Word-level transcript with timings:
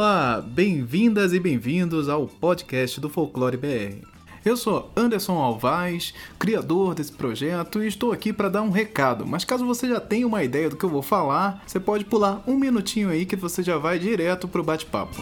Olá, 0.00 0.40
bem-vindas 0.40 1.34
e 1.34 1.38
bem-vindos 1.38 2.08
ao 2.08 2.26
podcast 2.26 2.98
do 2.98 3.10
Folclore 3.10 3.58
BR. 3.58 4.02
Eu 4.42 4.56
sou 4.56 4.90
Anderson 4.96 5.34
Alvaz, 5.34 6.14
criador 6.38 6.94
desse 6.94 7.12
projeto, 7.12 7.82
e 7.82 7.86
estou 7.86 8.10
aqui 8.10 8.32
para 8.32 8.48
dar 8.48 8.62
um 8.62 8.70
recado. 8.70 9.26
Mas 9.26 9.44
caso 9.44 9.66
você 9.66 9.86
já 9.86 10.00
tenha 10.00 10.26
uma 10.26 10.42
ideia 10.42 10.70
do 10.70 10.76
que 10.76 10.84
eu 10.84 10.88
vou 10.88 11.02
falar, 11.02 11.62
você 11.66 11.78
pode 11.78 12.06
pular 12.06 12.42
um 12.46 12.56
minutinho 12.56 13.10
aí 13.10 13.26
que 13.26 13.36
você 13.36 13.62
já 13.62 13.76
vai 13.76 13.98
direto 13.98 14.48
pro 14.48 14.64
bate-papo. 14.64 15.20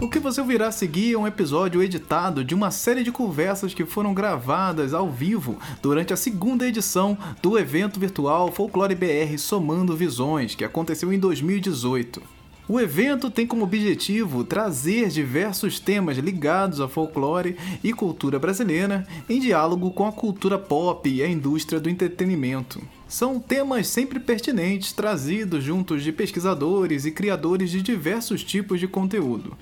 O 0.00 0.10
que 0.10 0.18
você 0.18 0.40
ouvirá 0.40 0.66
a 0.66 0.72
seguir 0.72 1.14
é 1.14 1.16
um 1.16 1.24
episódio 1.24 1.84
editado 1.84 2.42
de 2.42 2.52
uma 2.52 2.72
série 2.72 3.04
de 3.04 3.12
conversas 3.12 3.72
que 3.72 3.86
foram 3.86 4.12
gravadas 4.12 4.92
ao 4.92 5.08
vivo 5.08 5.56
durante 5.80 6.12
a 6.12 6.16
segunda 6.16 6.66
edição 6.66 7.16
do 7.40 7.56
evento 7.56 8.00
virtual 8.00 8.50
Folclore 8.50 8.96
BR 8.96 9.38
Somando 9.38 9.96
Visões, 9.96 10.56
que 10.56 10.64
aconteceu 10.64 11.12
em 11.12 11.18
2018. 11.20 12.33
O 12.66 12.80
evento 12.80 13.30
tem 13.30 13.46
como 13.46 13.64
objetivo 13.64 14.42
trazer 14.42 15.10
diversos 15.10 15.78
temas 15.78 16.16
ligados 16.16 16.80
a 16.80 16.88
folclore 16.88 17.56
e 17.82 17.92
cultura 17.92 18.38
brasileira 18.38 19.06
em 19.28 19.38
diálogo 19.38 19.90
com 19.90 20.06
a 20.06 20.12
cultura 20.12 20.58
pop 20.58 21.06
e 21.06 21.22
a 21.22 21.28
indústria 21.28 21.78
do 21.78 21.90
entretenimento. 21.90 22.80
São 23.06 23.38
temas 23.38 23.86
sempre 23.88 24.18
pertinentes 24.18 24.92
trazidos 24.92 25.62
juntos 25.62 26.02
de 26.02 26.10
pesquisadores 26.10 27.04
e 27.04 27.10
criadores 27.10 27.70
de 27.70 27.82
diversos 27.82 28.42
tipos 28.42 28.80
de 28.80 28.88
conteúdo. 28.88 29.54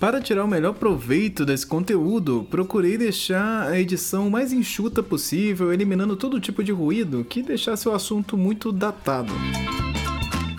Para 0.00 0.20
tirar 0.20 0.44
o 0.44 0.48
melhor 0.48 0.72
proveito 0.72 1.44
desse 1.44 1.66
conteúdo, 1.66 2.46
procurei 2.50 2.96
deixar 2.96 3.68
a 3.68 3.78
edição 3.78 4.30
mais 4.30 4.54
enxuta 4.54 5.02
possível, 5.02 5.70
eliminando 5.70 6.16
todo 6.16 6.40
tipo 6.40 6.64
de 6.64 6.72
ruído 6.72 7.24
que 7.24 7.42
deixasse 7.42 7.86
o 7.88 7.92
assunto 7.92 8.38
muito 8.38 8.72
datado. 8.72 9.32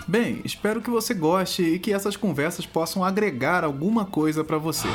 Bem, 0.06 0.42
espero 0.44 0.82
que 0.82 0.90
você 0.90 1.14
goste 1.14 1.62
e 1.62 1.78
que 1.78 1.90
essas 1.90 2.14
conversas 2.14 2.66
possam 2.66 3.02
agregar 3.02 3.64
alguma 3.64 4.04
coisa 4.04 4.44
para 4.44 4.58
você. 4.58 4.86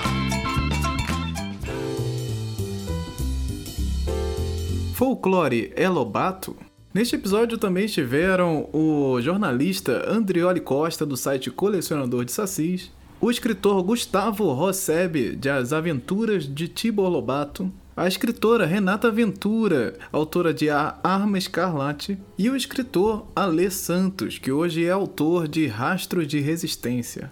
Folclore 4.93 5.73
é 5.75 5.89
Lobato? 5.89 6.55
Neste 6.93 7.15
episódio 7.15 7.57
também 7.57 7.85
estiveram 7.85 8.69
o 8.71 9.19
jornalista 9.19 10.07
Andrioli 10.07 10.59
Costa, 10.59 11.07
do 11.07 11.17
site 11.17 11.49
Colecionador 11.49 12.23
de 12.23 12.31
Sacis, 12.31 12.91
o 13.19 13.31
escritor 13.31 13.81
Gustavo 13.81 14.51
Rosseb, 14.53 15.35
de 15.35 15.49
As 15.49 15.73
Aventuras 15.73 16.43
de 16.43 16.67
Tibor 16.67 17.09
Lobato, 17.09 17.71
a 17.99 18.07
escritora 18.07 18.65
Renata 18.65 19.11
Ventura, 19.11 19.93
autora 20.09 20.53
de 20.53 20.69
A 20.69 20.97
Arma 21.03 21.37
Escarlate, 21.37 22.17
e 22.37 22.49
o 22.49 22.55
escritor 22.55 23.27
Alê 23.35 23.69
Santos, 23.69 24.37
que 24.37 24.53
hoje 24.53 24.85
é 24.85 24.89
autor 24.89 25.49
de 25.49 25.67
Rastros 25.67 26.25
de 26.25 26.39
Resistência. 26.39 27.29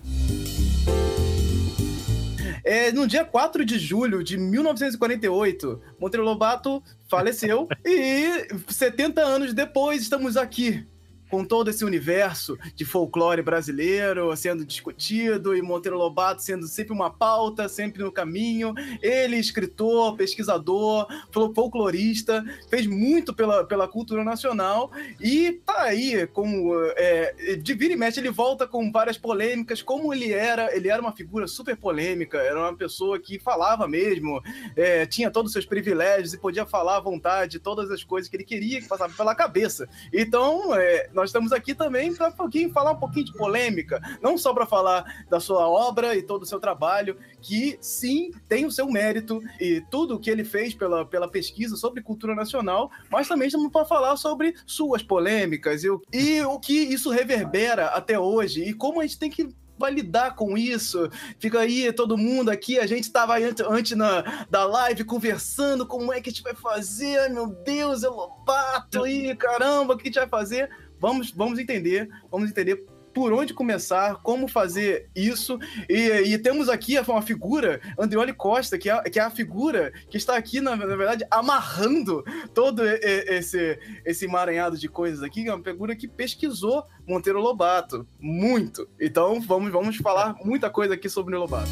É, 2.66 2.92
no 2.92 3.08
dia 3.08 3.24
4 3.24 3.64
de 3.64 3.80
julho 3.80 4.22
de 4.22 4.38
1948, 4.38 5.82
Monteiro 5.98 6.26
Lobato 6.26 6.84
faleceu 7.10 7.70
e 7.86 8.50
70 8.68 9.22
anos 9.22 9.54
depois 9.54 10.02
estamos 10.02 10.36
aqui 10.36 10.86
com 11.30 11.44
todo 11.44 11.70
esse 11.70 11.84
universo 11.84 12.58
de 12.76 12.86
folclore 12.86 13.42
brasileiro 13.42 14.36
sendo 14.36 14.66
discutido 14.66 15.56
e 15.56 15.62
Monteiro 15.62 15.98
Lobato 15.98 16.42
sendo 16.42 16.68
sempre 16.68 16.94
uma 16.94 17.10
pauta, 17.10 17.68
sempre 17.68 18.04
no 18.04 18.12
caminho. 18.12 18.74
Ele, 19.02 19.38
escritor, 19.38 20.16
pesquisador, 20.16 21.08
folclorista, 21.32 22.44
fez 22.70 22.86
muito 22.88 23.34
pela, 23.34 23.64
pela 23.66 23.88
cultura 23.88 24.24
nacional 24.24 24.92
e 25.20 25.54
tá 25.66 25.84
aí 25.84 26.28
com 26.28 26.72
é, 26.96 27.56
de 27.56 27.74
vira 27.74 27.94
e 27.94 27.98
mexe 27.98 28.20
ele 28.20 28.30
volta 28.30 28.68
com 28.68 28.92
várias 28.92 29.18
polêmicas, 29.18 29.82
como 29.82 30.14
ele 30.14 30.34
era, 30.34 30.76
ele 30.76 30.90
era 30.90 31.02
uma 31.02 31.12
figura 31.12 31.48
super 31.48 31.76
polêmica, 31.76 32.38
era 32.38 32.60
uma 32.60 32.76
pessoa 32.76 33.20
que 33.20 33.40
falava 33.40 33.88
mesmo, 33.88 34.42
é, 34.76 35.06
tinha 35.06 35.32
todos 35.32 35.50
os 35.50 35.54
seus 35.54 35.66
privilégios 35.66 36.34
e 36.34 36.38
podia 36.38 36.66
falar 36.66 36.98
à 36.98 37.00
vontade 37.00 37.60
todas 37.60 37.92
as 37.92 38.04
coisas 38.04 38.30
que 38.30 38.36
ele 38.36 38.44
queria 38.44 38.82
que 38.82 38.88
passavam 38.88 39.16
pela 39.16 39.36
cabeça. 39.36 39.88
Então, 40.14 40.76
é, 40.76 41.10
nós 41.18 41.30
estamos 41.30 41.52
aqui 41.52 41.74
também 41.74 42.14
para 42.14 42.32
falar 42.72 42.92
um 42.92 43.00
pouquinho 43.00 43.26
de 43.26 43.34
polêmica, 43.34 44.00
não 44.22 44.38
só 44.38 44.54
para 44.54 44.68
falar 44.68 45.26
da 45.28 45.40
sua 45.40 45.68
obra 45.68 46.16
e 46.16 46.22
todo 46.22 46.44
o 46.44 46.46
seu 46.46 46.60
trabalho, 46.60 47.18
que 47.42 47.76
sim 47.82 48.30
tem 48.48 48.68
o 48.68 48.72
seu 48.72 48.86
mérito 48.88 49.42
e 49.60 49.82
tudo 49.90 50.16
o 50.16 50.20
que 50.20 50.30
ele 50.30 50.44
fez 50.44 50.76
pela, 50.76 51.04
pela 51.04 51.28
pesquisa 51.28 51.76
sobre 51.76 52.04
cultura 52.04 52.36
nacional, 52.36 52.92
mas 53.10 53.28
também 53.28 53.48
estamos 53.48 53.72
para 53.72 53.84
falar 53.84 54.16
sobre 54.16 54.54
suas 54.68 55.02
polêmicas 55.02 55.84
e, 55.84 55.88
e 56.14 56.42
o 56.44 56.60
que 56.60 56.74
isso 56.74 57.10
reverbera 57.10 57.88
até 57.88 58.20
hoje 58.20 58.64
e 58.64 58.72
como 58.72 59.02
a 59.02 59.04
gente 59.04 59.18
tem 59.18 59.32
que 59.32 59.50
vai 59.78 59.92
lidar 59.92 60.36
com 60.36 60.58
isso. 60.58 61.10
Fica 61.40 61.60
aí 61.60 61.92
todo 61.94 62.18
mundo 62.18 62.50
aqui, 62.50 62.80
a 62.80 62.88
gente 62.88 63.04
estava 63.04 63.38
antes, 63.38 63.66
antes 63.66 63.98
na, 63.98 64.46
da 64.50 64.66
live 64.66 65.04
conversando 65.04 65.86
como 65.86 66.12
é 66.12 66.20
que 66.20 66.30
a 66.30 66.34
gente 66.34 66.44
vai 66.44 66.56
fazer, 66.56 67.30
meu 67.30 67.48
Deus, 67.48 68.04
é 68.04 68.10
Lobato 68.10 69.04
aí, 69.04 69.36
caramba, 69.36 69.94
o 69.94 69.98
que 69.98 70.04
a 70.04 70.06
gente 70.08 70.20
vai 70.20 70.28
fazer? 70.28 70.70
Vamos, 71.00 71.32
vamos 71.32 71.60
entender, 71.60 72.10
vamos 72.32 72.50
entender 72.50 72.86
por 73.18 73.34
onde 73.34 73.52
começar, 73.52 74.22
como 74.22 74.48
fazer 74.48 75.10
isso. 75.16 75.58
E, 75.90 76.34
e 76.34 76.38
temos 76.38 76.70
aqui 76.70 77.00
uma 77.00 77.22
figura, 77.24 77.82
Andrioli 77.98 78.32
Costa, 78.32 78.78
que 78.78 78.92
é, 78.92 79.02
que 79.10 79.20
é 79.20 79.24
a 79.24 79.32
figura 79.32 79.92
que 80.08 80.18
está 80.18 80.38
aqui, 80.38 80.62
na, 80.62 80.76
na 80.76 80.96
verdade, 80.96 81.26
amarrando 81.32 82.24
todo 82.54 82.84
esse, 82.86 83.80
esse 84.06 84.26
emaranhado 84.26 84.78
de 84.78 84.88
coisas 84.88 85.24
aqui. 85.24 85.48
É 85.48 85.54
uma 85.54 85.64
figura 85.64 85.96
que 85.96 86.08
pesquisou 86.08 86.84
Monteiro 87.08 87.42
Lobato 87.42 88.08
muito. 88.20 88.88
Então 89.02 89.42
vamos, 89.42 89.72
vamos 89.72 89.98
falar 89.98 90.36
muita 90.46 90.70
coisa 90.70 90.94
aqui 90.94 91.10
sobre 91.10 91.36
o 91.36 91.40
Lobato. 91.40 91.72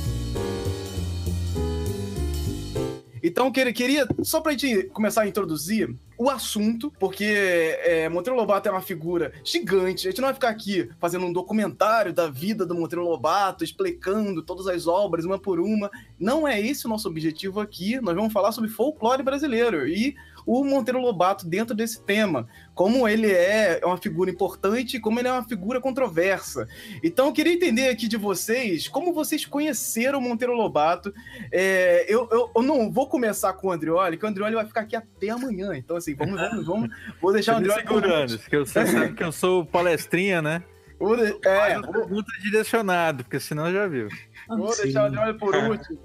Então, 3.27 3.51
queria, 3.51 4.07
só 4.21 4.39
para 4.39 4.51
a 4.51 4.55
gente 4.55 4.83
começar 4.89 5.23
a 5.23 5.27
introduzir 5.27 5.95
o 6.15 6.29
assunto, 6.29 6.93
porque 6.99 7.25
é, 7.25 8.07
Monteiro 8.07 8.37
Lobato 8.37 8.69
é 8.69 8.71
uma 8.71 8.83
figura 8.83 9.33
gigante. 9.43 10.07
A 10.07 10.11
gente 10.11 10.21
não 10.21 10.27
vai 10.27 10.35
ficar 10.35 10.49
aqui 10.49 10.87
fazendo 10.99 11.25
um 11.25 11.33
documentário 11.33 12.13
da 12.13 12.27
vida 12.29 12.67
do 12.67 12.75
Monteiro 12.75 13.03
Lobato, 13.03 13.63
explicando 13.63 14.43
todas 14.43 14.67
as 14.67 14.85
obras 14.85 15.25
uma 15.25 15.39
por 15.39 15.59
uma. 15.59 15.89
Não 16.19 16.47
é 16.47 16.61
esse 16.61 16.85
o 16.85 16.89
nosso 16.89 17.09
objetivo 17.09 17.59
aqui. 17.59 17.99
Nós 17.99 18.15
vamos 18.15 18.31
falar 18.31 18.51
sobre 18.51 18.69
folclore 18.69 19.23
brasileiro. 19.23 19.87
E 19.87 20.15
o 20.45 20.63
Monteiro 20.63 20.99
Lobato 20.99 21.47
dentro 21.47 21.75
desse 21.75 22.01
tema, 22.01 22.47
como 22.73 23.07
ele 23.07 23.31
é 23.31 23.81
uma 23.83 23.97
figura 23.97 24.29
importante, 24.29 24.99
como 24.99 25.19
ele 25.19 25.27
é 25.27 25.31
uma 25.31 25.43
figura 25.43 25.81
controversa. 25.81 26.67
Então, 27.03 27.27
eu 27.27 27.33
queria 27.33 27.53
entender 27.53 27.89
aqui 27.89 28.07
de 28.07 28.17
vocês 28.17 28.87
como 28.87 29.13
vocês 29.13 29.45
conheceram 29.45 30.19
o 30.19 30.21
Monteiro 30.21 30.53
Lobato. 30.53 31.13
É, 31.51 32.05
eu, 32.07 32.27
eu, 32.31 32.51
eu, 32.55 32.61
não 32.61 32.91
vou 32.91 33.07
começar 33.07 33.53
com 33.53 33.67
o 33.67 33.71
Andrioli, 33.71 34.17
que 34.17 34.25
o 34.25 34.27
Andrioli 34.27 34.55
vai 34.55 34.65
ficar 34.65 34.81
aqui 34.81 34.95
até 34.95 35.29
amanhã. 35.29 35.75
Então, 35.75 35.97
assim, 35.97 36.13
vamos, 36.13 36.39
vamos, 36.39 36.65
vamos. 36.67 36.89
Vou 37.19 37.33
deixar 37.33 37.55
o 37.55 37.57
Andrioli. 37.57 37.81
segurando, 37.81 38.39
porque 38.39 38.57
você 38.59 38.85
sabe 38.85 39.13
que 39.13 39.23
eu 39.23 39.31
sou 39.31 39.65
palestrinha, 39.65 40.41
né? 40.41 40.63
O, 40.99 41.13
é, 41.13 41.81
pergunta 41.81 42.31
direcionado, 42.41 43.23
porque 43.23 43.39
senão 43.39 43.71
já 43.71 43.85
viu. 43.87 44.07
Vou 44.47 44.71
Sim. 44.71 44.83
deixar 44.83 45.03
o 45.03 45.07
Andrioli 45.07 45.37
por 45.37 45.55
último. 45.55 45.99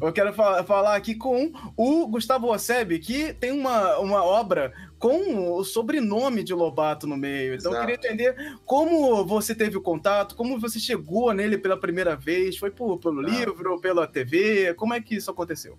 Eu 0.00 0.12
quero 0.12 0.32
fa 0.32 0.64
falar 0.64 0.96
aqui 0.96 1.14
com 1.14 1.52
o 1.76 2.06
Gustavo 2.06 2.48
Osseb, 2.48 2.98
que 2.98 3.32
tem 3.34 3.52
uma, 3.52 3.98
uma 3.98 4.24
obra 4.24 4.72
com 4.98 5.56
o 5.58 5.64
sobrenome 5.64 6.42
de 6.42 6.54
Lobato 6.54 7.06
no 7.06 7.16
meio. 7.16 7.54
Então 7.54 7.72
Exato. 7.72 7.76
eu 7.76 7.80
queria 7.80 7.94
entender 7.94 8.56
como 8.64 9.24
você 9.24 9.54
teve 9.54 9.76
o 9.76 9.82
contato, 9.82 10.34
como 10.34 10.58
você 10.58 10.78
chegou 10.78 11.32
nele 11.32 11.58
pela 11.58 11.76
primeira 11.76 12.16
vez. 12.16 12.56
Foi 12.56 12.70
por, 12.70 12.98
pelo 12.98 13.20
ah. 13.20 13.28
livro, 13.28 13.80
pela 13.80 14.06
TV? 14.06 14.74
Como 14.74 14.94
é 14.94 15.00
que 15.00 15.16
isso 15.16 15.30
aconteceu? 15.30 15.78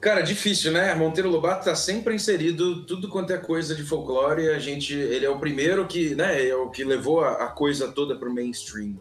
Cara, 0.00 0.20
difícil, 0.20 0.72
né? 0.72 0.94
Monteiro 0.94 1.30
Lobato 1.30 1.64
tá 1.64 1.74
sempre 1.74 2.14
inserido 2.14 2.84
tudo 2.84 3.08
quanto 3.08 3.32
é 3.32 3.38
coisa 3.38 3.74
de 3.74 3.82
folclore. 3.82 4.50
A 4.50 4.58
gente, 4.58 4.94
ele 4.94 5.24
é 5.24 5.30
o 5.30 5.38
primeiro 5.38 5.86
que, 5.86 6.14
né, 6.14 6.46
é 6.46 6.54
o 6.54 6.68
que 6.68 6.84
levou 6.84 7.22
a, 7.22 7.44
a 7.44 7.48
coisa 7.48 7.88
toda 7.88 8.14
pro 8.14 8.32
mainstream. 8.32 9.00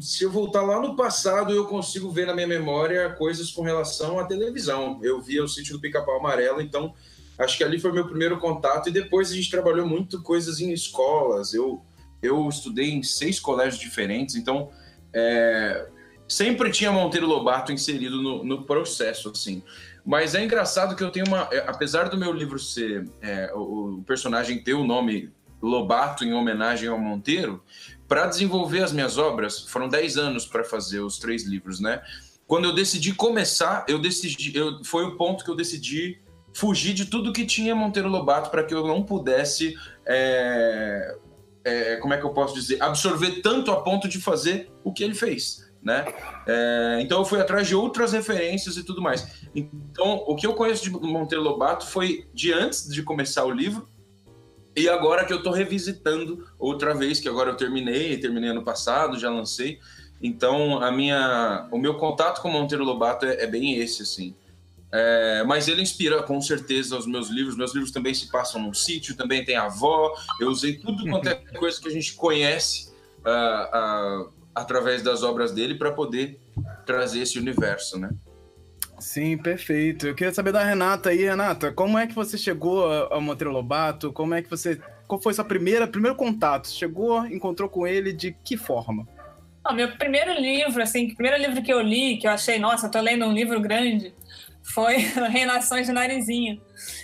Se 0.00 0.24
eu 0.24 0.30
voltar 0.30 0.62
lá 0.62 0.80
no 0.80 0.96
passado, 0.96 1.52
eu 1.52 1.66
consigo 1.66 2.10
ver 2.10 2.26
na 2.26 2.34
minha 2.34 2.46
memória 2.46 3.10
coisas 3.10 3.50
com 3.50 3.62
relação 3.62 4.18
à 4.18 4.24
televisão. 4.24 5.00
Eu 5.02 5.20
via 5.20 5.42
o 5.42 5.48
sítio 5.48 5.74
do 5.74 5.80
Pica-Pau 5.80 6.18
Amarelo, 6.18 6.60
então 6.60 6.94
acho 7.38 7.56
que 7.56 7.64
ali 7.64 7.78
foi 7.78 7.92
meu 7.92 8.06
primeiro 8.06 8.38
contato. 8.38 8.88
E 8.88 8.92
depois 8.92 9.30
a 9.30 9.34
gente 9.34 9.50
trabalhou 9.50 9.86
muito 9.86 10.22
coisas 10.22 10.60
em 10.60 10.72
escolas. 10.72 11.54
Eu, 11.54 11.82
eu 12.22 12.48
estudei 12.48 12.90
em 12.90 13.02
seis 13.02 13.40
colégios 13.40 13.80
diferentes, 13.80 14.34
então 14.34 14.70
é, 15.12 15.88
sempre 16.28 16.70
tinha 16.70 16.92
Monteiro 16.92 17.26
Lobato 17.26 17.72
inserido 17.72 18.20
no, 18.20 18.44
no, 18.44 18.62
processo, 18.64 19.30
assim. 19.30 19.62
Mas 20.04 20.34
é 20.34 20.44
engraçado 20.44 20.94
que 20.94 21.02
eu 21.02 21.10
tenho 21.10 21.26
uma. 21.26 21.48
É, 21.50 21.64
apesar 21.66 22.08
do 22.08 22.16
meu 22.16 22.32
livro 22.32 22.58
ser. 22.58 23.08
É, 23.22 23.52
o 23.54 24.02
personagem 24.06 24.62
ter 24.62 24.74
o 24.74 24.84
nome 24.84 25.32
Lobato 25.62 26.24
em 26.24 26.34
homenagem 26.34 26.88
ao 26.88 26.98
Monteiro, 26.98 27.62
para 28.08 28.26
desenvolver 28.26 28.82
as 28.82 28.92
minhas 28.92 29.18
obras, 29.18 29.60
foram 29.62 29.88
10 29.88 30.16
anos 30.16 30.46
para 30.46 30.62
fazer 30.64 31.00
os 31.00 31.18
três 31.18 31.44
livros, 31.44 31.80
né? 31.80 32.02
Quando 32.46 32.64
eu 32.64 32.72
decidi 32.72 33.12
começar, 33.12 33.84
eu 33.88 33.98
decidi, 33.98 34.56
eu, 34.56 34.84
foi 34.84 35.04
o 35.04 35.16
ponto 35.16 35.44
que 35.44 35.50
eu 35.50 35.56
decidi 35.56 36.20
fugir 36.54 36.94
de 36.94 37.06
tudo 37.06 37.32
que 37.32 37.44
tinha 37.44 37.74
Monteiro 37.74 38.08
Lobato 38.08 38.50
para 38.50 38.62
que 38.62 38.72
eu 38.72 38.86
não 38.86 39.02
pudesse 39.02 39.76
é, 40.06 41.16
é, 41.64 41.96
como 41.96 42.14
é 42.14 42.18
que 42.18 42.24
eu 42.24 42.30
posso 42.30 42.54
dizer, 42.54 42.80
absorver 42.80 43.42
tanto 43.42 43.72
a 43.72 43.82
ponto 43.82 44.08
de 44.08 44.20
fazer 44.20 44.70
o 44.84 44.92
que 44.92 45.02
ele 45.02 45.14
fez, 45.14 45.68
né? 45.82 46.04
É, 46.46 46.98
então 47.00 47.18
eu 47.18 47.24
fui 47.24 47.40
atrás 47.40 47.66
de 47.66 47.74
outras 47.74 48.12
referências 48.12 48.76
e 48.76 48.84
tudo 48.84 49.02
mais. 49.02 49.48
Então 49.52 50.22
o 50.26 50.36
que 50.36 50.46
eu 50.46 50.54
conheço 50.54 50.84
de 50.84 50.90
Monteiro 50.90 51.42
Lobato 51.42 51.84
foi 51.86 52.28
de 52.32 52.52
antes 52.52 52.88
de 52.88 53.02
começar 53.02 53.44
o 53.44 53.50
livro 53.50 53.88
e 54.76 54.88
agora 54.88 55.24
que 55.24 55.32
eu 55.32 55.38
estou 55.38 55.52
revisitando 55.52 56.46
outra 56.58 56.94
vez, 56.94 57.18
que 57.18 57.28
agora 57.28 57.50
eu 57.50 57.56
terminei, 57.56 58.18
terminei 58.18 58.50
ano 58.50 58.62
passado, 58.62 59.18
já 59.18 59.30
lancei. 59.30 59.80
Então 60.22 60.82
a 60.82 60.92
minha, 60.92 61.66
o 61.70 61.78
meu 61.78 61.94
contato 61.94 62.42
com 62.42 62.50
Monteiro 62.50 62.84
Lobato 62.84 63.24
é, 63.24 63.42
é 63.42 63.46
bem 63.46 63.78
esse 63.78 64.02
assim. 64.02 64.34
É, 64.92 65.42
mas 65.44 65.66
ele 65.66 65.82
inspira 65.82 66.22
com 66.22 66.40
certeza 66.40 66.96
os 66.96 67.06
meus 67.06 67.28
livros. 67.28 67.56
Meus 67.56 67.74
livros 67.74 67.90
também 67.90 68.14
se 68.14 68.30
passam 68.30 68.60
num 68.60 68.74
sítio, 68.74 69.16
também 69.16 69.44
tem 69.44 69.56
avó. 69.56 70.14
Eu 70.40 70.48
usei 70.48 70.76
tudo 70.76 71.08
quanto 71.08 71.28
é 71.28 71.34
coisa 71.58 71.80
que 71.80 71.88
a 71.88 71.92
gente 71.92 72.14
conhece 72.14 72.90
uh, 73.24 74.26
uh, 74.26 74.32
através 74.54 75.02
das 75.02 75.22
obras 75.22 75.52
dele 75.52 75.74
para 75.74 75.90
poder 75.90 76.38
trazer 76.84 77.20
esse 77.20 77.38
universo, 77.38 77.98
né? 77.98 78.10
Sim, 78.98 79.36
perfeito. 79.36 80.06
Eu 80.06 80.14
queria 80.14 80.32
saber 80.32 80.52
da 80.52 80.64
Renata 80.64 81.10
aí, 81.10 81.24
Renata, 81.24 81.70
como 81.70 81.98
é 81.98 82.06
que 82.06 82.14
você 82.14 82.38
chegou 82.38 82.90
ao 82.90 83.20
Monteiro 83.20 83.52
Lobato? 83.52 84.12
Como 84.12 84.34
é 84.34 84.42
que 84.42 84.48
você. 84.48 84.80
Qual 85.06 85.20
foi 85.20 85.34
sua 85.34 85.44
primeira 85.44 85.86
primeiro 85.86 86.16
contato? 86.16 86.68
Chegou, 86.68 87.24
encontrou 87.26 87.68
com 87.68 87.86
ele 87.86 88.12
de 88.12 88.32
que 88.32 88.56
forma? 88.56 89.06
O 89.68 89.72
meu 89.72 89.96
primeiro 89.96 90.32
livro, 90.32 90.82
assim, 90.82 91.06
o 91.06 91.14
primeiro 91.14 91.42
livro 91.42 91.62
que 91.62 91.72
eu 91.72 91.80
li, 91.80 92.18
que 92.18 92.26
eu 92.26 92.30
achei, 92.30 92.58
nossa, 92.58 92.86
eu 92.86 92.90
tô 92.90 93.00
lendo 93.00 93.26
um 93.26 93.32
livro 93.32 93.60
grande, 93.60 94.14
foi 94.62 94.96
Reinações 95.30 95.86
de 95.86 95.92
Narizinho. 95.92 96.60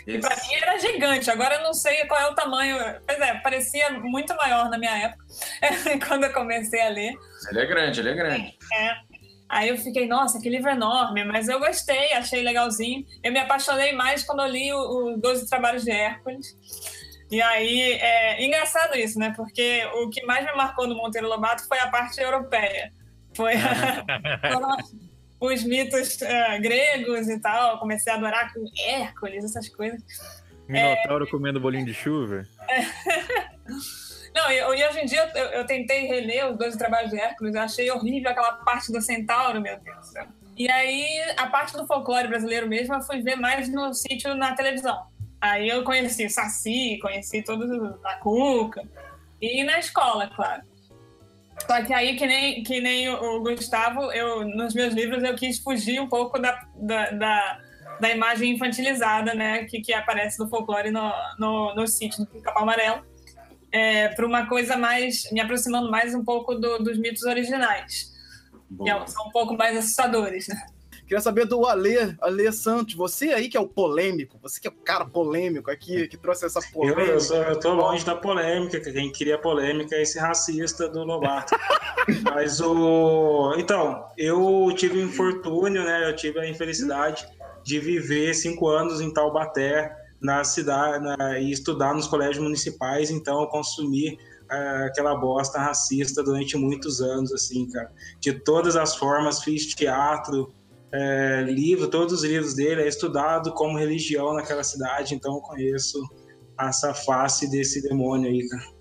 E 0.06 0.18
para 0.18 0.36
mim 0.36 0.54
era 0.60 0.78
gigante, 0.78 1.30
agora 1.30 1.56
eu 1.56 1.62
não 1.62 1.74
sei 1.74 2.04
qual 2.06 2.20
é 2.20 2.26
o 2.28 2.34
tamanho. 2.34 2.76
Pois 3.06 3.20
é, 3.20 3.34
parecia 3.34 3.90
muito 3.90 4.34
maior 4.36 4.70
na 4.70 4.78
minha 4.78 4.96
época, 4.96 5.24
quando 6.06 6.24
eu 6.24 6.32
comecei 6.32 6.80
a 6.80 6.88
ler. 6.88 7.14
Ele 7.50 7.60
é 7.60 7.66
grande, 7.66 8.00
ele 8.00 8.10
é 8.10 8.14
grande. 8.14 8.58
É. 8.74 9.11
Aí 9.52 9.68
eu 9.68 9.76
fiquei, 9.76 10.08
nossa, 10.08 10.40
que 10.40 10.48
livro 10.48 10.70
enorme, 10.70 11.26
mas 11.26 11.46
eu 11.46 11.60
gostei, 11.60 12.14
achei 12.14 12.42
legalzinho. 12.42 13.04
Eu 13.22 13.30
me 13.30 13.38
apaixonei 13.38 13.92
mais 13.92 14.24
quando 14.24 14.40
eu 14.40 14.48
li 14.48 14.72
o, 14.72 14.78
o 14.78 15.18
Doze 15.18 15.46
Trabalhos 15.46 15.84
de 15.84 15.90
Hércules. 15.90 16.56
E 17.30 17.42
aí, 17.42 17.92
é 18.00 18.42
engraçado 18.46 18.96
isso, 18.96 19.18
né? 19.18 19.30
Porque 19.36 19.84
o 19.92 20.08
que 20.08 20.24
mais 20.24 20.46
me 20.46 20.54
marcou 20.54 20.86
no 20.86 20.96
Monteiro 20.96 21.28
Lobato 21.28 21.68
foi 21.68 21.78
a 21.80 21.88
parte 21.88 22.18
europeia. 22.18 22.94
Foi 23.34 23.52
os 25.38 25.64
mitos 25.64 26.16
uh, 26.22 26.62
gregos 26.62 27.28
e 27.28 27.38
tal. 27.38 27.78
Comecei 27.78 28.10
a 28.10 28.16
adorar 28.16 28.54
com 28.54 28.64
Hércules, 28.86 29.44
essas 29.44 29.68
coisas. 29.68 30.00
Minotauro 30.66 31.26
é... 31.26 31.30
comendo 31.30 31.60
bolinho 31.60 31.84
de 31.84 31.92
chuva. 31.92 32.48
Não, 34.34 34.50
e, 34.50 34.64
hoje 34.64 35.00
em 35.00 35.04
dia 35.04 35.30
eu, 35.34 35.44
eu, 35.46 35.66
tentei 35.66 36.06
reler 36.06 36.50
os 36.50 36.56
dois 36.56 36.74
trabalhos 36.76 37.10
de 37.10 37.20
Hércules, 37.20 37.54
achei 37.54 37.90
horrível 37.90 38.30
aquela 38.30 38.52
parte 38.52 38.90
do 38.90 39.00
centauro, 39.00 39.60
meu 39.60 39.78
Deus 39.78 39.98
do 39.98 40.06
céu. 40.06 40.26
E 40.56 40.70
aí, 40.70 41.06
a 41.36 41.46
parte 41.46 41.76
do 41.76 41.86
folclore 41.86 42.28
brasileiro 42.28 42.68
mesmo, 42.68 42.94
eu 42.94 43.02
fui 43.02 43.22
ver 43.22 43.36
mais 43.36 43.68
no 43.68 43.92
sítio 43.92 44.34
na 44.34 44.54
televisão. 44.54 45.06
Aí 45.40 45.68
eu 45.68 45.82
conheci 45.82 46.28
Saci, 46.28 46.98
conheci 47.00 47.42
todos 47.42 47.68
a 48.04 48.16
Cuca. 48.16 48.82
E 49.40 49.64
na 49.64 49.78
escola, 49.78 50.30
claro. 50.34 50.62
Só 51.66 51.82
que 51.82 51.92
aí, 51.92 52.16
que 52.16 52.26
nem, 52.26 52.62
que 52.62 52.80
nem 52.80 53.08
o 53.08 53.40
Gustavo, 53.40 54.12
eu, 54.12 54.44
nos 54.44 54.74
meus 54.74 54.94
livros 54.94 55.22
eu 55.22 55.34
quis 55.34 55.58
fugir 55.58 56.00
um 56.00 56.08
pouco 56.08 56.38
da, 56.38 56.64
da, 56.76 57.10
da, 57.10 57.58
da 58.00 58.10
imagem 58.10 58.52
infantilizada, 58.52 59.34
né? 59.34 59.64
Que, 59.64 59.80
que 59.80 59.92
aparece 59.92 60.38
no 60.38 60.48
folclore 60.48 60.90
no, 60.90 61.12
no, 61.38 61.74
no 61.74 61.86
sítio 61.86 62.24
do 62.24 62.40
Capão 62.40 62.62
Amarelo. 62.62 63.04
É, 63.72 64.08
para 64.08 64.26
uma 64.26 64.46
coisa 64.46 64.76
mais, 64.76 65.30
me 65.32 65.40
aproximando 65.40 65.90
mais 65.90 66.14
um 66.14 66.22
pouco 66.22 66.54
do, 66.54 66.78
dos 66.78 66.98
mitos 66.98 67.22
originais. 67.22 68.12
Que 68.82 68.90
é 68.90 69.06
são 69.06 69.26
um 69.26 69.30
pouco 69.30 69.56
mais 69.56 69.76
assustadores, 69.76 70.48
né? 70.48 70.62
Queria 71.12 71.20
saber 71.20 71.44
do 71.44 71.66
Ale, 71.66 72.16
Ale 72.22 72.50
Santos, 72.52 72.94
você 72.94 73.32
aí 73.32 73.48
que 73.48 73.56
é 73.56 73.60
o 73.60 73.68
polêmico, 73.68 74.38
você 74.40 74.58
que 74.58 74.66
é 74.66 74.70
o 74.70 74.74
cara 74.74 75.04
polêmico 75.04 75.70
aqui, 75.70 76.08
que 76.08 76.16
trouxe 76.16 76.46
essa 76.46 76.60
polêmica. 76.72 77.02
Eu, 77.02 77.06
eu, 77.08 77.20
sou, 77.20 77.36
eu 77.36 77.60
tô 77.60 77.74
longe 77.74 78.02
da 78.02 78.14
polêmica, 78.14 78.80
quem 78.80 79.12
queria 79.12 79.36
polêmica 79.36 79.94
é 79.94 80.00
esse 80.00 80.18
racista 80.18 80.88
do 80.88 81.04
Lobato. 81.04 81.54
Mas 82.32 82.62
o. 82.62 83.54
Então, 83.58 84.06
eu 84.16 84.72
tive 84.74 85.02
um 85.02 85.06
infortúnio, 85.06 85.84
né? 85.84 86.08
Eu 86.08 86.16
tive 86.16 86.40
a 86.40 86.48
infelicidade 86.48 87.26
de 87.62 87.78
viver 87.78 88.32
cinco 88.32 88.68
anos 88.68 89.00
em 89.00 89.12
Taubaté, 89.12 89.94
na 90.22 90.44
cidade, 90.44 91.04
na, 91.04 91.38
e 91.38 91.50
estudar 91.50 91.94
nos 91.94 92.06
colégios 92.06 92.42
municipais, 92.42 93.10
então 93.10 93.42
eu 93.42 93.48
consumi 93.48 94.14
uh, 94.14 94.86
aquela 94.86 95.14
bosta 95.16 95.58
racista 95.58 96.22
durante 96.22 96.56
muitos 96.56 97.00
anos, 97.00 97.32
assim, 97.32 97.68
cara. 97.68 97.90
De 98.20 98.32
todas 98.32 98.76
as 98.76 98.94
formas, 98.94 99.42
fiz 99.42 99.66
teatro, 99.66 100.52
é, 100.92 101.42
livro, 101.48 101.88
todos 101.88 102.12
os 102.12 102.22
livros 102.22 102.54
dele, 102.54 102.82
é 102.82 102.88
estudado 102.88 103.52
como 103.54 103.78
religião 103.78 104.34
naquela 104.34 104.62
cidade, 104.62 105.14
então 105.14 105.36
eu 105.36 105.40
conheço 105.40 105.98
essa 106.60 106.92
face 106.92 107.50
desse 107.50 107.82
demônio 107.82 108.30
aí, 108.30 108.46
cara. 108.46 108.71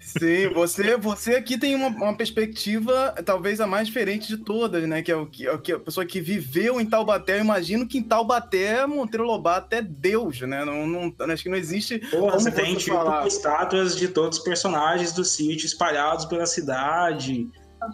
Sim, 0.00 0.48
você, 0.52 0.96
você 0.96 1.36
aqui 1.36 1.58
tem 1.58 1.74
uma, 1.74 1.88
uma, 1.88 2.16
perspectiva 2.16 3.14
talvez 3.24 3.60
a 3.60 3.66
mais 3.66 3.86
diferente 3.86 4.28
de 4.28 4.38
todas, 4.38 4.86
né? 4.88 5.02
Que 5.02 5.12
é 5.12 5.16
o 5.16 5.26
que, 5.26 5.46
é 5.46 5.74
a 5.74 5.78
pessoa 5.78 6.06
que 6.06 6.20
viveu 6.20 6.80
em 6.80 6.86
Taubaté. 6.86 7.36
Eu 7.36 7.44
imagino 7.44 7.86
que 7.86 7.98
em 7.98 8.02
Taubaté 8.02 8.86
Monteiro 8.86 9.24
Lobato 9.24 9.74
é 9.74 9.82
Deus, 9.82 10.40
né? 10.40 10.64
Não, 10.64 10.86
não, 10.86 11.14
acho 11.32 11.42
que 11.42 11.48
não 11.48 11.56
existe. 11.56 11.98
Porra, 12.10 12.38
você 12.38 12.50
tem 12.50 12.74
tipo 12.76 13.26
estátuas 13.26 13.96
de 13.96 14.08
todos 14.08 14.38
os 14.38 14.44
personagens 14.44 15.12
do 15.12 15.24
sítio 15.24 15.66
espalhados 15.66 16.24
pela 16.24 16.46
cidade. 16.46 17.46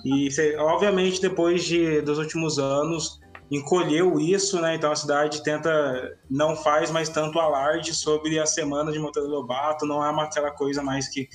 E 0.04 0.28
obviamente 0.58 1.20
depois 1.20 1.64
de, 1.64 2.00
dos 2.00 2.18
últimos 2.18 2.58
anos 2.58 3.20
encolheu 3.50 4.18
isso, 4.18 4.60
né? 4.60 4.74
Então 4.74 4.90
a 4.90 4.96
cidade 4.96 5.42
tenta 5.42 6.16
não 6.30 6.56
faz 6.56 6.90
mais 6.90 7.08
tanto 7.08 7.38
alarde 7.38 7.94
sobre 7.94 8.38
a 8.38 8.46
semana 8.46 8.90
de 8.90 8.98
Monteiro 8.98 9.28
Lobato, 9.28 9.86
não 9.86 10.04
é 10.04 10.22
aquela 10.22 10.50
coisa 10.50 10.82
mais 10.82 11.08
que 11.08 11.28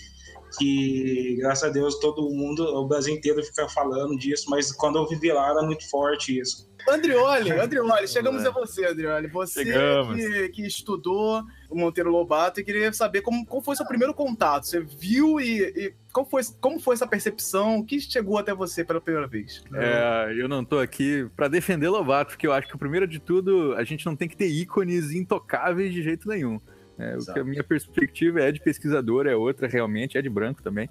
que 0.58 1.36
graças 1.40 1.70
a 1.70 1.72
Deus 1.72 2.00
todo 2.00 2.30
mundo, 2.30 2.64
o 2.64 2.88
Brasil 2.88 3.14
inteiro 3.14 3.44
fica 3.44 3.68
falando 3.70 4.18
disso, 4.18 4.50
mas 4.50 4.72
quando 4.72 4.98
eu 4.98 5.08
vivi 5.08 5.32
lá 5.32 5.52
era 5.52 5.62
muito 5.62 5.90
forte 5.90 6.40
isso. 6.40 6.70
Andrioli, 6.88 7.52
Andrioli, 7.60 8.08
chegamos 8.08 8.44
é. 8.44 8.48
a 8.48 8.52
você, 8.52 8.86
Andrioli. 8.86 9.28
Você 9.28 9.66
que, 9.66 10.50
que, 10.50 10.66
estudou 10.66 11.44
o 11.70 11.76
Monteiro 11.76 12.10
Lobato 12.10 12.60
e 12.60 12.64
queria 12.64 12.92
saber 12.94 13.22
como, 13.22 13.46
qual 13.46 13.62
foi 13.62 13.76
seu 13.76 13.86
primeiro 13.86 14.14
contato. 14.14 14.66
Você 14.66 14.80
viu 14.80 15.40
e, 15.40 15.62
e 15.62 15.94
qual 16.12 16.26
foi, 16.26 16.42
como 16.60 16.80
foi 16.80 16.96
essa 16.96 17.08
percepção? 17.08 17.80
O 17.80 17.86
que 17.86 18.00
chegou 18.00 18.38
até 18.38 18.54
você 18.54 18.84
pela 18.84 19.02
primeira 19.02 19.28
vez? 19.28 19.64
É, 19.74 20.34
eu 20.36 20.48
não 20.48 20.64
tô 20.64 20.80
aqui 20.80 21.28
para 21.36 21.48
defender 21.48 21.90
Lobato, 21.90 22.32
porque 22.32 22.48
eu 22.48 22.54
acho 22.54 22.68
que 22.68 22.76
o 22.76 22.80
primeiro 22.80 23.08
de 23.08 23.20
tudo, 23.20 23.76
a 23.76 23.84
gente 23.84 24.06
não 24.06 24.16
tem 24.16 24.28
que 24.28 24.38
ter 24.38 24.48
ícones 24.48 25.12
intocáveis 25.12 25.94
de 25.94 26.02
jeito 26.02 26.28
nenhum. 26.28 26.60
É, 27.00 27.40
a 27.40 27.44
minha 27.46 27.64
perspectiva 27.64 28.42
é 28.42 28.52
de 28.52 28.60
pesquisador, 28.60 29.26
é 29.26 29.34
outra 29.34 29.70
realmente, 29.70 30.18
é 30.18 30.22
de 30.22 30.30
branco 30.30 30.62
também. 30.62 30.90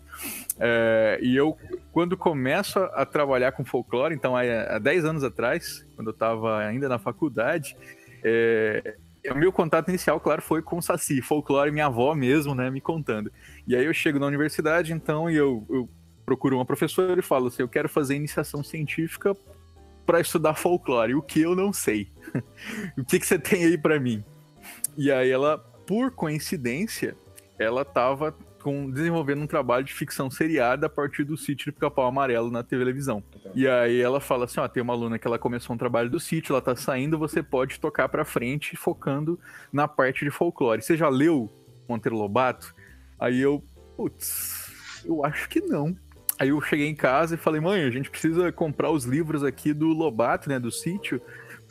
É, 0.59 1.19
e 1.21 1.37
eu, 1.37 1.55
quando 1.93 2.17
começo 2.17 2.79
a, 2.79 3.05
trabalhar 3.05 3.53
com 3.53 3.63
folclore, 3.63 4.15
então 4.15 4.35
há, 4.35 4.79
10 4.79 5.05
anos 5.05 5.23
atrás, 5.23 5.87
quando 5.95 6.09
eu 6.09 6.13
estava 6.13 6.61
ainda 6.61 6.89
na 6.89 6.99
faculdade, 6.99 7.77
é, 8.25 8.97
o 9.31 9.35
meu 9.35 9.53
contato 9.53 9.91
inicial, 9.91 10.19
claro, 10.19 10.41
foi 10.41 10.63
com 10.63 10.79
o 10.79 10.83
Saci, 10.83 11.21
folclore, 11.21 11.71
minha 11.71 11.87
avó 11.87 12.15
mesmo, 12.15 12.55
né, 12.55 12.71
me 12.71 12.81
contando. 12.81 13.31
E 13.67 13.77
aí 13.77 13.85
eu 13.85 13.93
chego 13.93 14.19
na 14.19 14.27
universidade, 14.27 14.95
então, 14.95 15.29
e 15.29 15.37
eu, 15.37 15.67
eu 15.69 15.91
procuro 16.25 16.57
uma 16.57 16.65
professora 16.65 17.21
e 17.21 17.23
falo 17.23 17.49
assim, 17.49 17.63
eu 17.63 17.69
quero 17.69 17.89
fazer 17.89 18.15
iniciação 18.15 18.63
científica 18.63 19.37
para 20.07 20.21
estudar 20.21 20.55
folclore, 20.55 21.15
o 21.15 21.21
que 21.21 21.43
eu 21.43 21.55
não 21.55 21.71
sei. 21.71 22.11
o 22.97 23.05
que, 23.05 23.19
que 23.21 23.27
você 23.27 23.39
tem 23.39 23.67
aí 23.67 23.77
para 23.77 24.01
mim? 24.01 24.25
E 24.97 25.13
aí 25.13 25.31
ela 25.31 25.59
por 25.89 26.11
coincidência, 26.11 27.17
ela 27.59 27.81
estava 27.81 28.37
desenvolvendo 28.93 29.41
um 29.41 29.47
trabalho 29.47 29.83
de 29.83 29.95
ficção 29.95 30.31
seriada 30.31 30.85
a 30.85 30.91
partir 30.91 31.25
do 31.25 31.35
sítio 31.35 31.73
do 31.73 31.75
Pica-Pau 31.75 32.07
Amarelo 32.07 32.51
na 32.51 32.63
televisão. 32.63 33.25
E 33.55 33.67
aí 33.67 33.99
ela 33.99 34.21
fala 34.21 34.45
assim, 34.45 34.61
ó, 34.61 34.69
tem 34.69 34.83
uma 34.83 34.93
aluna 34.93 35.19
que 35.19 35.27
ela 35.27 35.39
começou 35.39 35.75
um 35.75 35.79
trabalho 35.79 36.11
do 36.11 36.21
sítio, 36.21 36.53
ela 36.53 36.61
tá 36.61 36.77
saindo, 36.77 37.19
você 37.19 37.43
pode 37.43 37.81
tocar 37.81 38.07
para 38.11 38.23
frente 38.27 38.77
focando 38.77 39.41
na 39.73 39.89
parte 39.89 40.27
de 40.27 40.31
folclore. 40.31 40.83
Você 40.83 40.95
já 40.95 41.09
leu 41.09 41.51
Monteiro 41.89 42.19
Lobato? 42.19 42.75
Aí 43.19 43.41
eu, 43.41 43.65
putz, 43.97 44.71
eu 45.07 45.25
acho 45.25 45.49
que 45.49 45.63
não. 45.63 45.97
Aí 46.39 46.51
eu 46.51 46.61
cheguei 46.61 46.87
em 46.87 46.95
casa 46.95 47.37
e 47.37 47.39
falei, 47.39 47.63
mãe, 47.63 47.83
a 47.83 47.91
gente 47.91 48.11
precisa 48.11 48.53
comprar 48.53 48.91
os 48.91 49.05
livros 49.07 49.43
aqui 49.43 49.73
do 49.73 49.87
Lobato, 49.87 50.51
né, 50.51 50.61
do 50.61 50.71
sítio, 50.71 51.19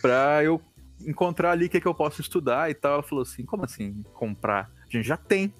pra 0.01 0.43
eu 0.43 0.59
encontrar 1.05 1.51
ali 1.51 1.65
o 1.65 1.69
que, 1.69 1.77
é 1.77 1.81
que 1.81 1.87
eu 1.87 1.93
posso 1.93 2.21
estudar 2.21 2.69
e 2.69 2.73
tal. 2.73 2.93
Ela 2.93 3.03
falou 3.03 3.21
assim: 3.21 3.45
como 3.45 3.63
assim 3.63 4.03
comprar? 4.13 4.71
A 4.87 4.89
gente 4.89 5.07
já 5.07 5.17
tem. 5.17 5.53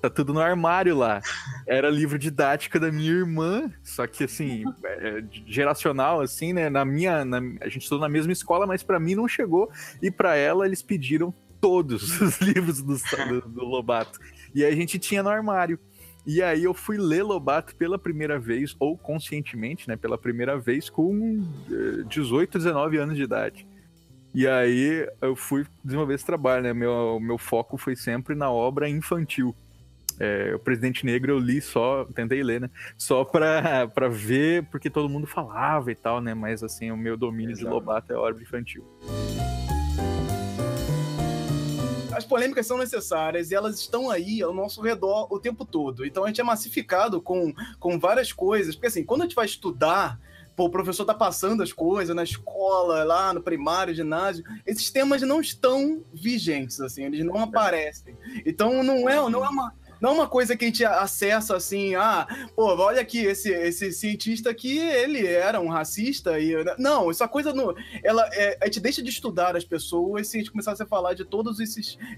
Tá 0.00 0.08
tudo 0.08 0.32
no 0.32 0.40
armário 0.40 0.96
lá. 0.96 1.20
Era 1.66 1.90
livro 1.90 2.18
didática 2.18 2.80
da 2.80 2.90
minha 2.90 3.10
irmã, 3.10 3.70
só 3.84 4.06
que 4.06 4.24
assim, 4.24 4.64
é, 4.82 5.22
geracional, 5.46 6.22
assim, 6.22 6.54
né? 6.54 6.70
Na 6.70 6.86
minha. 6.86 7.22
Na, 7.24 7.38
a 7.60 7.68
gente 7.68 7.82
estudou 7.82 8.00
na 8.00 8.08
mesma 8.08 8.32
escola, 8.32 8.66
mas 8.66 8.82
para 8.82 8.98
mim 8.98 9.14
não 9.14 9.28
chegou. 9.28 9.70
E 10.00 10.10
para 10.10 10.36
ela 10.36 10.64
eles 10.64 10.80
pediram 10.80 11.34
todos 11.60 12.18
os 12.20 12.40
livros 12.40 12.82
do, 12.82 12.96
do, 12.96 13.48
do 13.48 13.64
Lobato. 13.64 14.18
E 14.54 14.64
aí 14.64 14.72
a 14.72 14.76
gente 14.76 14.98
tinha 14.98 15.22
no 15.22 15.28
armário. 15.28 15.78
E 16.26 16.42
aí 16.42 16.64
eu 16.64 16.74
fui 16.74 16.96
ler 16.98 17.22
Lobato 17.22 17.74
pela 17.76 17.98
primeira 17.98 18.38
vez, 18.38 18.74
ou 18.78 18.96
conscientemente, 18.96 19.88
né, 19.88 19.96
pela 19.96 20.18
primeira 20.18 20.58
vez, 20.58 20.90
com 20.90 21.42
18, 22.08 22.56
eh, 22.56 22.58
19 22.58 22.96
anos 22.98 23.16
de 23.16 23.22
idade. 23.22 23.66
E 24.32 24.46
aí 24.46 25.08
eu 25.20 25.34
fui 25.34 25.66
desenvolver 25.84 26.14
esse 26.14 26.24
trabalho, 26.24 26.62
né? 26.62 26.72
Meu, 26.72 27.18
meu 27.20 27.36
foco 27.36 27.76
foi 27.76 27.96
sempre 27.96 28.34
na 28.34 28.50
obra 28.50 28.88
infantil. 28.88 29.54
É, 30.20 30.54
o 30.54 30.58
Presidente 30.58 31.04
Negro 31.06 31.32
eu 31.32 31.38
li 31.38 31.60
só, 31.62 32.04
tentei 32.14 32.42
ler, 32.42 32.60
né? 32.60 32.70
Só 32.96 33.24
pra, 33.24 33.88
pra 33.88 34.08
ver, 34.08 34.64
porque 34.66 34.90
todo 34.90 35.08
mundo 35.08 35.26
falava 35.26 35.90
e 35.90 35.94
tal, 35.94 36.20
né? 36.20 36.34
Mas 36.34 36.62
assim, 36.62 36.90
o 36.90 36.96
meu 36.96 37.16
domínio 37.16 37.52
Exato. 37.52 37.66
de 37.66 37.72
Lobato 37.72 38.12
é 38.12 38.16
obra 38.16 38.42
infantil. 38.42 38.84
As 42.12 42.24
polêmicas 42.24 42.66
são 42.66 42.76
necessárias 42.76 43.50
e 43.50 43.54
elas 43.54 43.80
estão 43.80 44.10
aí 44.10 44.42
ao 44.42 44.52
nosso 44.52 44.82
redor 44.82 45.26
o 45.32 45.40
tempo 45.40 45.64
todo. 45.64 46.04
Então 46.04 46.24
a 46.24 46.26
gente 46.26 46.40
é 46.40 46.44
massificado 46.44 47.20
com, 47.22 47.52
com 47.78 47.98
várias 47.98 48.30
coisas. 48.30 48.74
Porque 48.74 48.88
assim, 48.88 49.02
quando 49.02 49.22
a 49.22 49.24
gente 49.24 49.34
vai 49.34 49.46
estudar 49.46 50.20
pô, 50.56 50.64
o 50.66 50.70
professor 50.70 51.04
tá 51.04 51.14
passando 51.14 51.62
as 51.62 51.72
coisas 51.72 52.14
na 52.14 52.22
escola, 52.22 53.04
lá 53.04 53.32
no 53.32 53.42
primário, 53.42 53.94
ginásio, 53.94 54.44
esses 54.66 54.90
temas 54.90 55.22
não 55.22 55.40
estão 55.40 56.04
vigentes, 56.12 56.80
assim, 56.80 57.04
eles 57.04 57.24
não 57.24 57.38
aparecem. 57.38 58.16
Então 58.44 58.82
não 58.82 59.08
é, 59.08 59.16
não 59.30 59.44
é 59.44 59.48
uma 59.48 59.74
não 60.00 60.10
é 60.10 60.12
uma 60.12 60.26
coisa 60.26 60.56
que 60.56 60.64
a 60.64 60.68
gente 60.68 60.84
acessa 60.84 61.56
assim, 61.56 61.94
ah, 61.94 62.26
pô, 62.56 62.74
olha 62.76 63.00
aqui, 63.00 63.18
esse, 63.18 63.50
esse 63.50 63.92
cientista 63.92 64.50
aqui, 64.50 64.78
ele 64.78 65.26
era 65.26 65.60
um 65.60 65.68
racista 65.68 66.38
e... 66.38 66.54
Não, 66.78 67.10
essa 67.10 67.28
coisa, 67.28 67.52
no, 67.52 67.74
ela, 68.02 68.28
é, 68.32 68.58
a 68.60 68.64
gente 68.66 68.80
deixa 68.80 69.02
de 69.02 69.10
estudar 69.10 69.56
as 69.56 69.64
pessoas 69.64 70.28
se 70.28 70.36
a 70.36 70.40
gente 70.40 70.50
começar 70.50 70.72
a 70.72 70.86
falar 70.86 71.14
de 71.14 71.24
todas 71.24 71.58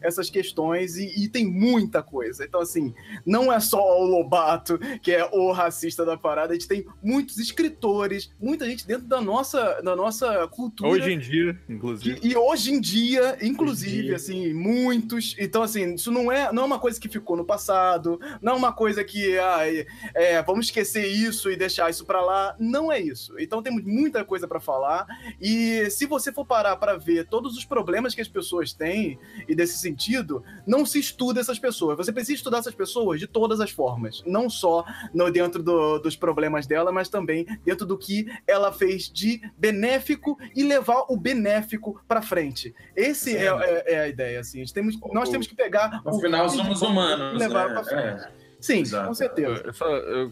essas 0.01 0.31
questões 0.31 0.97
e, 0.97 1.25
e, 1.25 1.29
tem 1.29 1.47
muita 1.47 2.03
coisa. 2.03 2.45
Então, 2.45 2.61
assim, 2.61 2.95
não 3.27 3.53
é 3.53 3.59
só 3.59 4.01
o 4.01 4.05
Lobato 4.05 4.79
que 5.03 5.11
é 5.11 5.29
o 5.33 5.51
racista 5.53 6.05
da 6.05 6.17
parada, 6.17 6.51
a 6.51 6.55
gente 6.55 6.69
tem 6.69 6.87
muitos 7.03 7.39
escritores, 7.39 8.31
muita 8.41 8.67
gente 8.67 8.87
dentro 8.87 9.07
da 9.07 9.21
nossa, 9.21 9.81
da 9.83 9.97
nossa 9.97 10.47
cultura. 10.49 10.91
Hoje 10.91 11.13
em 11.13 11.19
dia, 11.19 11.59
inclusive. 11.69 12.21
E, 12.23 12.33
e 12.33 12.37
hoje 12.37 12.73
em 12.73 12.81
dia, 12.81 13.39
inclusive, 13.43 13.99
em 13.99 14.03
dia. 14.03 14.17
assim, 14.17 14.53
muitos. 14.53 15.35
Então, 15.39 15.63
assim, 15.63 15.95
isso 15.95 16.13
não 16.13 16.31
é, 16.31 16.53
não 16.53 16.63
é 16.63 16.67
uma 16.67 16.79
coisa 16.79 17.01
que 17.01 17.09
ficou 17.09 17.37
no 17.37 17.45
passado 17.45 17.72
passado, 17.73 18.21
não 18.41 18.53
é 18.53 18.57
uma 18.57 18.73
coisa 18.73 19.03
que 19.03 19.39
ai, 19.39 19.87
é, 20.15 20.43
vamos 20.43 20.67
esquecer 20.67 21.07
isso 21.07 21.51
e 21.51 21.57
deixar 21.57 21.91
isso 21.91 22.05
para 22.05 22.21
lá. 22.21 22.55
Não 22.59 22.93
é 22.93 23.01
isso. 23.01 23.35
Então 23.39 23.63
temos 23.63 23.83
muita 23.85 24.25
coisa 24.25 24.47
para 24.47 24.61
falar 24.61 25.07
e 25.41 25.89
se 25.91 26.07
você 26.07 26.33
for 26.33 26.45
parar 26.45 26.77
para 26.77 26.97
ver 26.97 27.27
todos 27.27 27.57
os 27.57 27.65
problemas 27.65 28.15
que 28.15 28.21
as 28.21 28.29
pessoas 28.29 28.73
têm 28.73 29.19
e 29.49 29.55
desse 29.55 29.79
sentido, 29.79 30.45
não 30.67 30.85
se 30.85 30.99
estuda 30.99 31.41
essas 31.41 31.59
pessoas. 31.59 31.97
Você 31.97 32.13
precisa 32.13 32.35
estudar 32.35 32.59
essas 32.59 32.75
pessoas 32.75 33.19
de 33.19 33.27
todas 33.27 33.61
as 33.61 33.71
formas, 33.71 34.23
não 34.27 34.51
só 34.51 34.85
no 35.15 35.31
dentro 35.31 35.63
do, 35.63 35.99
dos 35.99 36.17
problemas 36.17 36.67
dela, 36.67 36.93
mas 36.93 37.09
também 37.09 37.47
dentro 37.65 37.87
do 37.87 37.97
que 37.97 38.27
ela 38.47 38.73
fez 38.73 39.11
de 39.11 39.41
benéfico 39.57 40.39
e 40.55 40.63
levar 40.63 41.05
o 41.09 41.17
benéfico 41.17 42.01
para 42.07 42.21
frente. 42.21 42.75
Esse 42.95 43.37
é, 43.37 43.47
é, 43.47 43.95
é, 43.95 44.01
a 44.01 44.09
ideia. 44.09 44.41
Assim. 44.41 44.63
Temos, 44.73 44.99
nós 45.13 45.29
temos 45.29 45.47
que 45.47 45.55
pegar. 45.55 46.03
No 46.05 46.21
final, 46.21 46.49
somos 46.49 46.83
humanos. 46.83 47.39
Levar 47.39 47.62
levar 47.67 47.83
pra 47.83 47.85
frente. 47.85 48.25
É. 48.39 48.43
Sim, 48.63 48.83
Exato. 48.83 49.09
com 49.09 49.15
certeza. 49.15 49.73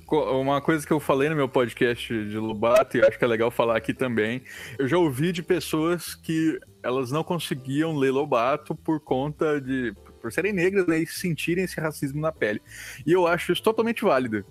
uma 0.09 0.61
coisa 0.61 0.87
que 0.87 0.93
eu 0.93 1.01
falei 1.01 1.29
no 1.29 1.35
meu 1.35 1.49
podcast 1.49 2.07
de 2.07 2.39
Lubato, 2.39 2.97
e 2.97 3.05
acho 3.05 3.19
que 3.19 3.25
é 3.25 3.29
legal 3.29 3.51
falar 3.51 3.77
aqui 3.77 3.93
também, 3.93 4.43
eu 4.79 4.87
já 4.87 4.97
ouvi 4.97 5.33
de 5.33 5.43
pessoas 5.43 6.15
que 6.15 6.57
elas 6.81 7.11
não 7.11 7.25
conseguiam 7.25 7.97
ler 7.97 8.13
Lobato 8.13 8.73
por 8.77 9.01
conta 9.01 9.61
de. 9.61 9.93
por 10.23 10.33
serem 10.33 10.53
negras 10.53 10.87
né, 10.87 10.99
e 10.99 11.07
sentirem 11.09 11.65
esse 11.65 11.81
racismo 11.81 12.21
na 12.21 12.31
pele. 12.31 12.63
E 13.05 13.13
eu 13.13 13.27
acho 13.27 13.51
isso 13.51 13.65
totalmente 13.65 14.05
válido. 14.05 14.45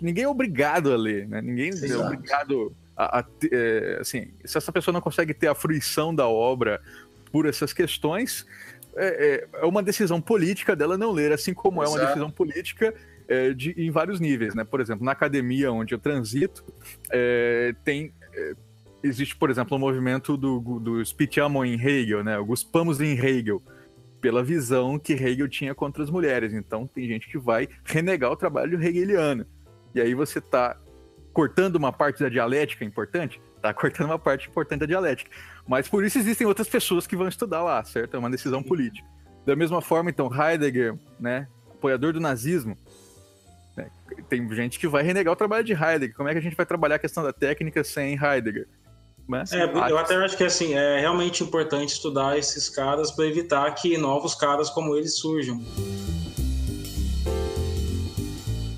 Ninguém 0.00 0.24
é 0.24 0.28
obrigado 0.28 0.90
a 0.90 0.96
ler, 0.96 1.28
né? 1.28 1.42
Ninguém 1.42 1.66
é 1.66 1.68
Exato. 1.68 1.92
é 2.02 2.06
obrigado 2.06 2.74
a, 2.96 3.20
a 3.20 3.24
é, 3.50 3.98
assim, 4.00 4.32
se 4.44 4.56
essa 4.56 4.72
pessoa 4.72 4.92
não 4.92 5.00
consegue 5.00 5.34
ter 5.34 5.48
a 5.48 5.54
fruição 5.54 6.14
da 6.14 6.26
obra 6.26 6.80
por 7.32 7.46
essas 7.46 7.72
questões, 7.72 8.46
é, 8.96 9.48
é, 9.54 9.60
é 9.62 9.64
uma 9.64 9.82
decisão 9.82 10.20
política 10.20 10.74
dela 10.74 10.98
não 10.98 11.12
ler, 11.12 11.32
assim 11.32 11.54
como 11.54 11.82
Exato. 11.82 11.96
é 11.96 12.00
uma 12.00 12.06
decisão 12.06 12.30
política 12.30 12.94
é, 13.28 13.52
de, 13.52 13.72
em 13.76 13.90
vários 13.90 14.20
níveis, 14.20 14.54
né? 14.54 14.64
Por 14.64 14.80
exemplo, 14.80 15.04
na 15.04 15.12
academia 15.12 15.70
onde 15.70 15.94
eu 15.94 15.98
transito, 15.98 16.64
é, 17.10 17.74
tem 17.84 18.12
é, 18.32 18.54
existe, 19.02 19.36
por 19.36 19.50
exemplo, 19.50 19.74
o 19.74 19.76
um 19.76 19.80
movimento 19.80 20.36
do, 20.36 20.60
do 20.78 21.04
Spitiamo 21.04 21.64
em 21.64 21.74
Hegel, 21.74 22.22
né? 22.22 22.38
O 22.38 22.44
Guspamos 22.44 23.00
em 23.00 23.16
Hegel, 23.16 23.62
pela 24.20 24.42
visão 24.42 24.98
que 24.98 25.12
Hegel 25.12 25.48
tinha 25.48 25.74
contra 25.74 26.02
as 26.02 26.10
mulheres. 26.10 26.52
Então, 26.52 26.86
tem 26.86 27.06
gente 27.06 27.28
que 27.28 27.38
vai 27.38 27.68
renegar 27.84 28.30
o 28.30 28.36
trabalho 28.36 28.82
hegeliano. 28.82 29.46
E 29.94 30.00
aí 30.00 30.14
você 30.14 30.38
está 30.38 30.78
cortando 31.32 31.76
uma 31.76 31.92
parte 31.92 32.20
da 32.22 32.28
dialética 32.28 32.84
importante, 32.84 33.40
tá 33.60 33.72
cortando 33.74 34.06
uma 34.06 34.18
parte 34.18 34.48
importante 34.48 34.80
da 34.80 34.86
dialética. 34.86 35.30
Mas 35.66 35.88
por 35.88 36.04
isso 36.04 36.18
existem 36.18 36.46
outras 36.46 36.68
pessoas 36.68 37.06
que 37.06 37.16
vão 37.16 37.28
estudar 37.28 37.62
lá, 37.62 37.82
certo? 37.84 38.14
É 38.14 38.18
uma 38.18 38.30
decisão 38.30 38.62
política. 38.62 39.06
Da 39.46 39.54
mesma 39.56 39.80
forma, 39.80 40.10
então, 40.10 40.30
Heidegger, 40.32 40.96
né, 41.18 41.46
apoiador 41.70 42.12
do 42.12 42.20
nazismo, 42.20 42.76
né, 43.76 43.90
tem 44.28 44.48
gente 44.54 44.78
que 44.78 44.88
vai 44.88 45.02
renegar 45.02 45.32
o 45.32 45.36
trabalho 45.36 45.64
de 45.64 45.72
Heidegger. 45.72 46.14
Como 46.16 46.28
é 46.28 46.32
que 46.32 46.38
a 46.38 46.42
gente 46.42 46.56
vai 46.56 46.66
trabalhar 46.66 46.96
a 46.96 46.98
questão 46.98 47.22
da 47.22 47.32
técnica 47.32 47.82
sem 47.84 48.18
Heidegger? 48.22 48.68
Mas, 49.26 49.52
é, 49.52 49.64
eu 49.64 49.96
até 49.96 50.16
acho 50.16 50.36
que 50.36 50.42
assim 50.42 50.74
é 50.74 50.98
realmente 50.98 51.44
importante 51.44 51.90
estudar 51.90 52.36
esses 52.36 52.68
caras 52.68 53.12
para 53.12 53.26
evitar 53.26 53.72
que 53.76 53.96
novos 53.96 54.34
caras 54.34 54.68
como 54.68 54.96
eles 54.96 55.14
surjam 55.14 55.62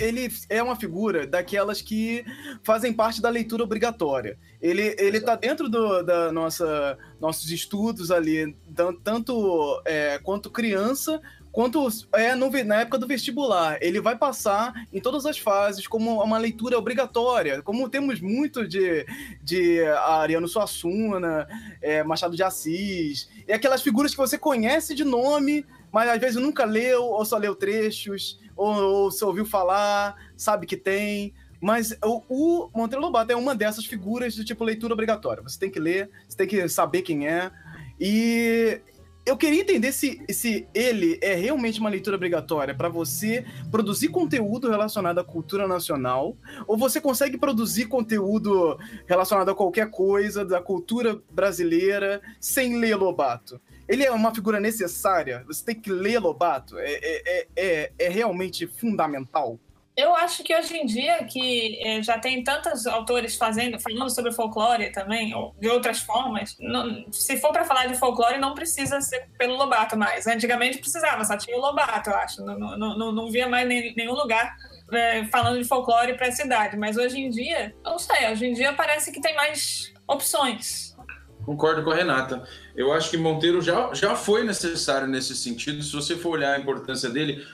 ele 0.02 0.28
é 0.48 0.62
uma 0.62 0.74
figura 0.74 1.26
daquelas 1.26 1.80
que 1.80 2.24
fazem 2.62 2.92
parte 2.92 3.22
da 3.22 3.28
leitura 3.28 3.62
obrigatória. 3.62 4.36
Ele, 4.60 4.94
ele 4.98 5.20
tá 5.20 5.36
dentro 5.36 5.68
do, 5.68 6.02
da 6.02 6.32
nossa 6.32 6.98
nossos 7.20 7.50
estudos 7.50 8.10
ali, 8.10 8.56
tanto 9.04 9.80
é, 9.84 10.18
quanto 10.18 10.50
criança, 10.50 11.20
quanto 11.52 11.86
é 12.14 12.34
no, 12.34 12.50
na 12.64 12.80
época 12.80 12.98
do 12.98 13.06
vestibular. 13.06 13.78
Ele 13.80 14.00
vai 14.00 14.16
passar 14.16 14.72
em 14.92 15.00
todas 15.00 15.24
as 15.24 15.38
fases 15.38 15.86
como 15.86 16.22
uma 16.22 16.38
leitura 16.38 16.76
obrigatória, 16.76 17.62
como 17.62 17.88
temos 17.88 18.20
muito 18.20 18.66
de, 18.66 19.06
de 19.42 19.84
Ariano 19.84 20.48
Suassuna, 20.48 21.46
é, 21.80 22.02
Machado 22.02 22.34
de 22.34 22.42
Assis, 22.42 23.28
e 23.46 23.52
aquelas 23.52 23.82
figuras 23.82 24.10
que 24.10 24.16
você 24.16 24.36
conhece 24.36 24.94
de 24.94 25.04
nome, 25.04 25.64
mas 25.92 26.08
às 26.08 26.18
vezes 26.18 26.40
nunca 26.40 26.64
leu 26.64 27.04
ou 27.04 27.24
só 27.24 27.36
leu 27.36 27.54
trechos 27.54 28.40
ou, 28.56 28.74
ou 28.74 29.10
se 29.10 29.24
ouviu 29.24 29.44
falar, 29.44 30.16
sabe 30.36 30.66
que 30.66 30.76
tem. 30.76 31.34
Mas 31.60 31.96
o, 32.04 32.22
o 32.28 32.70
Monteiro 32.74 33.02
Lobato 33.02 33.30
é 33.30 33.36
uma 33.36 33.54
dessas 33.54 33.84
figuras 33.84 34.34
de 34.34 34.44
tipo 34.44 34.64
leitura 34.64 34.94
obrigatória. 34.94 35.42
Você 35.42 35.58
tem 35.58 35.70
que 35.70 35.78
ler, 35.78 36.10
você 36.28 36.36
tem 36.36 36.46
que 36.48 36.68
saber 36.68 37.02
quem 37.02 37.28
é. 37.28 37.52
E 38.00 38.80
eu 39.24 39.36
queria 39.36 39.60
entender 39.60 39.92
se, 39.92 40.20
se 40.30 40.66
ele 40.74 41.18
é 41.22 41.34
realmente 41.34 41.78
uma 41.78 41.88
leitura 41.88 42.16
obrigatória 42.16 42.74
para 42.74 42.88
você 42.88 43.44
produzir 43.70 44.08
conteúdo 44.08 44.68
relacionado 44.68 45.18
à 45.18 45.24
cultura 45.24 45.68
nacional, 45.68 46.36
ou 46.66 46.76
você 46.76 47.00
consegue 47.00 47.38
produzir 47.38 47.86
conteúdo 47.86 48.76
relacionado 49.06 49.50
a 49.50 49.54
qualquer 49.54 49.88
coisa 49.90 50.44
da 50.44 50.60
cultura 50.60 51.22
brasileira 51.30 52.20
sem 52.40 52.80
ler 52.80 52.96
Lobato. 52.96 53.60
Ele 53.92 54.04
é 54.04 54.10
uma 54.10 54.34
figura 54.34 54.58
necessária? 54.58 55.44
Você 55.46 55.62
tem 55.62 55.74
que 55.74 55.90
ler 55.90 56.18
Lobato? 56.18 56.78
É, 56.78 56.98
é, 57.02 57.46
é, 57.54 57.92
é 57.98 58.08
realmente 58.08 58.66
fundamental? 58.66 59.60
Eu 59.94 60.14
acho 60.14 60.42
que 60.42 60.56
hoje 60.56 60.74
em 60.74 60.86
dia, 60.86 61.22
que 61.24 61.78
é, 61.86 62.02
já 62.02 62.18
tem 62.18 62.42
tantos 62.42 62.86
autores 62.86 63.36
fazendo, 63.36 63.78
falando 63.78 64.08
sobre 64.08 64.32
folclore 64.32 64.90
também, 64.90 65.34
ou 65.34 65.54
de 65.60 65.68
outras 65.68 66.00
formas, 66.00 66.56
não, 66.58 67.04
se 67.12 67.36
for 67.36 67.52
para 67.52 67.66
falar 67.66 67.84
de 67.84 67.94
folclore, 67.98 68.38
não 68.38 68.54
precisa 68.54 68.98
ser 69.02 69.28
pelo 69.36 69.56
Lobato 69.56 69.94
mais. 69.94 70.26
Antigamente 70.26 70.78
precisava, 70.78 71.22
só 71.26 71.36
tinha 71.36 71.54
o 71.54 71.60
Lobato, 71.60 72.08
eu 72.08 72.16
acho. 72.16 72.42
Não, 72.42 72.58
não, 72.58 72.96
não, 72.96 73.12
não 73.12 73.30
via 73.30 73.46
mais 73.46 73.68
nem, 73.68 73.94
nenhum 73.94 74.14
lugar 74.14 74.56
é, 74.90 75.24
falando 75.26 75.58
de 75.58 75.68
folclore 75.68 76.14
para 76.16 76.28
a 76.28 76.32
cidade. 76.32 76.78
Mas 76.78 76.96
hoje 76.96 77.20
em 77.20 77.28
dia, 77.28 77.74
não 77.84 77.98
sei, 77.98 78.30
hoje 78.30 78.46
em 78.46 78.54
dia 78.54 78.72
parece 78.72 79.12
que 79.12 79.20
tem 79.20 79.36
mais 79.36 79.92
opções. 80.08 80.91
Concordo 81.44 81.82
com 81.82 81.90
a 81.90 81.94
Renata. 81.94 82.42
Eu 82.74 82.92
acho 82.92 83.10
que 83.10 83.16
Monteiro 83.16 83.60
já, 83.60 83.92
já 83.94 84.14
foi 84.14 84.44
necessário 84.44 85.08
nesse 85.08 85.34
sentido. 85.34 85.82
Se 85.82 85.92
você 85.92 86.16
for 86.16 86.30
olhar 86.30 86.54
a 86.54 86.58
importância 86.58 87.10
dele, 87.10 87.44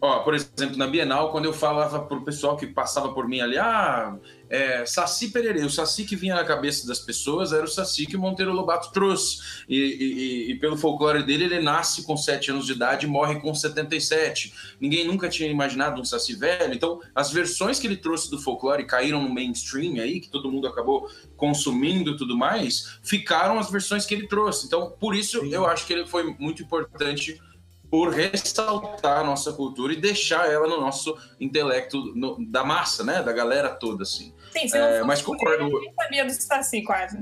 ó, 0.00 0.20
por 0.20 0.34
exemplo, 0.34 0.76
na 0.76 0.86
Bienal, 0.86 1.30
quando 1.30 1.46
eu 1.46 1.52
falava 1.52 2.00
para 2.00 2.16
o 2.16 2.24
pessoal 2.24 2.56
que 2.56 2.66
passava 2.66 3.12
por 3.12 3.26
mim 3.26 3.40
ali, 3.40 3.58
ah, 3.58 4.16
é, 4.48 4.84
Saci 4.86 5.28
Pererê, 5.28 5.64
o 5.64 5.70
Saci 5.70 6.04
que 6.04 6.14
vinha 6.14 6.34
na 6.34 6.44
cabeça 6.44 6.86
das 6.86 7.00
pessoas 7.00 7.52
era 7.52 7.64
o 7.64 7.68
Saci 7.68 8.06
que 8.06 8.16
o 8.16 8.20
Monteiro 8.20 8.52
Lobato 8.52 8.92
trouxe. 8.92 9.38
E, 9.68 9.76
e, 9.76 10.50
e, 10.52 10.54
pelo 10.58 10.76
folclore 10.76 11.22
dele, 11.22 11.44
ele 11.44 11.60
nasce 11.60 12.04
com 12.04 12.16
7 12.16 12.50
anos 12.50 12.66
de 12.66 12.72
idade 12.72 13.06
e 13.06 13.08
morre 13.08 13.40
com 13.40 13.54
77. 13.54 14.52
Ninguém 14.80 15.06
nunca 15.06 15.28
tinha 15.28 15.48
imaginado 15.48 16.00
um 16.00 16.04
Saci 16.04 16.34
velho. 16.34 16.74
Então, 16.74 17.00
as 17.14 17.32
versões 17.32 17.78
que 17.78 17.86
ele 17.86 17.96
trouxe 17.96 18.30
do 18.30 18.38
folclore 18.38 18.84
caíram 18.84 19.22
no 19.22 19.32
mainstream 19.32 20.00
aí, 20.00 20.20
que 20.20 20.28
todo 20.28 20.50
mundo 20.50 20.68
acabou 20.68 21.08
consumindo 21.36 22.12
e 22.12 22.16
tudo 22.16 22.36
mais, 22.36 22.98
ficaram 23.02 23.58
as 23.58 23.70
versões 23.70 24.06
que 24.06 24.14
ele 24.14 24.28
trouxe. 24.28 24.66
Então, 24.66 24.94
por 25.00 25.14
isso, 25.14 25.40
Sim. 25.40 25.52
eu 25.52 25.66
acho 25.66 25.86
que 25.86 25.92
ele 25.92 26.06
foi 26.06 26.34
muito 26.38 26.62
importante 26.62 27.40
por 27.90 28.12
ressaltar 28.12 29.20
a 29.20 29.24
nossa 29.24 29.52
cultura 29.52 29.92
e 29.92 29.96
deixar 30.00 30.50
ela 30.50 30.66
no 30.66 30.80
nosso 30.80 31.16
intelecto 31.40 32.12
no, 32.14 32.36
da 32.46 32.64
massa, 32.64 33.04
né? 33.04 33.22
Da 33.22 33.32
galera 33.32 33.68
toda, 33.70 34.02
assim. 34.02 34.34
Sim, 34.52 34.68
se 34.68 34.78
não 34.78 34.86
É, 34.86 35.02
mas 35.04 35.22
concordo. 35.22 35.64
eu 35.64 35.80
nem 35.80 35.94
sabia 35.94 36.24
do 36.24 36.32
Saci, 36.32 36.82
quase. 36.82 37.18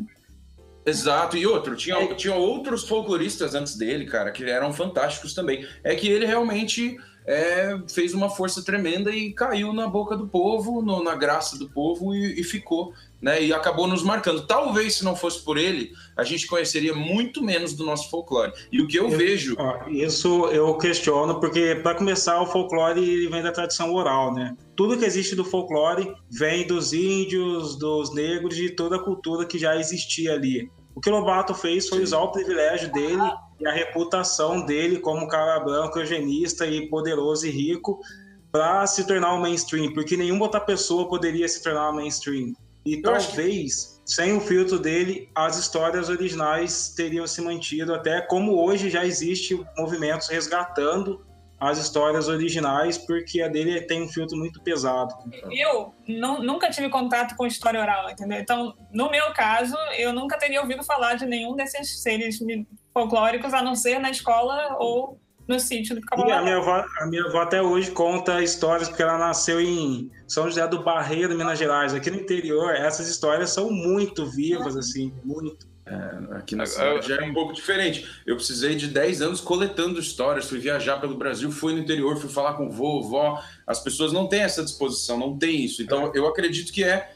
Exato, 0.87 1.37
e 1.37 1.47
outro, 1.47 1.75
tinha, 1.77 2.15
tinha 2.15 2.35
outros 2.35 2.87
folcloristas 2.87 3.55
antes 3.55 3.77
dele, 3.77 4.05
cara, 4.05 4.31
que 4.31 4.45
eram 4.45 4.73
fantásticos 4.73 5.33
também. 5.33 5.67
É 5.83 5.95
que 5.95 6.07
ele 6.09 6.27
realmente 6.27 6.99
é, 7.27 7.79
fez 7.91 8.13
uma 8.13 8.29
força 8.29 8.63
tremenda 8.63 9.11
e 9.11 9.33
caiu 9.33 9.73
na 9.73 9.87
boca 9.89 10.15
do 10.15 10.29
povo, 10.29 10.83
no- 10.83 11.03
na 11.03 11.15
graça 11.15 11.59
do 11.59 11.71
povo 11.71 12.15
e, 12.15 12.39
e 12.39 12.45
ficou, 12.45 12.93
né? 13.25 13.43
E 13.43 13.55
acabou 13.55 13.87
nos 13.87 14.03
marcando. 14.03 14.47
Talvez 14.47 14.97
se 14.97 15.05
não 15.05 15.17
fosse 15.17 15.43
por 15.43 15.57
ele, 15.57 15.91
a 16.15 16.23
gente 16.23 16.47
conheceria 16.47 16.95
muito 16.95 17.43
menos 17.43 17.73
do 17.73 17.83
nosso 17.83 18.11
folclore. 18.11 18.53
E 18.71 18.83
o 18.83 18.87
que 18.87 18.99
eu, 18.99 19.09
Eu- 19.09 19.17
vejo. 19.17 19.57
Ó, 19.59 19.89
Isso 19.89 20.45
eu 20.49 20.77
questiono, 20.77 21.41
porque 21.41 21.75
para 21.77 21.95
começar, 21.95 22.39
o 22.43 22.47
folclore 22.47 23.27
vem 23.29 23.43
da 23.43 23.51
tradição 23.51 23.95
oral, 23.95 24.35
né? 24.35 24.55
Tudo 24.77 24.99
que 24.99 25.07
existe 25.07 25.35
do 25.35 25.43
folclore 25.45 26.13
vem 26.31 26.67
dos 26.67 26.93
índios, 26.93 27.77
dos 27.79 28.15
negros, 28.15 28.55
de 28.55 28.69
toda 28.71 28.97
a 28.97 29.03
cultura 29.03 29.47
que 29.47 29.59
já 29.59 29.75
existia 29.75 30.35
ali. 30.35 30.71
O 30.95 31.01
que 31.01 31.09
o 31.09 31.13
Lobato 31.13 31.55
fez 31.55 31.89
foi 31.89 32.03
usar 32.03 32.19
o 32.19 32.31
privilégio 32.31 32.93
dele 32.93 33.23
e 33.59 33.67
a 33.67 33.73
reputação 33.73 34.67
dele 34.67 34.99
como 34.99 35.27
cara 35.29 35.59
branco, 35.61 35.99
eugenista 35.99 36.67
e 36.67 36.89
poderoso 36.91 37.47
e 37.47 37.51
rico 37.51 37.99
para 38.53 38.87
se 38.87 39.05
tornar 39.07 39.33
o 39.33 39.41
mainstream, 39.41 39.93
porque 39.95 40.17
nenhuma 40.17 40.43
outra 40.45 40.61
pessoa 40.61 41.09
poderia 41.09 41.49
se 41.49 41.61
tornar 41.63 41.91
o 41.91 41.95
mainstream. 41.97 42.53
E 42.85 43.01
Eu 43.03 43.15
acho 43.15 43.29
que- 43.31 43.37
talvez, 43.37 44.03
sem 44.05 44.37
o 44.37 44.41
filtro 44.41 44.79
dele, 44.79 45.29
as 45.35 45.59
histórias 45.59 46.09
originais 46.09 46.91
teriam 46.95 47.27
se 47.27 47.41
mantido, 47.41 47.95
até 47.95 48.21
como 48.21 48.63
hoje 48.63 48.91
já 48.91 49.05
existe 49.05 49.59
movimentos 49.79 50.29
resgatando 50.29 51.25
as 51.59 51.79
histórias 51.79 52.29
originais, 52.29 52.99
porque 52.99 53.41
a 53.41 53.49
dele 53.49 53.81
tem 53.83 54.03
um 54.03 54.09
filtro 54.09 54.37
muito 54.37 54.61
pesado. 54.63 55.15
Eu 55.51 55.95
nu- 56.07 56.43
nunca 56.43 56.69
tive 56.69 56.91
contato 56.91 57.35
com 57.37 57.47
história 57.47 57.81
oral, 57.81 58.11
entendeu? 58.11 58.39
Então, 58.39 58.75
no 58.93 59.11
meu 59.11 59.33
caso, 59.33 59.75
eu 59.97 60.13
nunca 60.13 60.37
teria 60.37 60.61
ouvido 60.61 60.85
falar 60.85 61.15
de 61.15 61.25
nenhum 61.25 61.55
desses 61.57 62.03
seres 62.03 62.39
folclóricos, 62.93 63.55
a 63.55 63.63
não 63.63 63.75
ser 63.75 63.99
na 63.99 64.11
escola 64.11 64.77
ou 64.79 65.19
no 65.47 65.61
sítio 65.61 65.95
do 65.95 66.03
E 66.27 66.33
a 66.33 66.43
minha, 66.43 66.57
avó, 66.57 66.85
a 67.01 67.07
minha 67.07 67.25
avó 67.25 67.43
até 67.43 67.61
hoje 67.61 67.91
conta 67.91 68.43
histórias, 68.43 68.89
porque 68.89 69.03
ela 69.03 69.19
nasceu 69.19 69.61
em 69.61 70.11
São 70.27 70.45
José 70.45 70.67
do 70.67 70.83
Barreiro, 70.83 71.37
Minas 71.37 71.59
Gerais. 71.59 71.95
Aqui 71.95 72.11
no 72.11 72.19
interior, 72.19 72.75
essas 72.75 73.09
histórias 73.09 73.51
são 73.51 73.71
muito 73.71 74.27
vivas, 74.27 74.77
assim, 74.77 75.13
muito. 75.25 75.67
Aqui 76.31 76.57
na 76.57 76.65
cidade 76.65 77.09
já 77.09 77.17
é 77.17 77.23
um 77.23 77.35
pouco 77.35 77.53
diferente. 77.53 78.09
Eu 78.27 78.37
precisei 78.37 78.75
de 78.75 78.89
10 78.89 79.21
anos 79.21 79.41
coletando 79.41 80.01
histórias, 80.01 80.49
fui 80.49 80.59
viajar 80.59 80.99
pelo 80.99 81.15
Brasil, 81.15 81.51
fui 81.51 81.75
no 81.75 81.79
interior, 81.79 82.17
fui 82.17 82.31
falar 82.31 82.55
com 82.55 82.71
vovó. 82.71 83.43
As 83.67 83.81
pessoas 83.81 84.11
não 84.11 84.27
têm 84.27 84.41
essa 84.41 84.65
disposição, 84.65 85.19
não 85.19 85.37
tem 85.37 85.63
isso. 85.63 85.83
Então 85.83 86.11
eu 86.15 86.27
acredito 86.27 86.73
que 86.73 86.83
é 86.83 87.14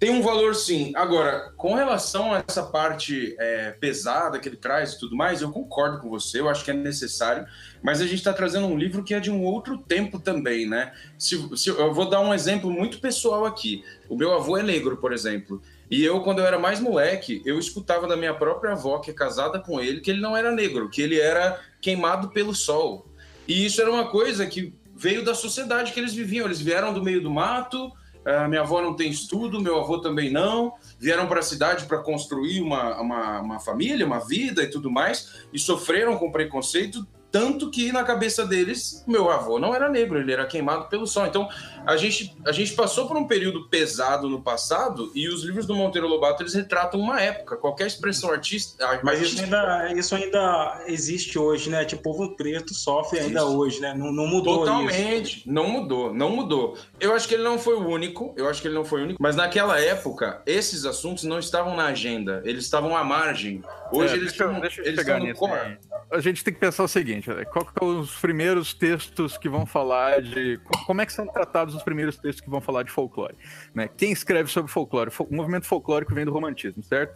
tem 0.00 0.10
um 0.10 0.22
valor 0.22 0.54
sim. 0.54 0.92
Agora, 0.96 1.52
com 1.58 1.74
relação 1.74 2.32
a 2.32 2.42
essa 2.48 2.62
parte 2.62 3.36
é, 3.38 3.72
pesada 3.72 4.38
que 4.40 4.48
ele 4.48 4.56
traz 4.56 4.94
e 4.94 4.98
tudo 4.98 5.14
mais, 5.14 5.42
eu 5.42 5.52
concordo 5.52 5.98
com 6.00 6.08
você, 6.08 6.40
eu 6.40 6.48
acho 6.48 6.64
que 6.64 6.70
é 6.70 6.74
necessário, 6.74 7.46
mas 7.82 8.00
a 8.00 8.04
gente 8.04 8.14
está 8.16 8.32
trazendo 8.32 8.66
um 8.66 8.78
livro 8.78 9.04
que 9.04 9.12
é 9.12 9.20
de 9.20 9.30
um 9.30 9.44
outro 9.44 9.76
tempo 9.76 10.18
também, 10.18 10.66
né? 10.66 10.92
Se, 11.18 11.36
se- 11.56 11.68
eu 11.68 11.92
vou 11.92 12.08
dar 12.08 12.20
um 12.22 12.32
exemplo 12.32 12.70
muito 12.70 12.98
pessoal 12.98 13.44
aqui. 13.44 13.84
O 14.08 14.16
meu 14.16 14.32
avô 14.32 14.56
é 14.56 14.62
negro, 14.62 14.96
por 14.96 15.12
exemplo. 15.12 15.60
E 15.90 16.02
eu, 16.02 16.20
quando 16.22 16.38
eu 16.38 16.46
era 16.46 16.58
mais 16.58 16.80
moleque, 16.80 17.42
eu 17.44 17.58
escutava 17.58 18.06
da 18.08 18.16
minha 18.16 18.32
própria 18.32 18.72
avó, 18.72 19.00
que 19.00 19.10
é 19.10 19.14
casada 19.14 19.58
com 19.58 19.78
ele, 19.80 20.00
que 20.00 20.10
ele 20.10 20.20
não 20.20 20.34
era 20.34 20.50
negro, 20.50 20.88
que 20.88 21.02
ele 21.02 21.20
era 21.20 21.60
queimado 21.80 22.30
pelo 22.30 22.54
sol. 22.54 23.06
E 23.46 23.66
isso 23.66 23.80
era 23.82 23.90
uma 23.90 24.08
coisa 24.08 24.46
que 24.46 24.72
veio 24.96 25.22
da 25.24 25.34
sociedade 25.34 25.92
que 25.92 26.00
eles 26.00 26.14
viviam. 26.14 26.46
Eles 26.46 26.60
vieram 26.60 26.94
do 26.94 27.02
meio 27.02 27.20
do 27.20 27.30
mato, 27.30 27.92
a 28.38 28.48
minha 28.48 28.60
avó 28.60 28.80
não 28.80 28.94
tem 28.94 29.10
estudo, 29.10 29.60
meu 29.60 29.78
avô 29.78 29.98
também 29.98 30.30
não. 30.30 30.74
Vieram 30.98 31.26
para 31.26 31.40
a 31.40 31.42
cidade 31.42 31.86
para 31.86 31.98
construir 31.98 32.60
uma, 32.60 33.00
uma, 33.00 33.40
uma 33.40 33.60
família, 33.60 34.06
uma 34.06 34.20
vida 34.20 34.62
e 34.62 34.70
tudo 34.70 34.90
mais, 34.90 35.44
e 35.52 35.58
sofreram 35.58 36.16
com 36.16 36.30
preconceito. 36.30 37.06
Tanto 37.32 37.70
que 37.70 37.92
na 37.92 38.02
cabeça 38.02 38.44
deles, 38.44 39.04
meu 39.06 39.30
avô 39.30 39.58
não 39.58 39.72
era 39.74 39.88
negro, 39.88 40.18
ele 40.18 40.32
era 40.32 40.44
queimado 40.46 40.88
pelo 40.88 41.06
sol. 41.06 41.26
Então, 41.26 41.48
a 41.86 41.96
gente, 41.96 42.34
a 42.44 42.50
gente 42.52 42.72
passou 42.72 43.06
por 43.06 43.16
um 43.16 43.26
período 43.26 43.68
pesado 43.68 44.28
no 44.28 44.42
passado 44.42 45.12
e 45.14 45.28
os 45.28 45.44
livros 45.44 45.64
do 45.66 45.74
Monteiro 45.74 46.08
Lobato 46.08 46.42
eles 46.42 46.54
retratam 46.54 46.98
uma 46.98 47.20
época. 47.20 47.56
Qualquer 47.56 47.86
expressão 47.86 48.30
artista, 48.32 48.84
Mas 49.04 49.20
isso 49.20 49.36
artística- 49.40 49.44
ainda, 49.44 49.92
isso 49.98 50.14
ainda 50.16 50.82
existe 50.86 51.38
hoje, 51.38 51.70
né? 51.70 51.84
Tipo, 51.84 52.00
o 52.00 52.02
povo 52.16 52.36
preto 52.36 52.74
sofre 52.74 53.20
ainda 53.20 53.40
Isso. 53.40 53.56
hoje, 53.58 53.80
né? 53.80 53.94
Não, 53.94 54.10
não 54.12 54.26
mudou 54.26 54.54
isso. 54.54 54.64
Totalmente. 54.64 55.42
Não 55.46 55.68
mudou, 55.68 56.12
não 56.12 56.30
mudou. 56.30 56.76
Eu 56.98 57.14
acho 57.14 57.28
que 57.28 57.34
ele 57.34 57.44
não 57.44 57.58
foi 57.58 57.74
o 57.74 57.86
único, 57.86 58.34
eu 58.36 58.48
acho 58.48 58.60
que 58.60 58.66
ele 58.68 58.74
não 58.74 58.84
foi 58.84 59.02
o 59.02 59.04
único, 59.04 59.22
mas 59.22 59.36
naquela 59.36 59.78
época, 59.80 60.42
esses 60.46 60.84
assuntos 60.84 61.22
não 61.24 61.38
estavam 61.38 61.76
na 61.76 61.86
agenda, 61.86 62.42
eles 62.44 62.64
estavam 62.64 62.96
à 62.96 63.04
margem. 63.04 63.62
Hoje 63.92 64.14
É, 64.14 64.16
eles 64.16 64.28
deixa, 64.30 64.44
eu- 64.44 64.48
estão, 64.48 64.60
deixa 64.60 64.80
eu 64.80 64.86
eles 64.86 65.00
estão 65.00 65.18
no 65.18 65.24
nisso. 65.26 65.38
core. 65.38 65.52
aí. 65.60 65.76
A 66.12 66.18
gente 66.20 66.42
tem 66.42 66.52
que 66.52 66.58
pensar 66.60 66.82
o 66.82 66.88
seguinte: 66.88 67.30
né? 67.30 67.44
qual 67.44 67.66
são 67.78 68.00
os 68.00 68.14
primeiros 68.16 68.74
textos 68.74 69.38
que 69.38 69.48
vão 69.48 69.64
falar 69.64 70.20
de. 70.20 70.58
co- 70.58 70.84
Como 70.86 71.00
é 71.00 71.06
que 71.06 71.12
são 71.12 71.26
tratados 71.26 71.74
os 71.74 71.82
primeiros 71.82 72.16
textos 72.16 72.40
que 72.40 72.50
vão 72.50 72.60
falar 72.60 72.82
de 72.82 72.90
folclore? 72.90 73.36
Né? 73.74 73.88
Quem 73.96 74.10
escreve 74.10 74.50
sobre 74.50 74.70
folclore? 74.70 75.10
Fo- 75.10 75.24
O 75.30 75.34
movimento 75.34 75.66
folclórico 75.66 76.14
vem 76.14 76.24
do 76.24 76.32
romantismo, 76.32 76.82
certo? 76.82 77.14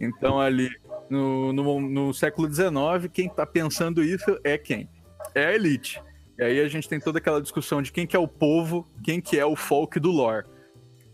Então, 0.00 0.40
ali 0.40 0.70
no, 1.10 1.52
no, 1.52 1.80
no 1.80 2.14
século 2.14 2.50
XIX, 2.50 3.10
quem 3.12 3.26
está 3.26 3.44
pensando 3.44 4.02
isso 4.02 4.38
é 4.42 4.56
quem? 4.56 4.88
É 5.34 5.46
a 5.46 5.54
elite. 5.54 6.02
E 6.38 6.42
aí 6.42 6.60
a 6.60 6.68
gente 6.68 6.88
tem 6.88 6.98
toda 6.98 7.18
aquela 7.18 7.42
discussão 7.42 7.82
de 7.82 7.92
quem 7.92 8.06
que 8.06 8.16
é 8.16 8.18
o 8.18 8.26
povo, 8.26 8.88
quem 9.04 9.20
que 9.20 9.38
é 9.38 9.44
o 9.44 9.54
folk 9.54 10.00
do 10.00 10.10
lore. 10.10 10.46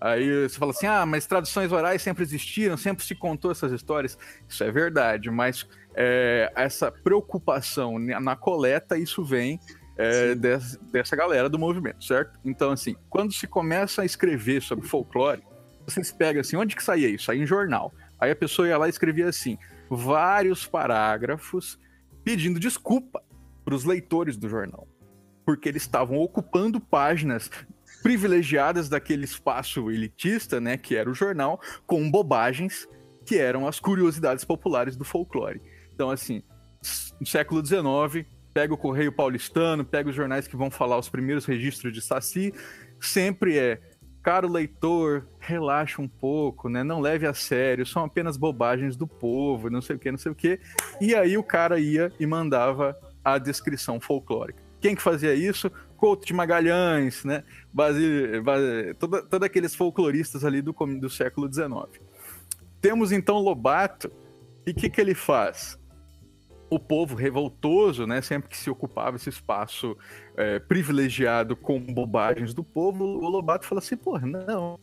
Aí 0.01 0.47
você 0.49 0.57
fala 0.57 0.71
assim, 0.71 0.87
ah, 0.87 1.05
mas 1.05 1.27
traduções 1.27 1.73
orais 1.73 2.01
sempre 2.03 2.23
existiram, 2.23 2.77
sempre 2.77 3.05
se 3.05 3.15
contou 3.15 3.51
essas 3.51 3.73
histórias. 3.73 4.17
Isso 4.47 4.63
é 4.63 4.71
verdade, 4.71 5.29
mas 5.31 5.67
é, 5.97 6.53
essa 6.55 6.93
preocupação 6.93 7.99
na 7.99 8.37
coleta, 8.37 8.99
isso 8.99 9.25
vem 9.25 9.59
é, 9.97 10.35
des- 10.35 10.77
dessa 10.93 11.17
galera 11.17 11.49
do 11.49 11.59
movimento, 11.59 12.05
certo? 12.05 12.39
Então, 12.45 12.71
assim, 12.71 12.95
quando 13.09 13.33
se 13.33 13.47
começa 13.47 14.03
a 14.03 14.05
escrever 14.05 14.61
sobre 14.61 14.87
folclore, 14.87 15.43
vocês 15.87 16.13
pegam 16.13 16.41
assim, 16.41 16.57
onde 16.57 16.77
que 16.77 16.85
saía 16.85 17.09
isso? 17.09 17.25
Saía 17.25 17.43
em 17.43 17.47
jornal. 17.47 17.95
Aí 18.21 18.31
a 18.31 18.37
pessoa 18.37 18.69
ia 18.69 18.77
lá 18.77 18.87
e 18.87 18.91
escrevia 18.91 19.29
assim, 19.29 19.57
vários 19.89 20.67
parágrafos 20.67 21.79
pedindo 22.23 22.61
desculpa 22.61 23.23
para 23.65 23.75
os 23.75 23.85
leitores 23.85 24.37
do 24.37 24.49
jornal. 24.49 24.87
Porque 25.47 25.69
eles 25.69 25.83
estavam 25.83 26.19
ocupando 26.19 26.81
páginas 26.81 27.51
privilegiadas 28.03 28.89
daquele 28.89 29.25
espaço 29.25 29.91
elitista, 29.91 30.61
né, 30.61 30.77
que 30.77 30.95
era 30.95 31.09
o 31.09 31.15
jornal, 31.15 31.61
com 31.87 32.11
bobagens 32.11 32.87
que 33.25 33.39
eram 33.39 33.67
as 33.67 33.81
curiosidades 33.81 34.45
populares 34.45 34.97
do 34.97 35.05
folclore. 35.05 35.61
Então, 35.97 36.11
assim, 36.11 36.43
no 37.19 37.27
século 37.27 37.65
XIX, 37.65 38.29
pega 38.53 38.75
o 38.75 38.77
Correio 38.77 39.11
Paulistano, 39.11 39.83
pega 39.83 40.11
os 40.11 40.15
jornais 40.15 40.47
que 40.47 40.55
vão 40.55 40.71
falar 40.71 40.99
os 40.99 41.09
primeiros 41.09 41.47
registros 41.47 41.91
de 41.91 42.03
Saci, 42.03 42.53
sempre 43.01 43.57
é 43.59 43.81
caro 44.23 44.47
leitor, 44.47 45.27
relaxa 45.39 46.03
um 46.03 46.09
pouco, 46.09 46.69
né? 46.69 46.85
Não 46.85 47.01
leve 47.01 47.27
a 47.27 47.33
sério, 47.33 47.87
são 47.87 48.05
apenas 48.05 48.37
bobagens 48.37 48.95
do 48.95 49.07
povo, 49.07 49.71
não 49.71 49.81
sei 49.81 49.97
o 49.97 49.99
que, 49.99 50.11
não 50.11 50.19
sei 50.19 50.33
o 50.33 50.35
que. 50.35 50.61
E 51.01 51.15
aí 51.15 51.39
o 51.39 51.43
cara 51.43 51.81
ia 51.81 52.13
e 52.21 52.27
mandava 52.27 52.95
a 53.25 53.39
descrição 53.39 53.99
folclórica. 53.99 54.63
Quem 54.83 54.95
que 54.95 55.01
fazia 55.01 55.35
isso? 55.35 55.71
Couto 55.97 56.27
de 56.27 56.35
Magalhães, 56.35 57.25
né? 57.25 57.43
Toda, 58.99 59.23
todos 59.23 59.47
aqueles 59.47 59.75
folcloristas 59.75 60.45
ali 60.45 60.61
do, 60.61 60.73
do 60.73 61.09
século 61.09 61.51
XIX. 61.51 62.05
Temos 62.83 63.13
então 63.13 63.39
Lobato, 63.39 64.13
e 64.67 64.73
o 64.73 64.75
que, 64.75 64.91
que 64.91 65.01
ele 65.01 65.15
faz? 65.15 65.79
O 66.69 66.79
povo 66.81 67.15
revoltoso, 67.15 68.07
né, 68.07 68.21
sempre 68.21 68.49
que 68.49 68.57
se 68.57 68.69
ocupava 68.69 69.17
esse 69.17 69.29
espaço 69.29 69.97
é, 70.37 70.59
privilegiado 70.59 71.55
com 71.57 71.79
bobagens 71.81 72.53
do 72.53 72.65
povo, 72.65 73.05
o 73.05 73.29
Lobato 73.29 73.65
fala 73.67 73.79
assim, 73.81 73.97
porra, 73.97 74.27
não. 74.27 74.79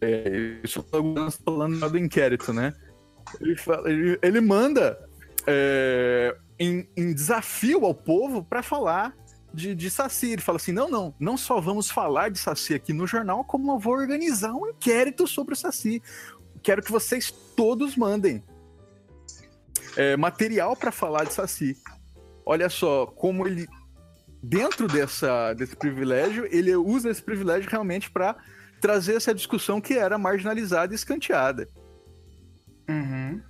É, 0.00 0.58
isso 0.62 0.80
estamos 0.80 1.36
falando 1.44 1.90
do 1.90 1.98
inquérito, 1.98 2.52
né? 2.52 2.72
Ele, 3.40 3.56
fala- 3.56 3.90
ele- 3.90 4.18
ele 4.22 4.40
manda 4.40 4.98
é, 5.46 6.36
em, 6.58 6.88
em 6.96 7.12
desafio 7.12 7.84
ao 7.84 7.94
povo 7.94 8.42
para 8.42 8.62
falar 8.62 9.14
de, 9.52 9.74
de 9.74 9.90
Saci. 9.90 10.32
Ele 10.32 10.42
fala 10.42 10.56
assim: 10.56 10.72
não, 10.72 10.90
não, 10.90 11.14
não 11.18 11.36
só 11.36 11.60
vamos 11.60 11.90
falar 11.90 12.30
de 12.30 12.38
Saci 12.38 12.74
aqui 12.74 12.92
no 12.92 13.06
jornal, 13.06 13.44
como 13.44 13.72
eu 13.72 13.78
vou 13.78 13.94
organizar 13.94 14.52
um 14.54 14.68
inquérito 14.68 15.26
sobre 15.26 15.54
o 15.54 15.56
Saci. 15.56 16.02
Quero 16.62 16.82
que 16.82 16.90
vocês 16.92 17.30
todos 17.56 17.96
mandem 17.96 18.42
é, 19.96 20.16
material 20.16 20.76
para 20.76 20.92
falar 20.92 21.24
de 21.24 21.32
Saci. 21.32 21.76
Olha 22.44 22.68
só 22.68 23.06
como 23.06 23.46
ele, 23.46 23.66
dentro 24.42 24.86
dessa, 24.86 25.54
desse 25.54 25.76
privilégio, 25.76 26.46
ele 26.50 26.74
usa 26.76 27.10
esse 27.10 27.22
privilégio 27.22 27.70
realmente 27.70 28.10
para 28.10 28.36
trazer 28.80 29.16
essa 29.16 29.34
discussão 29.34 29.80
que 29.80 29.94
era 29.94 30.18
marginalizada 30.18 30.92
e 30.92 30.96
escanteada. 30.96 31.68
Uhum. 32.88 33.40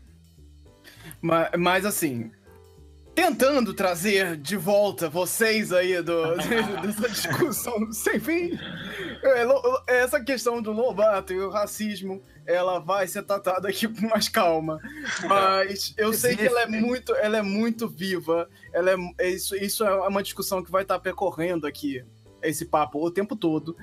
Mas, 1.20 1.50
mas 1.58 1.84
assim, 1.84 2.30
tentando 3.14 3.72
trazer 3.72 4.36
de 4.36 4.56
volta 4.56 5.08
vocês 5.08 5.72
aí 5.72 6.02
do, 6.02 6.36
dessa 6.82 7.08
discussão 7.08 7.90
sem 7.92 8.18
fim. 8.18 8.58
É, 10.04 10.06
essa 10.06 10.22
questão 10.22 10.60
do 10.60 10.72
Lobato 10.72 11.32
e 11.32 11.40
o 11.40 11.50
racismo, 11.50 12.22
ela 12.46 12.78
vai 12.78 13.06
ser 13.06 13.22
tratada 13.22 13.68
aqui 13.68 13.88
com 13.88 14.08
mais 14.08 14.28
calma. 14.28 14.78
Mas 15.26 15.94
eu 15.98 16.12
sei 16.12 16.36
que 16.36 16.46
ela 16.46 16.62
é 16.62 16.66
muito, 16.66 17.14
ela 17.14 17.38
é 17.38 17.42
muito 17.42 17.88
viva. 17.88 18.48
Ela 18.72 18.92
é, 19.18 19.28
isso, 19.28 19.56
isso 19.56 19.84
é 19.84 20.08
uma 20.08 20.22
discussão 20.22 20.62
que 20.62 20.70
vai 20.70 20.82
estar 20.82 20.98
percorrendo 20.98 21.66
aqui 21.66 22.04
esse 22.42 22.66
papo 22.66 23.02
o 23.02 23.10
tempo 23.10 23.34
todo. 23.34 23.76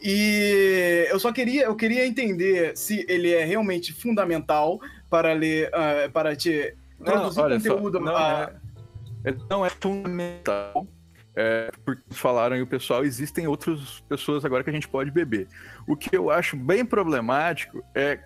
E 0.00 1.06
eu 1.10 1.18
só 1.18 1.32
queria, 1.32 1.64
eu 1.64 1.74
queria 1.74 2.06
entender 2.06 2.76
se 2.76 3.04
ele 3.08 3.32
é 3.32 3.44
realmente 3.44 3.92
fundamental 3.92 4.80
para 5.10 5.32
ler, 5.32 5.68
uh, 5.70 6.10
para 6.12 6.36
te 6.36 6.76
produzir 6.98 7.40
não, 7.40 7.50
conteúdo. 7.50 7.98
Só, 7.98 8.04
não, 8.04 8.16
a... 8.16 8.52
é, 9.24 9.34
não 9.50 9.66
é 9.66 9.70
fundamental. 9.70 10.86
É, 11.36 11.70
porque 11.84 12.02
falaram 12.10 12.56
e 12.56 12.62
o 12.62 12.66
pessoal, 12.66 13.04
existem 13.04 13.46
outras 13.48 14.00
pessoas 14.08 14.44
agora 14.44 14.62
que 14.62 14.70
a 14.70 14.72
gente 14.72 14.86
pode 14.86 15.10
beber. 15.10 15.48
O 15.86 15.96
que 15.96 16.16
eu 16.16 16.30
acho 16.30 16.56
bem 16.56 16.84
problemático 16.84 17.84
é, 17.94 18.20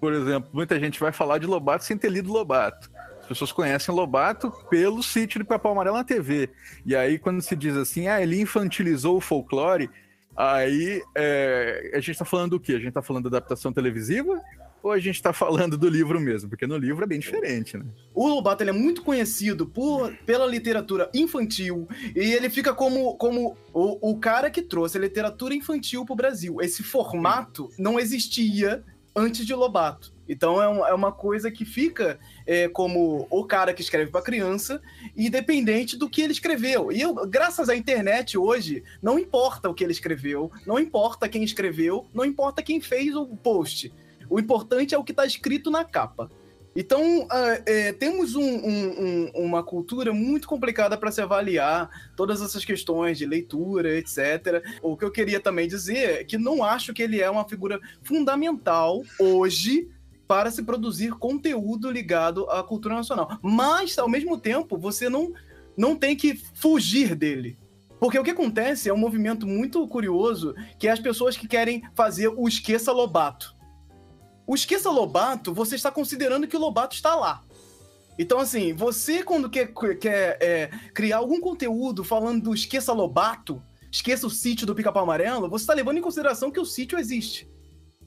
por 0.00 0.12
exemplo, 0.12 0.48
muita 0.52 0.80
gente 0.80 0.98
vai 0.98 1.12
falar 1.12 1.38
de 1.38 1.46
Lobato 1.46 1.84
sem 1.84 1.98
ter 1.98 2.10
lido 2.10 2.32
Lobato 2.32 2.90
pessoas 3.28 3.52
conhecem 3.52 3.94
Lobato 3.94 4.50
pelo 4.70 5.02
sítio 5.02 5.38
do 5.38 5.46
Papão 5.46 5.72
Amarelo 5.72 5.96
na 5.96 6.04
TV. 6.04 6.50
E 6.84 6.96
aí, 6.96 7.18
quando 7.18 7.42
se 7.42 7.54
diz 7.54 7.76
assim, 7.76 8.08
ah, 8.08 8.20
ele 8.20 8.40
infantilizou 8.40 9.18
o 9.18 9.20
folclore, 9.20 9.90
aí 10.34 11.02
é, 11.14 11.90
a 11.92 11.98
gente 11.98 12.12
está 12.12 12.24
falando 12.24 12.52
do 12.52 12.60
quê? 12.60 12.72
A 12.72 12.78
gente 12.78 12.88
está 12.88 13.02
falando 13.02 13.28
da 13.28 13.36
adaptação 13.36 13.72
televisiva? 13.72 14.40
Ou 14.82 14.92
a 14.92 14.98
gente 14.98 15.16
está 15.16 15.32
falando 15.32 15.76
do 15.76 15.88
livro 15.88 16.20
mesmo? 16.20 16.48
Porque 16.48 16.66
no 16.66 16.76
livro 16.76 17.04
é 17.04 17.06
bem 17.06 17.18
diferente, 17.18 17.76
né? 17.76 17.84
O 18.14 18.28
Lobato 18.28 18.62
é 18.62 18.72
muito 18.72 19.02
conhecido 19.02 19.66
por, 19.66 20.14
pela 20.24 20.46
literatura 20.46 21.10
infantil 21.12 21.88
e 22.14 22.20
ele 22.20 22.48
fica 22.48 22.72
como, 22.72 23.16
como 23.16 23.56
o, 23.72 24.10
o 24.10 24.18
cara 24.18 24.50
que 24.50 24.62
trouxe 24.62 24.96
a 24.96 25.00
literatura 25.00 25.54
infantil 25.54 26.04
para 26.04 26.12
o 26.12 26.16
Brasil. 26.16 26.60
Esse 26.60 26.82
formato 26.82 27.70
não 27.78 27.98
existia 27.98 28.84
antes 29.14 29.44
de 29.44 29.54
Lobato. 29.54 30.12
Então 30.28 30.62
é, 30.62 30.68
um, 30.68 30.86
é 30.86 30.92
uma 30.92 31.10
coisa 31.10 31.50
que 31.50 31.64
fica 31.64 32.18
é, 32.46 32.68
como 32.68 33.26
o 33.30 33.44
cara 33.44 33.72
que 33.72 33.80
escreve 33.80 34.10
para 34.10 34.22
criança, 34.22 34.80
independente 35.16 35.96
do 35.96 36.08
que 36.08 36.20
ele 36.20 36.32
escreveu. 36.32 36.92
E 36.92 37.00
eu, 37.00 37.14
graças 37.26 37.68
à 37.68 37.74
internet 37.74 38.36
hoje, 38.36 38.84
não 39.02 39.18
importa 39.18 39.68
o 39.68 39.74
que 39.74 39.82
ele 39.82 39.92
escreveu, 39.92 40.52
não 40.66 40.78
importa 40.78 41.28
quem 41.28 41.42
escreveu, 41.42 42.06
não 42.12 42.24
importa 42.24 42.62
quem 42.62 42.80
fez 42.80 43.16
o 43.16 43.26
post. 43.26 43.92
O 44.28 44.38
importante 44.38 44.94
é 44.94 44.98
o 44.98 45.04
que 45.04 45.12
está 45.12 45.26
escrito 45.26 45.70
na 45.70 45.84
capa. 45.84 46.30
Então, 46.76 47.22
uh, 47.22 47.62
é, 47.66 47.92
temos 47.92 48.36
um, 48.36 48.40
um, 48.40 49.00
um, 49.00 49.30
uma 49.34 49.64
cultura 49.64 50.12
muito 50.12 50.46
complicada 50.46 50.96
para 50.96 51.10
se 51.10 51.20
avaliar 51.20 51.90
todas 52.16 52.40
essas 52.40 52.64
questões 52.64 53.18
de 53.18 53.26
leitura, 53.26 53.98
etc. 53.98 54.62
O 54.80 54.96
que 54.96 55.04
eu 55.04 55.10
queria 55.10 55.40
também 55.40 55.66
dizer 55.66 56.20
é 56.20 56.24
que 56.24 56.38
não 56.38 56.62
acho 56.62 56.94
que 56.94 57.02
ele 57.02 57.20
é 57.20 57.28
uma 57.28 57.48
figura 57.48 57.80
fundamental 58.02 59.02
hoje 59.18 59.88
para 60.28 60.52
se 60.52 60.62
produzir 60.62 61.12
conteúdo 61.14 61.90
ligado 61.90 62.48
à 62.50 62.62
cultura 62.62 62.94
nacional. 62.94 63.38
Mas, 63.42 63.98
ao 63.98 64.08
mesmo 64.08 64.38
tempo, 64.38 64.78
você 64.78 65.08
não, 65.08 65.32
não 65.76 65.96
tem 65.96 66.14
que 66.14 66.40
fugir 66.54 67.16
dele. 67.16 67.58
Porque 67.98 68.18
o 68.18 68.22
que 68.22 68.30
acontece 68.30 68.88
é 68.88 68.94
um 68.94 68.98
movimento 68.98 69.46
muito 69.46 69.84
curioso, 69.88 70.54
que 70.78 70.86
é 70.86 70.92
as 70.92 71.00
pessoas 71.00 71.36
que 71.36 71.48
querem 71.48 71.82
fazer 71.96 72.28
o 72.28 72.46
esqueça 72.46 72.92
Lobato. 72.92 73.57
O 74.48 74.54
esqueça 74.54 74.90
Lobato, 74.90 75.52
você 75.52 75.74
está 75.74 75.90
considerando 75.90 76.48
que 76.48 76.56
o 76.56 76.58
Lobato 76.58 76.96
está 76.96 77.14
lá. 77.14 77.44
Então, 78.18 78.40
assim, 78.40 78.72
você 78.72 79.22
quando 79.22 79.50
quer, 79.50 79.74
quer 80.00 80.38
é, 80.40 80.70
criar 80.94 81.18
algum 81.18 81.38
conteúdo 81.38 82.02
falando 82.02 82.44
do 82.44 82.54
esqueça 82.54 82.94
Lobato, 82.94 83.62
esqueça 83.92 84.26
o 84.26 84.30
sítio 84.30 84.66
do 84.66 84.74
Pica-Pau 84.74 85.02
Amarelo, 85.02 85.50
você 85.50 85.64
está 85.64 85.74
levando 85.74 85.98
em 85.98 86.02
consideração 86.02 86.50
que 86.50 86.58
o 86.58 86.64
sítio 86.64 86.98
existe. 86.98 87.46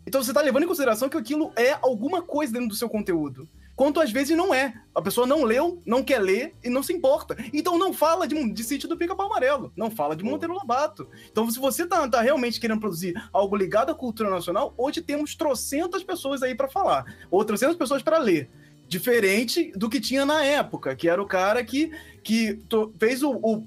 Então 0.03 0.23
você 0.23 0.31
está 0.31 0.41
levando 0.41 0.63
em 0.63 0.67
consideração 0.67 1.07
que 1.07 1.15
aquilo 1.15 1.53
é 1.55 1.77
alguma 1.79 2.23
coisa 2.23 2.53
dentro 2.53 2.69
do 2.69 2.75
seu 2.75 2.89
conteúdo. 2.89 3.47
Quanto 3.81 3.99
às 3.99 4.11
vezes 4.11 4.37
não 4.37 4.53
é. 4.53 4.75
A 4.93 5.01
pessoa 5.01 5.25
não 5.25 5.43
leu, 5.43 5.81
não 5.83 6.03
quer 6.03 6.19
ler 6.19 6.53
e 6.63 6.69
não 6.69 6.83
se 6.83 6.93
importa. 6.93 7.35
Então 7.51 7.79
não 7.79 7.91
fala 7.91 8.27
de, 8.27 8.53
de 8.53 8.63
sítio 8.63 8.87
do 8.87 8.95
Pica-Pau 8.95 9.25
Amarelo. 9.25 9.73
Não 9.75 9.89
fala 9.89 10.15
de 10.15 10.23
Monteiro 10.23 10.53
Lobato. 10.53 11.07
Então, 11.31 11.49
se 11.49 11.57
você 11.57 11.87
tá, 11.87 12.07
tá 12.07 12.21
realmente 12.21 12.59
querendo 12.59 12.79
produzir 12.79 13.15
algo 13.33 13.55
ligado 13.55 13.91
à 13.91 13.95
cultura 13.95 14.29
nacional, 14.29 14.71
hoje 14.77 15.01
temos 15.01 15.33
trocentas 15.33 16.03
pessoas 16.03 16.43
aí 16.43 16.53
para 16.53 16.69
falar. 16.69 17.05
Ou 17.31 17.43
trocentas 17.43 17.75
pessoas 17.75 18.03
para 18.03 18.19
ler 18.19 18.51
diferente 18.87 19.71
do 19.75 19.89
que 19.89 19.99
tinha 19.99 20.27
na 20.27 20.45
época, 20.45 20.95
que 20.95 21.09
era 21.09 21.19
o 21.19 21.25
cara 21.25 21.63
que, 21.63 21.91
que 22.23 22.59
fez 22.99 23.23
o, 23.23 23.31
o 23.31 23.65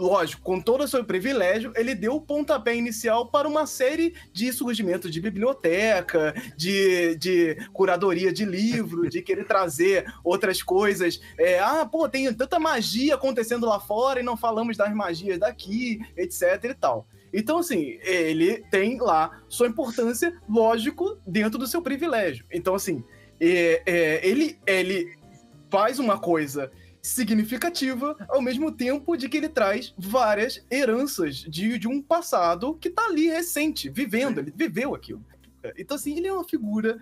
lógico, 0.00 0.42
com 0.42 0.60
todo 0.60 0.84
o 0.84 0.88
seu 0.88 1.04
privilégio, 1.04 1.72
ele 1.76 1.94
deu 1.94 2.14
o 2.14 2.20
pontapé 2.20 2.74
inicial 2.74 3.26
para 3.26 3.46
uma 3.46 3.66
série 3.66 4.14
de 4.32 4.50
surgimentos 4.52 5.10
de 5.10 5.20
biblioteca, 5.20 6.34
de, 6.56 7.14
de 7.16 7.56
curadoria 7.72 8.32
de 8.32 8.44
livro, 8.44 9.08
de 9.08 9.20
querer 9.20 9.44
trazer 9.44 10.10
outras 10.24 10.62
coisas. 10.62 11.20
É, 11.38 11.60
ah, 11.60 11.84
pô, 11.84 12.08
tem 12.08 12.32
tanta 12.32 12.58
magia 12.58 13.14
acontecendo 13.14 13.66
lá 13.66 13.78
fora 13.78 14.20
e 14.20 14.24
não 14.24 14.36
falamos 14.36 14.76
das 14.76 14.92
magias 14.94 15.38
daqui, 15.38 16.00
etc 16.16 16.64
e 16.64 16.74
tal. 16.74 17.06
Então, 17.32 17.58
assim, 17.58 17.98
ele 18.02 18.64
tem 18.70 18.98
lá 18.98 19.42
sua 19.48 19.68
importância, 19.68 20.36
lógico, 20.48 21.18
dentro 21.26 21.58
do 21.58 21.66
seu 21.66 21.80
privilégio. 21.80 22.44
Então, 22.50 22.74
assim, 22.74 23.04
é, 23.38 23.82
é, 23.86 24.26
ele, 24.26 24.58
ele 24.66 25.16
faz 25.70 25.98
uma 25.98 26.18
coisa 26.18 26.72
significativa, 27.02 28.16
ao 28.28 28.42
mesmo 28.42 28.70
tempo 28.70 29.16
de 29.16 29.28
que 29.28 29.36
ele 29.36 29.48
traz 29.48 29.94
várias 29.96 30.64
heranças 30.70 31.36
de, 31.36 31.78
de 31.78 31.88
um 31.88 32.02
passado 32.02 32.74
que 32.74 32.90
tá 32.90 33.06
ali 33.06 33.28
recente, 33.28 33.88
vivendo, 33.88 34.38
ele 34.38 34.52
viveu 34.54 34.94
aquilo. 34.94 35.24
Então, 35.76 35.96
assim, 35.96 36.16
ele 36.16 36.26
é 36.26 36.32
uma 36.32 36.44
figura 36.44 36.98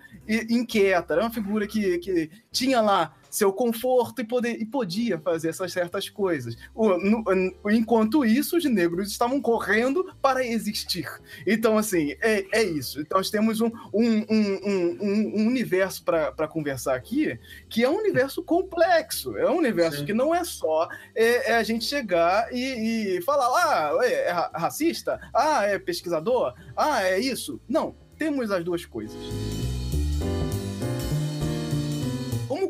inquieta, 0.49 1.15
é 1.15 1.21
uma 1.21 1.31
figura 1.31 1.67
que, 1.67 1.97
que 1.99 2.29
tinha 2.51 2.81
lá 2.81 3.15
seu 3.29 3.53
conforto 3.53 4.21
e, 4.21 4.23
poder, 4.23 4.59
e 4.59 4.65
podia 4.65 5.19
fazer 5.19 5.49
essas 5.49 5.71
certas 5.71 6.09
coisas. 6.09 6.55
O, 6.73 6.97
no, 6.97 7.23
enquanto 7.69 8.25
isso, 8.25 8.57
os 8.57 8.65
negros 8.65 9.11
estavam 9.11 9.41
correndo 9.41 10.13
para 10.21 10.45
existir. 10.45 11.07
Então, 11.45 11.77
assim, 11.77 12.15
é, 12.21 12.45
é 12.51 12.63
isso. 12.63 12.99
Então, 12.99 13.17
nós 13.19 13.29
temos 13.29 13.61
um, 13.61 13.71
um, 13.93 14.25
um, 14.29 15.41
um 15.41 15.47
universo 15.47 16.03
para 16.03 16.47
conversar 16.47 16.95
aqui 16.95 17.39
que 17.69 17.83
é 17.83 17.89
um 17.89 17.97
universo 17.97 18.41
complexo. 18.41 19.37
É 19.37 19.49
um 19.49 19.57
universo 19.57 19.99
Sim. 19.99 20.05
que 20.05 20.13
não 20.13 20.33
é 20.33 20.43
só 20.43 20.87
é, 21.13 21.51
é 21.51 21.55
a 21.55 21.63
gente 21.63 21.85
chegar 21.85 22.51
e, 22.51 23.17
e 23.17 23.21
falar, 23.21 23.47
ah, 23.47 23.97
é, 24.01 24.29
é 24.29 24.31
racista? 24.31 25.19
Ah, 25.33 25.65
é 25.65 25.77
pesquisador? 25.77 26.53
Ah, 26.75 27.03
é 27.03 27.19
isso? 27.19 27.59
Não, 27.67 27.95
temos 28.19 28.51
as 28.51 28.63
duas 28.63 28.85
coisas 28.85 29.17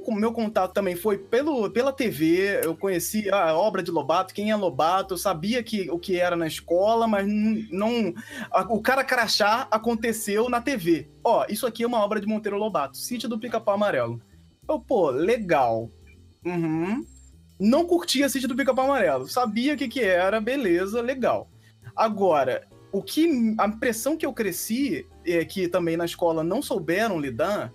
como 0.10 0.18
o 0.18 0.20
meu 0.20 0.32
contato 0.32 0.74
também 0.74 0.96
foi 0.96 1.20
pelo, 1.20 1.70
pela 1.70 1.94
TV, 1.94 2.62
eu 2.64 2.76
conheci 2.76 3.30
a 3.30 3.56
obra 3.56 3.84
de 3.84 3.92
Lobato, 3.92 4.34
quem 4.34 4.50
é 4.50 4.56
Lobato, 4.56 5.14
eu 5.14 5.18
sabia 5.20 5.62
que, 5.62 5.88
o 5.92 6.00
que 6.00 6.20
era 6.20 6.36
na 6.36 6.48
escola, 6.48 7.08
mas 7.08 7.28
não. 7.70 8.12
A, 8.52 8.62
o 8.74 8.82
cara 8.82 9.04
crachá 9.04 9.68
aconteceu 9.70 10.50
na 10.50 10.62
TV. 10.62 11.08
Ó, 11.24 11.46
isso 11.48 11.68
aqui 11.68 11.84
é 11.84 11.88
uma 11.88 12.04
obra 12.04 12.20
de 12.20 12.26
Monteiro 12.26 12.58
Lobato, 12.58 12.98
Sítio 12.98 13.30
do 13.30 13.38
Pica-Pau 13.38 13.76
Amarelo. 13.76 14.20
Eu, 14.68 14.80
pô, 14.80 15.12
legal. 15.12 15.92
Uhum. 16.44 17.06
Não 17.60 17.86
curtia 17.86 18.30
Sítio 18.30 18.48
do 18.48 18.56
Pica-Pau 18.56 18.86
Amarelo. 18.86 19.28
Sabia 19.28 19.76
o 19.76 19.78
que, 19.78 19.88
que 19.88 20.02
era, 20.02 20.42
beleza, 20.42 21.02
legal. 21.02 21.52
Agora, 21.96 22.68
o 22.92 23.02
que 23.02 23.56
a 23.58 23.68
impressão 23.68 24.18
que 24.18 24.26
eu 24.26 24.34
cresci 24.34 25.08
é 25.26 25.44
que 25.46 25.68
também 25.68 25.96
na 25.96 26.06
escola 26.06 26.44
não 26.44 26.62
souberam 26.62 27.20
lidar 27.20 27.74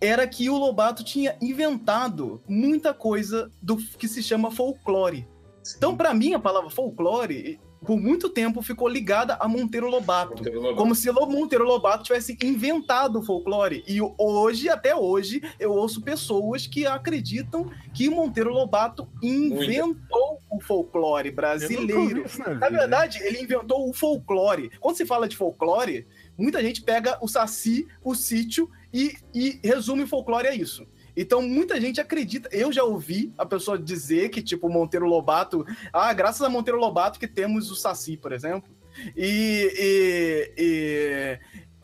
era 0.00 0.26
que 0.26 0.50
o 0.50 0.58
Lobato 0.58 1.04
tinha 1.04 1.36
inventado 1.40 2.42
muita 2.48 2.92
coisa 2.92 3.52
do 3.62 3.76
que 3.76 4.08
se 4.08 4.22
chama 4.22 4.50
folclore. 4.50 5.28
Então, 5.76 5.96
para 5.96 6.12
mim, 6.12 6.34
a 6.34 6.40
palavra 6.40 6.68
folclore, 6.70 7.60
por 7.84 8.00
muito 8.00 8.28
tempo, 8.28 8.62
ficou 8.62 8.88
ligada 8.88 9.36
a 9.40 9.48
Monteiro 9.48 9.88
Lobato. 9.88 10.36
Monteiro 10.36 10.60
Lobato. 10.60 10.76
Como 10.76 10.94
se 10.94 11.10
Monteiro 11.10 11.64
Lobato 11.64 12.04
tivesse 12.04 12.36
inventado 12.42 13.18
o 13.18 13.22
folclore. 13.22 13.82
E 13.86 13.98
hoje, 14.18 14.68
até 14.68 14.94
hoje, 14.94 15.42
eu 15.58 15.72
ouço 15.72 16.00
pessoas 16.02 16.66
que 16.66 16.86
acreditam 16.86 17.70
que 17.92 18.08
Monteiro 18.08 18.52
Lobato 18.52 19.08
inventou 19.22 20.38
muito. 20.40 20.42
o 20.50 20.60
folclore 20.60 21.30
brasileiro. 21.30 22.24
na, 22.38 22.54
na 22.54 22.68
verdade, 22.68 23.18
ele 23.22 23.40
inventou 23.40 23.88
o 23.88 23.92
folclore. 23.92 24.70
Quando 24.80 24.96
se 24.96 25.06
fala 25.06 25.28
de 25.28 25.36
folclore, 25.36 26.06
muita 26.38 26.62
gente 26.62 26.82
pega 26.82 27.18
o 27.20 27.28
saci, 27.28 27.86
o 28.02 28.14
sítio 28.14 28.70
e, 28.92 29.16
e 29.34 29.58
resume 29.62 30.04
o 30.04 30.08
folclore 30.08 30.48
a 30.48 30.54
isso. 30.54 30.86
Então, 31.16 31.42
muita 31.42 31.80
gente 31.80 32.00
acredita. 32.00 32.48
Eu 32.52 32.72
já 32.72 32.84
ouvi 32.84 33.32
a 33.36 33.44
pessoa 33.44 33.78
dizer 33.78 34.30
que, 34.30 34.42
tipo, 34.42 34.68
Monteiro 34.68 35.06
Lobato. 35.06 35.64
Ah, 35.92 36.12
graças 36.12 36.42
a 36.42 36.48
Monteiro 36.48 36.78
Lobato 36.78 37.18
que 37.18 37.28
temos 37.28 37.70
o 37.70 37.76
Saci, 37.76 38.16
por 38.16 38.32
exemplo. 38.32 38.70
E, 39.16 39.72
e, 39.78 40.52
e 40.58 41.38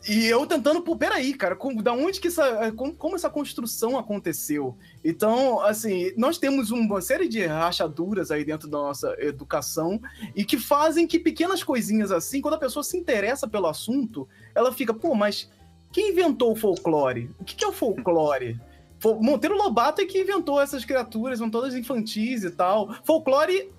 E 0.07 0.25
eu 0.25 0.45
tentando, 0.47 0.81
pô, 0.81 0.95
peraí, 0.95 1.33
cara, 1.33 1.57
da 1.83 1.91
onde 1.91 2.21
que 2.21 2.29
essa. 2.29 2.71
Como, 2.71 2.95
como, 2.95 3.15
essa 3.15 3.29
construção 3.29 3.97
aconteceu? 3.97 4.77
Então, 5.03 5.59
assim, 5.59 6.13
nós 6.15 6.37
temos 6.37 6.71
uma 6.71 7.01
série 7.01 7.27
de 7.27 7.45
rachaduras 7.45 8.31
aí 8.31 8.45
dentro 8.45 8.69
da 8.69 8.77
nossa 8.77 9.13
educação 9.19 9.99
e 10.33 10.45
que 10.45 10.57
fazem 10.57 11.05
que 11.05 11.19
pequenas 11.19 11.63
coisinhas 11.63 12.11
assim, 12.11 12.39
quando 12.39 12.53
a 12.53 12.59
pessoa 12.59 12.81
se 12.81 12.95
interessa 12.97 13.47
pelo 13.47 13.67
assunto, 13.67 14.27
ela 14.55 14.71
fica, 14.71 14.93
pô, 14.93 15.13
mas 15.13 15.49
quem 15.91 16.11
inventou 16.11 16.53
o 16.53 16.55
folclore? 16.55 17.29
O 17.37 17.43
que 17.43 17.63
é 17.63 17.67
o 17.67 17.73
folclore? 17.73 18.57
Monteiro 19.03 19.55
Lobato 19.55 20.01
é 20.01 20.05
que 20.05 20.21
inventou 20.21 20.61
essas 20.61 20.83
criaturas, 20.83 21.39
são 21.39 21.49
todas 21.49 21.75
infantis 21.75 22.43
e 22.43 22.51
tal. 22.51 22.93
Folclore 23.03 23.71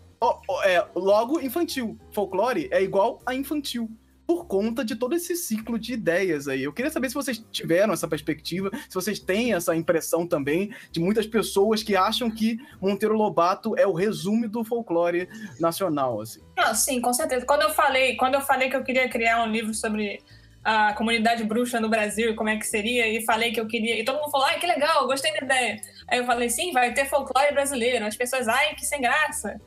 é 0.64 0.84
logo 0.94 1.40
infantil. 1.40 1.98
Folclore 2.12 2.68
é 2.70 2.82
igual 2.82 3.20
a 3.24 3.34
infantil 3.34 3.90
por 4.30 4.46
conta 4.46 4.84
de 4.84 4.94
todo 4.94 5.16
esse 5.16 5.34
ciclo 5.34 5.76
de 5.76 5.92
ideias 5.92 6.46
aí. 6.46 6.62
Eu 6.62 6.72
queria 6.72 6.88
saber 6.88 7.08
se 7.08 7.16
vocês 7.16 7.44
tiveram 7.50 7.92
essa 7.92 8.06
perspectiva, 8.06 8.70
se 8.88 8.94
vocês 8.94 9.18
têm 9.18 9.54
essa 9.54 9.74
impressão 9.74 10.24
também 10.24 10.72
de 10.92 11.00
muitas 11.00 11.26
pessoas 11.26 11.82
que 11.82 11.96
acham 11.96 12.30
que 12.30 12.56
Monteiro 12.80 13.16
Lobato 13.16 13.76
é 13.76 13.84
o 13.84 13.92
resumo 13.92 14.48
do 14.48 14.62
folclore 14.62 15.28
nacional, 15.58 16.20
assim. 16.20 16.40
Não, 16.56 16.72
sim, 16.76 17.00
com 17.00 17.12
certeza. 17.12 17.44
Quando 17.44 17.62
eu 17.62 17.70
falei, 17.70 18.14
quando 18.14 18.34
eu 18.34 18.40
falei 18.40 18.70
que 18.70 18.76
eu 18.76 18.84
queria 18.84 19.08
criar 19.08 19.42
um 19.42 19.50
livro 19.50 19.74
sobre 19.74 20.22
a 20.62 20.92
comunidade 20.92 21.44
bruxa 21.44 21.80
no 21.80 21.88
Brasil 21.88 22.30
e 22.30 22.34
como 22.34 22.48
é 22.48 22.56
que 22.56 22.66
seria, 22.66 23.08
e 23.08 23.24
falei 23.24 23.52
que 23.52 23.60
eu 23.60 23.66
queria, 23.66 23.98
e 23.98 24.04
todo 24.04 24.18
mundo 24.20 24.30
falou, 24.30 24.46
ai, 24.46 24.58
que 24.58 24.66
legal, 24.66 25.06
gostei 25.06 25.32
da 25.32 25.44
ideia. 25.44 25.80
Aí 26.08 26.18
eu 26.18 26.26
falei, 26.26 26.48
sim, 26.50 26.72
vai 26.72 26.92
ter 26.92 27.08
folclore 27.08 27.52
brasileiro. 27.52 28.04
As 28.04 28.16
pessoas, 28.16 28.46
ai, 28.48 28.74
que 28.74 28.84
sem 28.84 29.00
graça. 29.00 29.60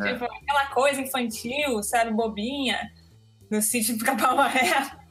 É. 0.00 0.12
Tipo, 0.12 0.24
aquela 0.24 0.66
coisa 0.66 1.00
infantil, 1.00 1.82
sabe, 1.82 2.12
bobinha 2.12 2.90
no 3.50 3.60
sítio 3.60 3.98
do 3.98 4.04
Capão 4.04 4.36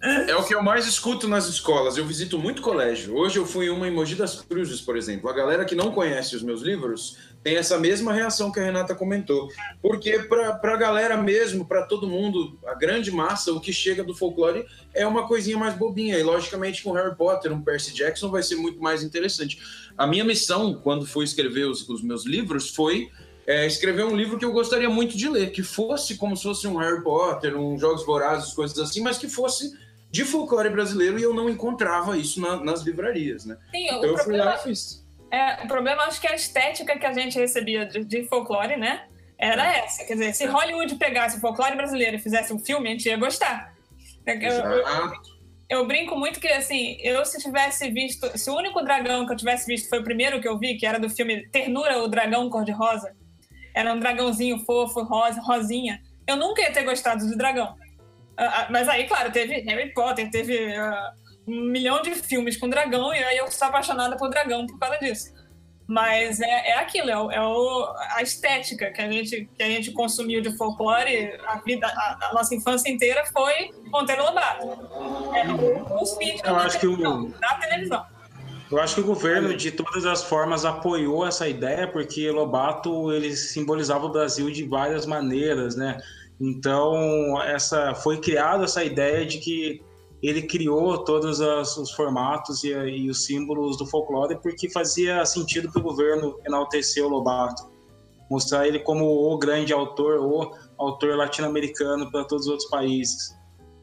É 0.01 0.35
o 0.35 0.43
que 0.45 0.55
eu 0.55 0.63
mais 0.63 0.87
escuto 0.87 1.27
nas 1.27 1.47
escolas. 1.47 1.97
Eu 1.97 2.05
visito 2.05 2.39
muito 2.39 2.61
colégio. 2.61 3.13
Hoje 3.15 3.37
eu 3.37 3.45
fui 3.45 3.65
em 3.65 3.69
uma 3.69 3.87
em 3.87 3.91
Mogi 3.91 4.15
das 4.15 4.41
Cruzes, 4.41 4.79
por 4.79 4.95
exemplo. 4.95 5.29
A 5.29 5.33
galera 5.33 5.65
que 5.65 5.75
não 5.75 5.91
conhece 5.91 6.37
os 6.37 6.41
meus 6.41 6.61
livros 6.61 7.17
tem 7.43 7.55
essa 7.55 7.77
mesma 7.77 8.13
reação 8.13 8.51
que 8.51 8.59
a 8.59 8.63
Renata 8.63 8.93
comentou. 8.93 9.49
Porque 9.81 10.19
para 10.19 10.73
a 10.73 10.77
galera 10.77 11.17
mesmo, 11.17 11.65
para 11.65 11.83
todo 11.83 12.07
mundo, 12.07 12.59
a 12.65 12.75
grande 12.75 13.11
massa, 13.11 13.53
o 13.53 13.61
que 13.61 13.71
chega 13.71 14.03
do 14.03 14.15
folclore 14.15 14.65
é 14.93 15.05
uma 15.05 15.27
coisinha 15.27 15.57
mais 15.57 15.75
bobinha. 15.75 16.17
E 16.17 16.23
logicamente 16.23 16.83
com 16.83 16.91
Harry 16.91 17.15
Potter, 17.15 17.53
um 17.53 17.61
Percy 17.61 17.93
Jackson 17.93 18.29
vai 18.29 18.43
ser 18.43 18.55
muito 18.55 18.81
mais 18.81 19.03
interessante. 19.03 19.59
A 19.97 20.05
minha 20.05 20.23
missão, 20.23 20.73
quando 20.73 21.05
fui 21.05 21.23
escrever 21.23 21.65
os, 21.65 21.87
os 21.87 22.03
meus 22.03 22.25
livros, 22.25 22.69
foi 22.69 23.09
é, 23.47 23.65
escrever 23.65 24.05
um 24.05 24.15
livro 24.15 24.37
que 24.37 24.45
eu 24.45 24.51
gostaria 24.51 24.89
muito 24.89 25.17
de 25.17 25.27
ler, 25.27 25.51
que 25.51 25.63
fosse 25.63 26.17
como 26.17 26.37
se 26.37 26.43
fosse 26.43 26.67
um 26.67 26.77
Harry 26.77 27.01
Potter, 27.01 27.57
um 27.57 27.79
Jogos 27.79 28.05
Vorazes, 28.05 28.53
coisas 28.53 28.77
assim, 28.77 29.01
mas 29.01 29.17
que 29.17 29.27
fosse 29.27 29.73
de 30.11 30.25
folclore 30.25 30.69
brasileiro 30.69 31.19
e 31.19 31.23
eu 31.23 31.33
não 31.33 31.49
encontrava 31.49 32.17
isso 32.17 32.41
na, 32.41 32.63
nas 32.63 32.81
livrarias, 32.81 33.45
né? 33.45 33.57
Sim, 33.71 33.85
então 33.85 34.05
eu 34.05 34.13
problema, 34.15 34.23
fui 34.23 34.37
lá 34.37 34.55
e 34.55 34.63
fiz. 34.63 35.08
É, 35.31 35.63
o 35.63 35.67
problema 35.67 36.03
acho 36.03 36.19
que 36.19 36.27
a 36.27 36.35
estética 36.35 36.97
que 36.97 37.05
a 37.05 37.13
gente 37.13 37.37
recebia 37.37 37.85
de, 37.85 38.03
de 38.03 38.27
folclore, 38.27 38.75
né? 38.77 39.05
Era 39.37 39.73
é. 39.73 39.79
essa. 39.79 40.03
Quer 40.05 40.13
dizer, 40.13 40.33
se 40.33 40.45
Hollywood 40.45 40.95
pegasse 40.95 41.37
o 41.37 41.39
folclore 41.39 41.75
brasileiro 41.75 42.17
e 42.17 42.19
fizesse 42.19 42.51
um 42.51 42.59
filme, 42.59 42.89
a 42.89 42.91
gente 42.91 43.07
ia 43.07 43.17
gostar. 43.17 43.73
Eu, 44.25 44.35
eu, 44.37 45.13
eu, 45.69 45.87
brinco 45.87 46.15
muito 46.15 46.39
que, 46.39 46.47
assim, 46.47 46.97
eu 47.01 47.25
se 47.25 47.39
tivesse 47.39 47.89
visto. 47.89 48.37
Se 48.37 48.49
o 48.49 48.55
único 48.55 48.83
dragão 48.83 49.25
que 49.25 49.31
eu 49.31 49.37
tivesse 49.37 49.65
visto 49.65 49.89
foi 49.89 49.99
o 49.99 50.03
primeiro 50.03 50.41
que 50.41 50.47
eu 50.47 50.57
vi, 50.57 50.75
que 50.75 50.85
era 50.85 50.99
do 50.99 51.09
filme 51.09 51.47
Ternura, 51.49 51.99
o 51.99 52.07
Dragão 52.07 52.49
Cor-de-Rosa, 52.49 53.15
era 53.73 53.93
um 53.93 53.99
dragãozinho 53.99 54.59
fofo, 54.65 55.03
rosa, 55.03 55.39
rosinha. 55.41 56.01
Eu 56.27 56.35
nunca 56.35 56.61
ia 56.61 56.71
ter 56.71 56.83
gostado 56.83 57.25
de 57.25 57.35
dragão. 57.35 57.75
Uh, 58.39 58.71
mas 58.71 58.87
aí, 58.87 59.07
claro, 59.07 59.31
teve 59.31 59.61
Harry 59.61 59.93
Potter, 59.93 60.29
teve 60.29 60.77
uh, 60.77 61.28
um 61.49 61.71
milhão 61.71 62.01
de 62.01 62.13
filmes 62.15 62.55
com 62.57 62.69
dragão, 62.69 63.13
e 63.13 63.23
aí 63.23 63.37
eu 63.37 63.49
sou 63.51 63.67
apaixonada 63.67 64.15
por 64.15 64.29
dragão 64.29 64.67
por 64.67 64.77
causa 64.77 64.97
disso. 64.99 65.33
Mas 65.87 66.39
é, 66.39 66.69
é 66.69 66.77
aquilo, 66.77 67.09
é, 67.09 67.17
o, 67.17 67.31
é 67.31 67.41
o, 67.41 67.93
a 68.15 68.21
estética 68.21 68.91
que 68.91 69.01
a, 69.01 69.11
gente, 69.11 69.49
que 69.57 69.63
a 69.63 69.65
gente 69.65 69.91
consumiu 69.91 70.39
de 70.39 70.55
folclore, 70.55 71.33
a, 71.47 71.57
vida, 71.65 71.87
a, 71.87 72.27
a 72.29 72.33
nossa 72.33 72.53
infância 72.53 72.91
inteira 72.91 73.25
foi 73.33 73.71
Monteiro 73.85 74.23
Lobato. 74.23 74.67
É 75.33 75.47
o, 75.51 76.01
os 76.01 76.15
vídeos 76.19 76.43
da, 76.43 76.69
televisão, 76.69 77.33
da 77.41 77.55
televisão. 77.55 78.05
Eu 78.71 78.79
acho 78.79 78.93
que 78.93 79.01
o 79.01 79.03
governo, 79.03 79.55
de 79.55 79.71
todas 79.71 80.05
as 80.05 80.23
formas, 80.23 80.63
apoiou 80.63 81.25
essa 81.25 81.47
ideia, 81.47 81.87
porque 81.87 82.29
Lobato 82.29 83.11
ele 83.11 83.35
simbolizava 83.35 84.05
o 84.05 84.11
Brasil 84.11 84.51
de 84.51 84.63
várias 84.63 85.07
maneiras, 85.07 85.75
né? 85.75 85.97
Então, 86.39 87.41
essa 87.41 87.95
foi 87.95 88.21
criada 88.21 88.65
essa 88.65 88.83
ideia 88.83 89.25
de 89.25 89.39
que 89.39 89.81
ele 90.21 90.41
criou 90.43 90.97
todos 91.03 91.39
os 91.39 91.91
formatos 91.91 92.63
e, 92.63 92.71
e, 92.71 93.09
os 93.09 93.25
símbolos 93.25 93.77
do 93.77 93.85
folclore 93.85 94.37
porque 94.41 94.69
fazia 94.69 95.25
sentido 95.25 95.71
para 95.71 95.79
o 95.79 95.83
governo 95.83 96.37
enaltecer 96.45 97.05
o 97.05 97.09
Lobato, 97.09 97.69
mostrar 98.29 98.67
ele 98.67 98.79
como 98.79 99.05
o 99.05 99.37
grande 99.37 99.71
autor, 99.71 100.19
o 100.19 100.51
autor 100.77 101.15
latino-americano 101.15 102.11
para 102.11 102.25
todos 102.25 102.45
os 102.45 102.51
outros 102.51 102.69
países. 102.69 103.38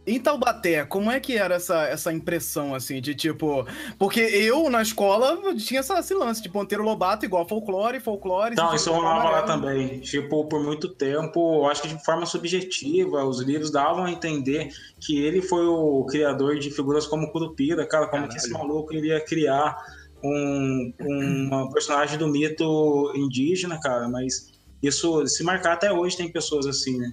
Em 0.06 0.20
Taubaté, 0.20 0.84
como 0.84 1.10
é 1.10 1.18
que 1.18 1.36
era 1.36 1.56
essa, 1.56 1.82
essa 1.84 2.12
impressão, 2.12 2.72
assim, 2.74 3.00
de 3.00 3.12
tipo. 3.12 3.66
Porque 3.98 4.20
eu, 4.20 4.70
na 4.70 4.80
escola, 4.80 5.36
tinha 5.56 5.80
essa, 5.80 5.98
esse 5.98 6.14
lance 6.14 6.40
de 6.40 6.48
Ponteiro 6.48 6.84
Lobato 6.84 7.24
igual 7.24 7.46
folclore, 7.48 7.98
folclore. 7.98 8.54
Não, 8.54 8.72
isso 8.72 8.92
rolava 8.92 9.30
lá 9.30 9.42
também. 9.42 9.98
Tipo, 9.98 10.44
por 10.44 10.62
muito 10.62 10.88
tempo, 10.90 11.56
eu 11.56 11.66
acho 11.66 11.82
que 11.82 11.88
de 11.88 12.04
forma 12.04 12.24
subjetiva, 12.24 13.24
os 13.24 13.40
livros 13.40 13.72
davam 13.72 14.04
a 14.04 14.12
entender 14.12 14.68
que 15.00 15.18
ele 15.18 15.42
foi 15.42 15.66
o 15.66 16.04
criador 16.04 16.56
de 16.60 16.70
figuras 16.70 17.04
como 17.04 17.32
Curupira, 17.32 17.84
cara, 17.84 18.06
como 18.06 18.22
Caralho. 18.22 18.30
que 18.30 18.36
esse 18.36 18.52
maluco 18.52 18.94
iria 18.94 19.20
criar 19.20 19.76
um, 20.22 20.92
um 21.00 21.68
personagem 21.74 22.16
do 22.16 22.28
mito 22.28 23.12
indígena, 23.16 23.80
cara, 23.80 24.08
mas 24.08 24.52
isso, 24.80 25.26
se 25.26 25.42
marcar 25.42 25.72
até 25.72 25.92
hoje, 25.92 26.16
tem 26.16 26.30
pessoas 26.30 26.64
assim, 26.64 26.96
né? 26.96 27.12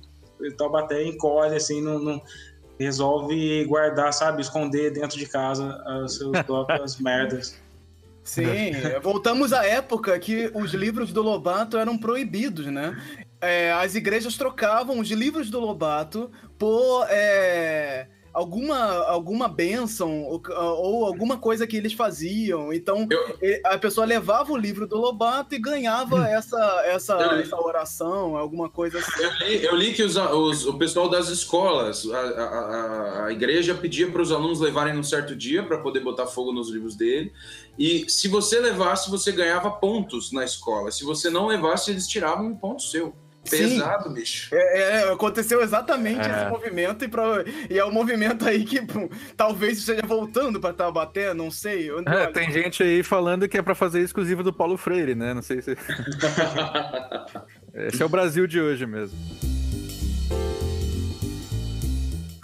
Taubaté 0.58 1.04
encolhe, 1.04 1.56
assim, 1.56 1.82
não, 1.82 1.98
não 1.98 2.22
resolve 2.80 3.66
guardar, 3.66 4.12
sabe, 4.14 4.42
esconder 4.42 4.92
dentro 4.92 5.18
de 5.18 5.26
casa 5.26 5.82
as 6.04 6.16
suas 6.16 6.42
próprias 6.44 7.00
merdas. 7.00 7.62
Sim, 8.24 8.72
voltamos 9.02 9.52
à 9.52 9.66
época 9.66 10.18
que 10.18 10.50
os 10.54 10.74
livros 10.74 11.12
do 11.12 11.22
Lobato 11.22 11.78
eram 11.78 11.98
proibidos, 11.98 12.68
né? 12.68 12.98
É, 13.42 13.74
as 13.74 13.96
igrejas 13.96 14.38
trocavam 14.38 15.00
os 15.00 15.10
livros 15.12 15.50
do 15.50 15.60
Lobato 15.60 16.32
por 16.58 17.06
é, 17.10 18.08
alguma, 18.34 19.06
alguma 19.06 19.48
bênção 19.48 20.24
ou, 20.24 20.42
ou, 20.50 21.06
alguma 21.06 21.38
coisa 21.38 21.68
que 21.68 21.78
eles 21.78 21.94
faziam. 21.94 22.74
Então, 22.74 23.08
eu... 23.10 23.60
a 23.66 23.78
pessoa 23.78 24.06
levava 24.06 24.52
o 24.52 24.58
livro 24.58 24.88
do 24.88 24.98
Lobato 24.98 25.54
e 25.54 25.60
ganhava 25.60 26.16
hum. 26.16 26.26
essa, 26.26 26.82
essa, 26.86 27.16
essa 27.40 27.62
oração, 27.62 28.36
alguma 28.36 28.70
coisa 28.70 29.00
assim. 29.00 29.24
Eu 29.24 29.48
li, 29.48 29.66
eu 29.66 29.76
li 29.76 29.94
que 29.94 30.04
os, 30.04 30.16
os, 30.16 30.66
o 30.66 30.78
pessoal 30.78 31.08
das 31.08 31.30
escolas, 31.30 32.10
a, 32.10 32.18
a, 32.18 33.26
a 33.26 33.32
igreja 33.32 33.76
pedia 33.76 34.12
para 34.12 34.22
os 34.22 34.32
alunos 34.32 34.60
levarem 34.60 34.94
num 34.94 35.04
certo 35.04 35.36
dia 35.36 35.64
para 35.64 35.78
poder 35.78 36.00
botar 36.00 36.26
fogo 36.26 36.52
nos 36.52 36.70
livros 36.70 36.96
dele. 36.96 37.32
E 37.78 38.10
se 38.10 38.28
você 38.28 38.60
levasse, 38.60 39.10
você 39.10 39.32
ganhava 39.32 39.70
pontos 39.70 40.32
na 40.32 40.44
escola. 40.44 40.92
Se 40.92 41.04
você 41.04 41.30
não 41.30 41.48
levasse, 41.48 41.92
eles 41.92 42.08
tiravam 42.08 42.48
um 42.48 42.56
ponto 42.56 42.82
seu. 42.82 43.14
Pesado, 43.50 44.08
Sim. 44.08 44.14
bicho. 44.14 44.56
É, 44.56 45.02
é, 45.02 45.12
aconteceu 45.12 45.62
exatamente 45.62 46.28
é. 46.28 46.32
esse 46.32 46.50
movimento 46.50 47.04
e, 47.04 47.08
pra, 47.08 47.44
e, 47.70 47.78
é 47.78 47.84
o 47.84 47.90
um 47.90 47.92
movimento 47.92 48.48
aí 48.48 48.64
que 48.64 48.82
pum, 48.82 49.10
talvez 49.36 49.80
esteja 49.80 50.02
voltando 50.06 50.60
para 50.60 50.74
Taubaté, 50.74 51.34
não 51.34 51.52
sei. 51.52 51.90
Eu, 51.90 52.02
é, 52.06 52.28
tem 52.28 52.52
gente 52.52 52.82
aí 52.82 53.04
falando 53.04 53.48
que 53.48 53.58
é 53.58 53.62
para 53.62 53.76
fazer 53.76 54.02
exclusivo 54.02 54.44
do 54.44 54.54
Paulo 54.54 54.78
Freire, 54.78 55.14
né? 55.14 55.34
Não 55.34 55.42
sei 55.42 55.62
se. 55.62 55.76
esse 57.74 58.02
é 58.02 58.06
o 58.06 58.10
Brasil 58.10 58.48
de 58.48 58.62
hoje 58.62 58.86
mesmo. 58.86 59.18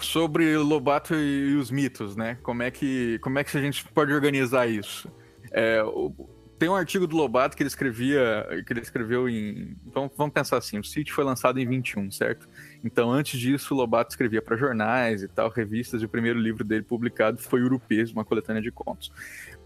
Sobre 0.02 0.58
Lobato 0.58 1.16
e 1.16 1.56
os 1.56 1.72
mitos, 1.72 2.16
né? 2.16 2.38
Como 2.42 2.64
é 2.64 2.72
que, 2.72 3.20
como 3.20 3.40
é 3.40 3.44
que 3.44 3.56
a 3.56 3.62
gente 3.62 3.86
pode 3.86 4.12
organizar 4.12 4.68
isso? 4.68 5.10
É, 5.52 5.82
o, 5.84 6.14
tem 6.60 6.68
um 6.68 6.76
artigo 6.76 7.08
do 7.08 7.16
Lobato 7.16 7.56
que 7.56 7.64
ele 7.64 7.70
escrevia, 7.70 8.46
que 8.68 8.74
ele 8.74 8.82
escreveu 8.82 9.30
em. 9.30 9.78
Vamos, 9.94 10.12
vamos 10.18 10.34
pensar 10.34 10.58
assim: 10.58 10.78
o 10.78 10.84
sítio 10.84 11.16
foi 11.16 11.24
lançado 11.24 11.58
em 11.58 11.66
21, 11.66 12.12
certo? 12.12 12.50
Então, 12.84 13.10
antes 13.10 13.40
disso, 13.40 13.74
o 13.74 13.78
Lobato 13.78 14.12
escrevia 14.12 14.42
para 14.42 14.58
jornais 14.58 15.24
e 15.24 15.28
tal, 15.30 15.50
revistas, 15.50 16.02
e 16.02 16.06
o 16.06 16.10
primeiro 16.10 16.38
livro 16.38 16.66
dele 16.66 16.84
publicado 16.84 17.38
foi 17.38 17.64
Urupês, 17.64 18.12
uma 18.12 18.26
coletânea 18.26 18.62
de 18.62 18.72
contos. 18.72 19.10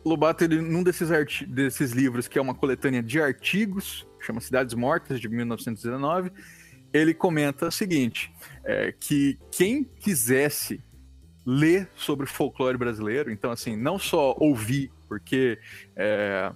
O 0.03 0.09
Lobato, 0.09 0.43
ele, 0.43 0.61
num 0.61 0.83
desses, 0.83 1.09
desses 1.47 1.91
livros, 1.93 2.27
que 2.27 2.37
é 2.37 2.41
uma 2.41 2.53
coletânea 2.53 3.01
de 3.01 3.19
artigos, 3.19 4.07
chama 4.21 4.39
Cidades 4.39 4.75
Mortas, 4.75 5.19
de 5.19 5.27
1919, 5.27 6.31
ele 6.93 7.15
comenta 7.15 7.69
o 7.69 7.71
seguinte: 7.71 8.31
é, 8.63 8.91
que 8.91 9.39
quem 9.51 9.83
quisesse 9.83 10.79
ler 11.43 11.89
sobre 11.95 12.27
folclore 12.27 12.77
brasileiro, 12.77 13.31
então, 13.31 13.49
assim, 13.49 13.75
não 13.75 13.97
só 13.97 14.35
ouvir, 14.37 14.91
porque. 15.09 15.57
É, 15.95 16.53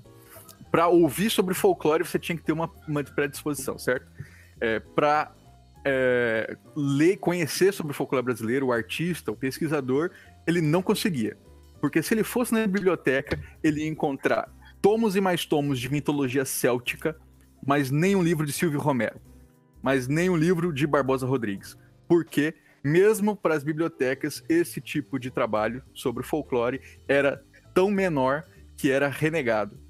para 0.77 0.89
ouvir 0.89 1.31
sobre 1.31 1.55
folclore 1.55 2.03
você 2.03 2.19
tinha 2.19 2.37
que 2.37 2.43
ter 2.43 2.51
uma, 2.51 2.71
uma 2.87 3.03
predisposição, 3.03 3.79
certo? 3.79 4.05
É, 4.61 4.79
para 4.79 5.35
é, 5.83 6.55
ler, 6.75 7.17
conhecer 7.17 7.73
sobre 7.73 7.93
o 7.93 7.95
folclore 7.95 8.23
brasileiro, 8.23 8.67
o 8.67 8.71
artista, 8.71 9.31
o 9.31 9.35
pesquisador, 9.35 10.11
ele 10.45 10.61
não 10.61 10.83
conseguia. 10.83 11.35
Porque 11.81 12.03
se 12.03 12.13
ele 12.13 12.23
fosse 12.23 12.53
na 12.53 12.67
biblioteca, 12.67 13.43
ele 13.63 13.81
ia 13.81 13.87
encontrar 13.87 14.53
tomos 14.79 15.15
e 15.15 15.19
mais 15.19 15.47
tomos 15.47 15.79
de 15.79 15.91
mitologia 15.91 16.45
céltica, 16.45 17.17
mas 17.65 17.89
nem 17.89 18.15
um 18.15 18.21
livro 18.21 18.45
de 18.45 18.53
Silvio 18.53 18.79
Romero, 18.79 19.19
mas 19.81 20.07
nem 20.07 20.29
um 20.29 20.37
livro 20.37 20.71
de 20.71 20.85
Barbosa 20.85 21.25
Rodrigues. 21.25 21.75
Porque, 22.07 22.53
mesmo 22.83 23.35
para 23.35 23.55
as 23.55 23.63
bibliotecas, 23.63 24.43
esse 24.47 24.79
tipo 24.79 25.17
de 25.17 25.31
trabalho 25.31 25.81
sobre 25.91 26.21
folclore 26.21 26.79
era 27.07 27.43
tão 27.73 27.89
menor 27.89 28.43
que 28.77 28.91
era 28.91 29.07
renegado. 29.07 29.86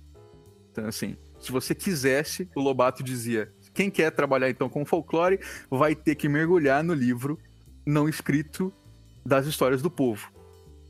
Então, 0.78 0.88
assim, 0.88 1.18
se 1.40 1.52
você 1.52 1.74
quisesse, 1.74 2.48
o 2.56 2.62
Lobato 2.62 3.02
dizia: 3.02 3.52
quem 3.74 3.90
quer 3.90 4.12
trabalhar 4.12 4.48
então 4.48 4.70
com 4.70 4.86
folclore 4.86 5.40
vai 5.72 5.96
ter 5.96 6.14
que 6.14 6.30
mergulhar 6.30 6.84
no 6.84 6.94
livro 6.94 7.40
não 7.84 8.08
escrito 8.08 8.72
das 9.26 9.48
histórias 9.48 9.82
do 9.82 9.90
povo. 9.90 10.32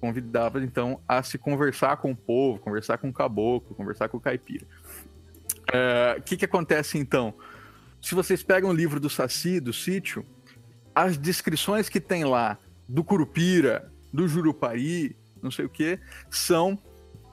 Convidava 0.02 0.62
então 0.62 1.00
a 1.08 1.24
se 1.24 1.38
conversar 1.38 1.96
com 1.98 2.12
o 2.12 2.16
povo, 2.16 2.60
conversar 2.60 2.98
com 2.98 3.08
o 3.08 3.14
caboclo, 3.14 3.74
conversar 3.76 4.10
com 4.10 4.18
o 4.18 4.20
caipira. 4.20 4.66
O 4.66 5.72
é, 5.74 6.22
que, 6.24 6.36
que 6.36 6.46
acontece 6.46 6.98
então? 6.98 7.34
Se 8.02 8.14
vocês 8.14 8.44
pegam 8.44 8.70
o 8.70 8.74
livro 8.74 9.00
do 9.00 9.10
Saci, 9.10 9.60
do 9.62 9.72
sítio, 9.72 10.26
as 10.94 11.18
descrições 11.18 11.88
que 11.88 12.02
tem 12.02 12.26
lá 12.26 12.58
do 12.88 13.04
Curupira, 13.04 13.90
do 14.14 14.28
Jurupari, 14.28 15.16
não 15.42 15.50
sei 15.50 15.66
o 15.66 15.70
que, 15.70 15.98
são 16.30 16.78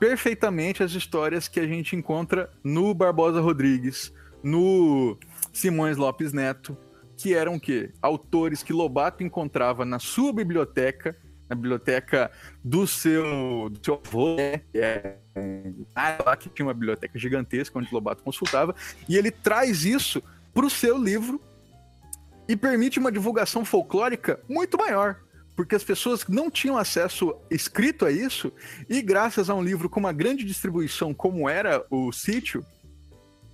perfeitamente 0.05 0.83
as 0.83 0.93
histórias 0.93 1.49
que 1.49 1.59
a 1.59 1.67
gente 1.67 1.97
encontra 1.97 2.51
no 2.63 2.93
Barbosa 2.93 3.41
Rodrigues, 3.41 4.13
no 4.43 5.17
Simões 5.51 5.97
Lopes 5.97 6.31
Neto, 6.31 6.77
que 7.17 7.33
eram 7.33 7.55
o 7.55 7.61
quê? 7.61 7.91
Autores 8.03 8.63
que 8.63 8.71
Lobato 8.71 9.23
encontrava 9.23 9.83
na 9.83 9.99
sua 9.99 10.31
biblioteca, 10.31 11.17
na 11.49 11.57
biblioteca 11.57 12.31
do 12.63 12.87
seu, 12.87 13.71
do 13.71 13.83
seu 13.83 13.95
avô, 13.95 14.37
né? 14.37 14.61
É, 14.75 15.15
lá 15.97 16.37
que 16.37 16.51
tinha 16.51 16.67
uma 16.67 16.75
biblioteca 16.75 17.19
gigantesca 17.19 17.79
onde 17.79 17.89
Lobato 17.91 18.23
consultava, 18.23 18.75
e 19.09 19.17
ele 19.17 19.31
traz 19.31 19.87
isso 19.87 20.23
para 20.53 20.67
o 20.67 20.71
seu 20.71 20.99
livro 20.99 21.41
e 22.47 22.55
permite 22.55 22.99
uma 22.99 23.11
divulgação 23.11 23.65
folclórica 23.65 24.39
muito 24.51 24.77
maior 24.77 25.24
porque 25.57 25.75
as 25.75 25.85
pessoas 25.85 26.27
não 26.29 26.51
tinham 26.51 26.77
acesso 26.77 27.35
escrito 27.51 28.05
a 28.05 28.11
isso, 28.11 28.53
e 28.89 29.01
graças 29.01 29.49
a 29.49 29.55
um 29.55 29.63
livro 29.63 29.89
com 29.89 30.01
uma 30.01 30.13
grande 30.13 30.45
distribuição, 30.45 31.15
como 31.15 31.49
era 31.49 31.85
o 31.91 32.13
sítio, 32.13 32.65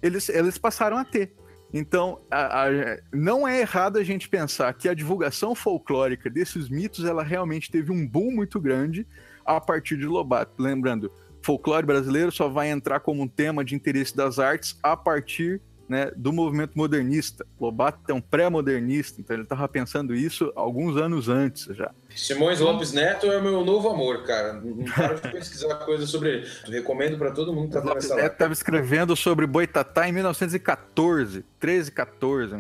eles, 0.03 0.29
eles 0.29 0.57
passaram 0.57 0.97
a 0.97 1.05
ter. 1.05 1.35
Então, 1.73 2.21
a, 2.31 2.65
a, 2.65 2.69
não 3.13 3.47
é 3.47 3.61
errado 3.61 3.99
a 3.99 4.03
gente 4.03 4.29
pensar 4.29 4.73
que 4.75 4.89
a 4.89 4.95
divulgação 4.95 5.55
folclórica 5.55 6.29
desses 6.29 6.69
mitos, 6.69 7.05
ela 7.05 7.23
realmente 7.23 7.71
teve 7.71 7.93
um 7.93 8.07
boom 8.07 8.33
muito 8.33 8.59
grande 8.61 9.07
a 9.45 9.61
partir 9.61 9.97
de 9.97 10.07
Lobato. 10.07 10.61
Lembrando, 10.61 11.13
folclore 11.43 11.87
brasileiro 11.87 12.33
só 12.33 12.49
vai 12.49 12.71
entrar 12.71 13.01
como 13.01 13.23
um 13.23 13.29
tema 13.29 13.65
de 13.65 13.75
interesse 13.75 14.17
das 14.17 14.39
artes 14.39 14.77
a 14.83 14.97
partir 14.97 15.61
né, 15.91 16.13
do 16.15 16.33
movimento 16.33 16.71
modernista. 16.77 17.45
Lobato 17.61 17.99
é 18.09 18.15
um 18.15 18.21
pré-modernista, 18.21 19.21
então 19.21 19.35
ele 19.35 19.43
estava 19.43 19.67
pensando 19.67 20.15
isso 20.15 20.53
alguns 20.55 20.97
anos 20.97 21.29
antes 21.29 21.67
já. 21.77 21.91
Simões 22.15 22.61
Lopes 22.61 22.93
Neto 22.93 23.27
é 23.27 23.39
o 23.39 23.43
meu 23.43 23.65
novo 23.65 23.89
amor, 23.89 24.23
cara. 24.23 24.53
Não 24.53 24.85
paro 24.95 25.21
de 25.21 25.33
pesquisar 25.33 25.75
coisas 25.85 26.09
sobre 26.09 26.29
ele. 26.29 26.49
recomendo 26.69 27.19
para 27.19 27.33
todo 27.33 27.53
mundo 27.53 27.67
que 27.67 27.75
tá 27.75 27.81
Lopes 27.81 28.09
Neto 28.09 28.33
estava 28.33 28.53
escrevendo 28.53 29.17
sobre 29.17 29.49
Boitatá 29.49 30.09
em 30.09 30.13
1914, 30.13 31.45
13, 31.59 31.91
14. 31.91 32.55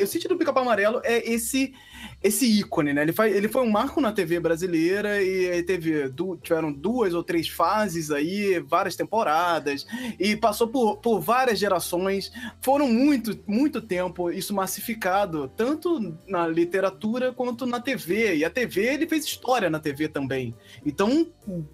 O 0.00 0.06
sítio 0.06 0.28
do 0.28 0.36
Pica-Pau 0.36 0.62
Amarelo 0.62 1.00
é 1.02 1.28
esse 1.28 1.74
esse 2.22 2.46
ícone, 2.46 2.92
né? 2.92 3.02
Ele, 3.02 3.12
foi, 3.12 3.30
ele 3.30 3.48
foi 3.48 3.62
um 3.62 3.70
marco 3.70 4.00
na 4.00 4.12
TV 4.12 4.40
brasileira 4.40 5.22
e 5.22 5.62
teve 5.62 6.08
du, 6.08 6.36
tiveram 6.36 6.72
duas 6.72 7.14
ou 7.14 7.22
três 7.22 7.48
fases 7.48 8.10
aí, 8.10 8.60
várias 8.60 8.96
temporadas, 8.96 9.86
e 10.18 10.36
passou 10.36 10.68
por, 10.68 10.96
por 10.98 11.20
várias 11.20 11.58
gerações. 11.58 12.32
Foram 12.60 12.88
muito, 12.88 13.38
muito 13.46 13.80
tempo 13.80 14.30
isso 14.30 14.54
massificado, 14.54 15.48
tanto 15.56 16.16
na 16.26 16.46
literatura 16.46 17.32
quanto 17.32 17.66
na 17.66 17.80
TV. 17.80 18.36
E 18.36 18.44
a 18.44 18.50
TV, 18.50 18.82
ele 18.82 19.06
fez 19.06 19.24
história 19.24 19.68
na 19.68 19.78
TV 19.78 20.08
também. 20.08 20.54
Então, 20.84 21.26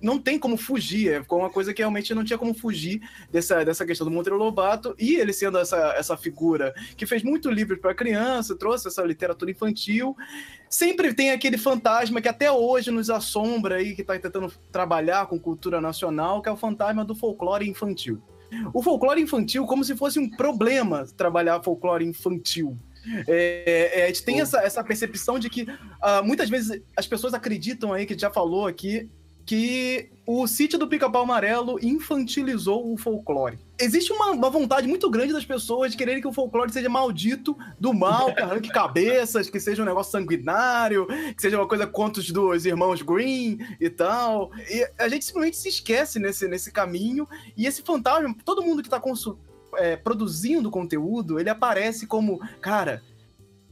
não 0.03 0.19
tem 0.19 0.39
como 0.39 0.57
fugir. 0.57 1.13
É 1.13 1.35
uma 1.35 1.51
coisa 1.51 1.73
que 1.73 1.83
realmente 1.83 2.15
não 2.15 2.25
tinha 2.25 2.39
como 2.39 2.55
fugir 2.55 3.01
dessa, 3.31 3.65
dessa 3.65 3.87
questão 3.87 4.07
do 4.07 4.11
Monteiro 4.11 4.39
Lobato. 4.39 4.95
E 4.99 5.15
ele 5.15 5.33
sendo 5.33 5.59
essa, 5.59 5.95
essa 5.97 6.17
figura 6.17 6.75
que 6.97 7.07
fez 7.07 7.23
muito 7.23 7.51
livro 7.51 7.79
para 7.79 7.95
criança, 7.95 8.57
trouxe 8.57 8.89
essa 8.89 9.03
literatura 9.03 9.51
infantil 9.51 10.17
sempre 10.69 11.13
tem 11.13 11.31
aquele 11.31 11.59
fantasma 11.59 12.21
que 12.21 12.29
até 12.29 12.51
hoje 12.51 12.91
nos 12.91 13.11
assombra 13.11 13.77
aí, 13.77 13.95
que 13.95 14.03
está 14.03 14.19
tentando 14.19 14.53
trabalhar 14.71 15.27
com 15.27 15.39
cultura 15.39 15.81
nacional, 15.81 16.41
que 16.41 16.49
é 16.49 16.53
o 16.53 16.57
fantasma 16.57 17.05
do 17.05 17.15
folclore 17.15 17.69
infantil. 17.69 18.23
O 18.75 18.83
folclore 18.83 19.21
infantil, 19.21 19.65
como 19.67 19.85
se 19.85 19.97
fosse 19.97 20.19
um 20.19 20.29
problema 20.29 21.07
trabalhar 21.17 21.63
folclore 21.63 22.05
infantil. 22.05 22.77
É, 23.27 23.93
é, 23.95 24.05
a 24.05 24.07
gente 24.09 24.25
tem 24.25 24.41
essa, 24.41 24.61
essa 24.61 24.85
percepção 24.85 25.39
de 25.39 25.49
que 25.49 25.63
uh, 25.63 26.25
muitas 26.25 26.51
vezes 26.51 26.83
as 26.97 27.07
pessoas 27.07 27.33
acreditam 27.33 27.93
aí, 27.93 28.05
que 28.05 28.19
já 28.19 28.31
falou 28.31 28.67
aqui, 28.67 29.09
que 29.45 30.11
o 30.33 30.47
sítio 30.47 30.79
do 30.79 30.87
Pica-Pau 30.87 31.23
Amarelo 31.23 31.79
infantilizou 31.83 32.93
o 32.93 32.97
folclore. 32.97 33.59
Existe 33.79 34.13
uma, 34.13 34.31
uma, 34.31 34.49
vontade 34.49 34.87
muito 34.87 35.11
grande 35.11 35.33
das 35.33 35.45
pessoas 35.45 35.91
de 35.91 35.99
quererem 35.99 36.21
que 36.21 36.29
o 36.29 36.33
folclore 36.33 36.73
seja 36.73 36.89
maldito, 36.89 37.59
do 37.79 37.93
mal, 37.93 38.33
que 38.33 38.41
arranque 38.41 38.69
cabeças, 38.71 39.51
que 39.51 39.59
seja 39.59 39.83
um 39.83 39.87
negócio 39.87 40.13
sanguinário, 40.13 41.07
que 41.35 41.43
seja 41.43 41.57
uma 41.57 41.67
coisa 41.67 41.85
contos 41.85 42.31
dos 42.31 42.65
irmãos 42.65 43.03
Green 43.03 43.59
e 43.81 43.91
tal. 43.91 44.53
E 44.71 44.89
a 44.99 45.09
gente 45.09 45.25
simplesmente 45.25 45.57
se 45.57 45.69
esquece 45.69 46.21
nesse, 46.21 46.47
nesse 46.47 46.71
caminho, 46.71 47.27
e 47.57 47.67
esse 47.67 47.83
fantasma, 47.83 48.33
todo 48.45 48.63
mundo 48.63 48.83
que 48.83 48.89
está 48.89 49.03
é, 49.79 49.97
produzindo 49.97 50.71
conteúdo, 50.71 51.41
ele 51.41 51.51
aparece 51.51 52.07
como, 52.07 52.39
cara, 52.61 53.03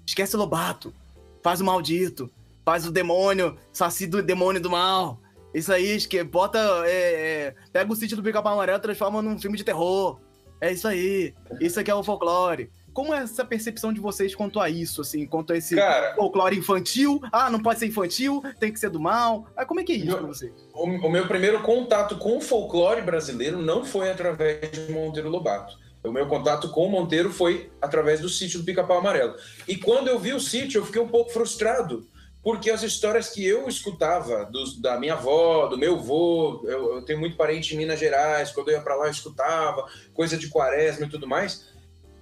esquece 0.04 0.34
o 0.34 0.38
Lobato, 0.40 0.92
faz 1.40 1.60
o 1.60 1.64
maldito, 1.64 2.28
faz 2.64 2.84
o 2.84 2.90
demônio, 2.90 3.56
saci 3.72 4.08
do 4.08 4.20
demônio 4.20 4.60
do 4.60 4.70
mal 4.70 5.20
isso 5.54 5.72
aí, 5.72 5.98
que 6.00 6.22
bota. 6.22 6.58
É, 6.86 6.90
é, 6.90 7.54
pega 7.72 7.92
o 7.92 7.96
sítio 7.96 8.16
do 8.16 8.22
Pica-Pau 8.22 8.52
Amarelo 8.52 8.78
e 8.78 8.82
transforma 8.82 9.22
num 9.22 9.38
filme 9.38 9.56
de 9.56 9.64
terror. 9.64 10.20
É 10.60 10.72
isso 10.72 10.86
aí. 10.86 11.34
Isso 11.60 11.78
aqui 11.78 11.90
é 11.90 11.94
o 11.94 12.02
folclore. 12.02 12.70
Como 12.92 13.14
é 13.14 13.18
essa 13.18 13.44
percepção 13.44 13.92
de 13.92 14.00
vocês 14.00 14.34
quanto 14.34 14.58
a 14.58 14.68
isso, 14.68 15.02
assim, 15.02 15.24
quanto 15.24 15.52
a 15.52 15.56
esse 15.56 15.76
Cara, 15.76 16.16
folclore 16.16 16.58
infantil? 16.58 17.20
Ah, 17.30 17.48
não 17.48 17.60
pode 17.60 17.78
ser 17.78 17.86
infantil, 17.86 18.42
tem 18.58 18.72
que 18.72 18.80
ser 18.80 18.90
do 18.90 18.98
mal. 18.98 19.46
Ah, 19.56 19.64
como 19.64 19.78
é 19.78 19.84
que 19.84 19.92
é 19.92 19.96
isso 19.96 20.06
meu, 20.06 20.18
pra 20.18 20.26
vocês? 20.26 20.52
O, 20.74 20.84
o, 20.84 21.08
meu 21.08 21.28
primeiro 21.28 21.62
contato 21.62 22.18
com 22.18 22.38
o 22.38 22.40
folclore 22.40 23.00
brasileiro 23.02 23.62
não 23.62 23.84
foi 23.84 24.10
através 24.10 24.68
de 24.72 24.92
Monteiro 24.92 25.28
Lobato. 25.28 25.78
O 26.02 26.10
meu 26.10 26.26
contato 26.26 26.70
com 26.70 26.86
o 26.86 26.90
Monteiro 26.90 27.30
foi 27.30 27.70
através 27.80 28.20
do 28.20 28.28
sítio 28.28 28.58
do 28.58 28.64
Pica-Pau 28.64 28.98
Amarelo. 28.98 29.34
E 29.68 29.76
quando 29.76 30.08
eu 30.08 30.18
vi 30.18 30.32
o 30.32 30.40
sítio, 30.40 30.80
eu 30.80 30.84
fiquei 30.84 31.00
um 31.00 31.08
pouco 31.08 31.30
frustrado 31.30 32.04
porque 32.42 32.70
as 32.70 32.82
histórias 32.82 33.30
que 33.30 33.44
eu 33.44 33.68
escutava 33.68 34.48
da 34.80 34.98
minha 34.98 35.14
avó, 35.14 35.66
do 35.66 35.76
meu 35.76 35.96
avô, 35.96 36.62
eu, 36.64 36.96
eu, 36.96 37.02
tenho 37.02 37.18
muito 37.18 37.36
parente 37.36 37.74
em 37.74 37.78
Minas 37.78 37.98
Gerais, 37.98 38.52
quando 38.52 38.68
eu 38.68 38.76
ia 38.76 38.80
para 38.80 38.94
lá 38.94 39.06
eu 39.06 39.10
escutava 39.10 39.86
coisa 40.14 40.36
de 40.36 40.48
quaresma 40.48 41.06
e 41.06 41.08
tudo 41.08 41.26
mais. 41.26 41.66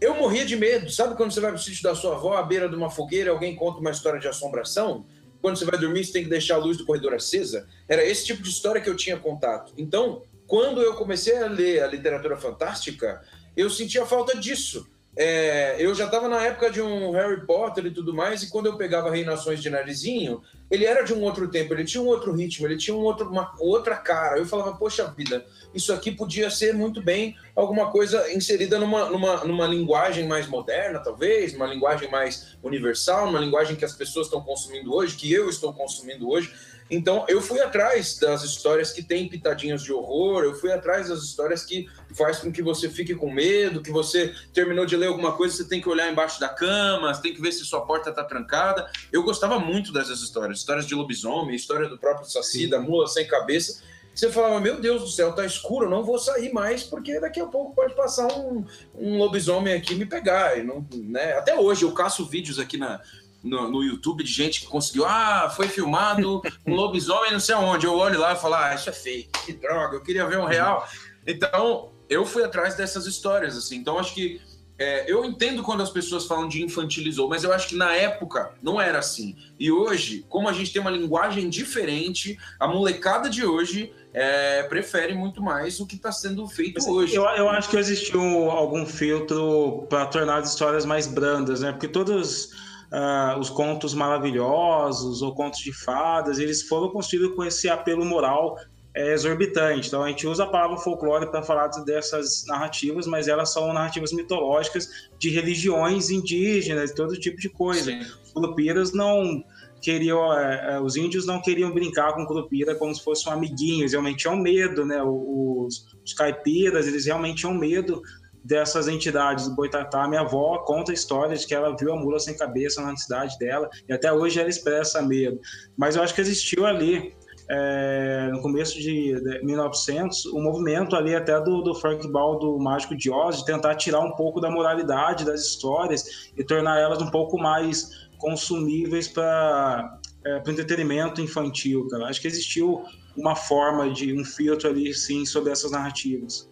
Eu 0.01 0.15
morria 0.15 0.45
de 0.45 0.57
medo, 0.57 0.91
sabe 0.91 1.17
quando 1.17 1.33
você 1.33 1.41
vai 1.41 1.53
pro 1.53 1.61
sítio 1.61 1.83
da 1.83 1.95
sua 1.95 2.17
avó, 2.17 2.37
à 2.37 2.43
beira 2.43 2.69
de 2.69 2.75
uma 2.75 2.91
fogueira, 2.91 3.31
alguém 3.31 3.55
conta 3.55 3.81
uma 3.81 3.91
história 3.91 4.19
de 4.19 4.29
assombração? 4.29 5.07
Quando 5.41 5.59
você 5.59 5.65
vai 5.65 5.79
dormir, 5.79 6.05
você 6.05 6.13
tem 6.13 6.25
que 6.25 6.31
deixar 6.31 6.57
a 6.57 6.59
luz 6.59 6.77
do 6.77 6.85
corredor 6.85 7.15
acesa? 7.15 7.69
Era 7.89 8.05
esse 8.05 8.27
tipo 8.27 8.43
de 8.43 8.49
história 8.49 8.81
que 8.81 8.91
eu 8.91 8.97
tinha 8.97 9.17
contato. 9.19 9.73
Então, 9.77 10.23
quando 10.47 10.83
eu 10.83 10.95
comecei 10.95 11.37
a 11.39 11.47
ler 11.47 11.83
a 11.83 11.87
literatura 11.87 12.37
fantástica, 12.37 13.23
eu 13.57 13.71
sentia 13.71 14.05
falta 14.05 14.37
disso 14.39 14.87
é, 15.17 15.77
eu 15.79 15.95
já 15.95 16.05
estava 16.05 16.29
na 16.29 16.45
época 16.45 16.71
de 16.71 16.83
um 16.83 17.11
Harry 17.13 17.47
Potter 17.47 17.87
e 17.87 17.91
tudo 17.91 18.13
mais, 18.13 18.43
e 18.43 18.51
quando 18.51 18.67
eu 18.67 18.77
pegava 18.77 19.11
Reinações 19.11 19.63
de 19.63 19.71
Narizinho, 19.71 20.43
ele 20.71 20.85
era 20.85 21.03
de 21.03 21.15
um 21.15 21.23
outro 21.23 21.49
tempo, 21.49 21.73
ele 21.73 21.85
tinha 21.85 22.03
um 22.03 22.07
outro 22.07 22.33
ritmo, 22.33 22.67
ele 22.67 22.77
tinha 22.77 22.95
um 22.95 23.01
outro, 23.01 23.31
uma 23.31 23.55
outra 23.59 23.97
cara. 23.97 24.39
Eu 24.39 24.45
falava, 24.45 24.77
poxa 24.77 25.07
vida, 25.17 25.47
isso 25.75 25.93
aqui 25.93 26.12
podia 26.12 26.51
ser 26.51 26.75
muito 26.75 27.01
bem 27.01 27.35
alguma 27.55 27.91
coisa 27.91 28.31
inserida 28.31 28.79
numa, 28.79 29.09
numa, 29.09 29.45
numa 29.45 29.67
linguagem 29.67 30.27
mais 30.27 30.47
moderna, 30.47 30.99
talvez, 30.99 31.55
numa 31.55 31.67
linguagem 31.67 32.11
mais 32.11 32.59
universal, 32.62 33.27
numa 33.27 33.41
linguagem 33.41 33.75
que 33.75 33.85
as 33.85 33.95
pessoas 33.95 34.27
estão 34.27 34.43
consumindo 34.43 34.95
hoje, 34.95 35.17
que 35.17 35.33
eu 35.33 35.49
estou 35.49 35.73
consumindo 35.73 36.29
hoje. 36.29 36.53
Então, 36.91 37.24
eu 37.28 37.41
fui 37.41 37.61
atrás 37.61 38.18
das 38.18 38.43
histórias 38.45 38.93
que 38.93 39.03
têm 39.03 39.28
pitadinhas 39.28 39.82
de 39.82 39.93
horror, 39.93 40.45
eu 40.45 40.55
fui 40.55 40.70
atrás 40.72 41.09
das 41.09 41.22
histórias 41.22 41.64
que 41.64 41.89
faz 42.14 42.39
com 42.39 42.53
que 42.53 42.62
você 42.62 42.89
fique 42.89 43.14
com 43.14 43.30
medo, 43.30 43.82
que 43.82 43.91
você 43.91 44.32
terminou 44.53 44.87
de 44.87 44.97
ler 44.97 45.09
alguma 45.09 45.32
coisa, 45.32 45.57
você 45.57 45.68
tem 45.68 45.80
que 45.80 45.89
olhar 45.89 46.11
embaixo 46.11 46.39
da 46.39 46.49
cama, 46.49 47.12
você 47.12 47.22
tem 47.22 47.34
que 47.34 47.41
ver 47.41 47.53
se 47.53 47.64
sua 47.64 47.84
porta 47.84 48.11
está 48.11 48.22
trancada. 48.22 48.89
Eu 49.12 49.24
gostava 49.24 49.59
muito 49.59 49.93
dessas 49.93 50.20
histórias, 50.20 50.59
histórias 50.59 50.87
de 50.87 50.95
lobisomem, 50.95 51.57
história 51.57 51.89
do 51.89 51.99
próprio 51.99 52.28
Saci, 52.30 52.64
Sim. 52.64 52.68
da 52.68 52.80
mula 52.80 53.09
sem 53.09 53.26
cabeça. 53.26 53.82
Você 54.14 54.30
falava, 54.30 54.59
meu 54.61 54.80
Deus 54.80 55.03
do 55.03 55.09
céu, 55.09 55.34
tá 55.34 55.45
escuro, 55.45 55.91
não 55.91 56.03
vou 56.03 56.18
sair 56.18 56.51
mais, 56.51 56.82
porque 56.82 57.20
daqui 57.20 57.39
a 57.39 57.45
pouco 57.45 57.74
pode 57.74 57.95
passar 57.95 58.26
um, 58.32 58.64
um 58.95 59.18
lobisomem 59.18 59.74
aqui 59.74 59.93
e 59.93 59.97
me 59.97 60.07
pegar. 60.07 60.59
E 60.59 60.62
não, 60.62 60.87
né? 60.95 61.34
Até 61.34 61.55
hoje 61.55 61.82
eu 61.82 61.93
caço 61.93 62.24
vídeos 62.24 62.59
aqui 62.59 62.78
na, 62.78 62.99
no, 63.47 63.70
no, 63.70 63.82
YouTube 63.82 64.24
de 64.24 64.32
gente 64.32 64.61
que 64.61 64.66
conseguiu, 64.66 65.05
ah, 65.07 65.53
foi 65.55 65.68
filmado 65.68 66.42
um 66.66 66.74
lobisomem 66.74 67.32
não 67.32 67.40
sei 67.40 67.55
aonde. 67.55 67.86
Eu 67.86 67.94
olho 67.94 68.18
lá 68.18 68.32
e 68.32 68.36
falo, 68.36 68.55
ah, 68.55 68.74
isso 68.74 68.88
é 68.90 68.92
fake, 68.92 69.30
que 69.47 69.53
droga, 69.53 69.97
eu 69.97 70.03
queria 70.03 70.26
ver 70.26 70.38
um 70.38 70.44
real. 70.44 70.86
Então, 71.26 71.92
eu 72.09 72.24
fui 72.24 72.44
atrás 72.44 72.74
dessas 72.76 73.07
histórias, 73.07 73.57
assim. 73.57 73.76
Então, 73.76 73.99
acho 73.99 74.14
que 74.14 74.40
é, 74.78 75.11
eu 75.11 75.24
entendo 75.24 75.62
quando 75.62 75.82
as 75.82 75.90
pessoas 75.90 76.26
falam 76.26 76.47
de 76.47 76.62
infantilizou, 76.62 77.28
mas 77.28 77.42
eu 77.44 77.53
acho 77.53 77.68
que 77.68 77.76
na 77.76 77.94
época 77.94 78.53
não 78.62 78.80
era 78.80 78.99
assim. 78.99 79.34
E 79.59 79.72
hoje, 79.72 80.24
como 80.28 80.49
a 80.49 80.53
gente 80.53 80.72
tem 80.72 80.82
uma 80.82 80.90
linguagem 80.90 81.49
diferente, 81.49 82.38
a 82.61 82.68
molecada 82.68 83.30
de 83.30 83.44
hoje 83.44 83.92
é, 84.12 84.62
prefere 84.64 85.14
muito 85.14 85.42
mais 85.42 85.80
o 85.80 85.86
que 85.86 85.97
está 85.97 86.12
sendo 86.12 86.47
feito 86.47 86.74
mas 86.74 86.86
hoje. 86.86 87.14
Eu, 87.14 87.24
eu, 87.24 87.49
acho 87.49 87.70
que 87.70 87.76
existiu 87.78 88.20
algum 88.51 88.84
filtro 88.84 89.86
para 89.88 90.05
tornar 90.07 90.38
as 90.38 90.51
histórias 90.51 90.84
mais 90.84 91.07
brandas, 91.07 91.61
né? 91.61 91.72
Porque 91.72 91.88
todos 91.88 92.51
uh, 92.93 93.39
os 93.39 93.51
contos 93.51 93.95
maravilhosos 93.95 95.22
ou 95.22 95.34
contos 95.34 95.61
de 95.61 95.72
fadas, 95.72 96.39
eles 96.39 96.62
foram 96.62 96.91
construídos 96.91 97.34
com 97.34 97.45
esse 97.45 97.68
apelo 97.68 98.05
moral 98.05 98.57
é 98.97 99.12
exorbitante. 99.12 99.89
Então 99.89 100.03
a 100.03 100.09
gente 100.09 100.26
usa 100.26 100.45
a 100.45 100.47
palavra 100.47 100.78
folclore 100.78 101.30
para 101.30 101.43
falar 101.43 101.68
dessas 101.84 102.45
narrativas, 102.47 103.07
mas 103.07 103.28
elas 103.28 103.53
são 103.53 103.70
narrativas 103.70 104.11
mitológicas 104.11 104.89
de 105.18 105.28
religiões 105.28 106.09
indígenas, 106.09 106.93
todo 106.93 107.20
tipo 107.20 107.37
de 107.37 107.51
coisa. 107.51 107.91
Sim. 107.91 108.01
Os 108.01 108.32
curupiras 108.32 108.95
não 108.95 109.45
queriam, 109.82 110.32
é, 110.32 110.72
é, 110.72 110.80
os 110.80 110.97
índios 110.97 111.26
não 111.26 111.43
queriam 111.43 111.72
brincar 111.72 112.14
com 112.14 112.24
curupira 112.24 112.74
como 112.74 112.95
se 112.95 113.05
fossem 113.05 113.30
amiguinhos, 113.30 113.93
realmente 113.93 114.20
tinham 114.20 114.37
medo, 114.37 114.87
né? 114.87 115.03
Os, 115.03 115.87
os 116.03 116.14
caipiras, 116.14 116.87
eles 116.87 117.05
realmente 117.05 117.41
tinham 117.41 117.55
medo 117.55 118.01
dessas 118.47 118.86
entidades 118.86 119.49
do 119.49 119.55
Boitatá. 119.55 120.07
Minha 120.07 120.20
avó 120.20 120.59
conta 120.59 120.92
a 120.92 120.94
história 120.94 121.36
de 121.36 121.47
que 121.47 121.55
ela 121.55 121.76
viu 121.76 121.92
a 121.92 121.97
mula 121.97 122.18
sem 122.20 122.36
cabeça 122.36 122.80
na 122.80 122.97
cidade 122.97 123.36
dela 123.38 123.68
e 123.88 123.92
até 123.92 124.12
hoje 124.12 124.38
ela 124.38 124.49
expressa 124.49 125.03
medo. 125.03 125.40
Mas 125.76 125.97
eu 125.97 126.03
acho 126.03 126.14
que 126.14 126.20
existiu 126.20 126.64
ali 126.64 127.12
é, 127.51 128.28
no 128.32 128.40
começo 128.40 128.74
de, 128.78 129.20
de 129.20 129.44
1900, 129.44 130.26
o 130.26 130.40
movimento 130.40 130.94
ali 130.94 131.14
até 131.14 131.40
do, 131.40 131.61
do 131.61 131.74
Frank 131.74 132.07
Ball, 132.09 132.38
do 132.38 132.59
Mágico 132.59 132.97
de 132.97 133.11
Oz, 133.11 133.38
de 133.38 133.47
tentar 133.47 133.74
tirar 133.74 134.01
um 134.01 134.12
pouco 134.12 134.40
da 134.40 134.51
moralidade 134.51 135.24
das 135.24 135.40
histórias 135.42 136.30
e 136.36 136.44
tornar 136.44 136.78
elas 136.78 137.03
um 137.03 137.11
pouco 137.11 137.38
mais 137.38 137.90
consumíveis 138.18 139.09
para 139.09 139.99
é, 140.24 140.42
o 140.44 140.51
entretenimento 140.51 141.20
infantil, 141.20 141.86
cara. 141.88 142.07
Acho 142.07 142.20
que 142.20 142.28
existiu 142.28 142.84
uma 143.16 143.34
forma 143.34 143.90
de 143.90 144.12
um 144.12 144.24
filtro 144.24 144.68
ali, 144.68 144.94
sim, 144.94 145.24
sobre 145.26 145.51
essas 145.51 145.72
narrativas. 145.72 146.49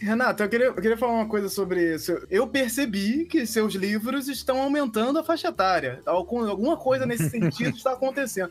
Renato, 0.00 0.42
eu 0.42 0.48
queria, 0.48 0.66
eu 0.66 0.74
queria 0.74 0.96
falar 0.96 1.12
uma 1.12 1.28
coisa 1.28 1.48
sobre 1.48 1.94
isso. 1.94 2.24
Eu 2.30 2.46
percebi 2.46 3.24
que 3.24 3.44
seus 3.44 3.74
livros 3.74 4.28
estão 4.28 4.62
aumentando 4.62 5.18
a 5.18 5.24
faixa 5.24 5.48
etária. 5.48 6.00
Alguma 6.06 6.76
coisa 6.76 7.04
nesse 7.04 7.28
sentido 7.30 7.76
está 7.76 7.92
acontecendo. 7.92 8.50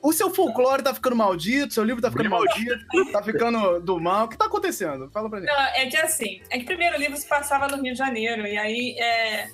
O 0.00 0.12
seu 0.12 0.30
folclore 0.30 0.80
está 0.80 0.94
ficando 0.94 1.16
maldito, 1.16 1.74
seu 1.74 1.82
livro 1.82 1.98
está 1.98 2.10
ficando 2.10 2.30
maldito, 2.30 3.02
está 3.06 3.22
ficando 3.22 3.80
do 3.80 4.00
mal. 4.00 4.26
O 4.26 4.28
que 4.28 4.34
está 4.34 4.46
acontecendo? 4.46 5.10
Fala 5.10 5.28
pra 5.28 5.40
gente. 5.40 5.48
Não, 5.48 5.60
é 5.60 5.86
que 5.86 5.96
assim, 5.96 6.40
é 6.48 6.58
que 6.58 6.64
primeiro 6.64 6.96
o 6.96 7.00
livro 7.00 7.16
se 7.16 7.26
passava 7.26 7.66
no 7.66 7.82
Rio 7.82 7.92
de 7.92 7.98
Janeiro, 7.98 8.46
e 8.46 8.56
aí 8.56 8.96
é, 8.98 9.48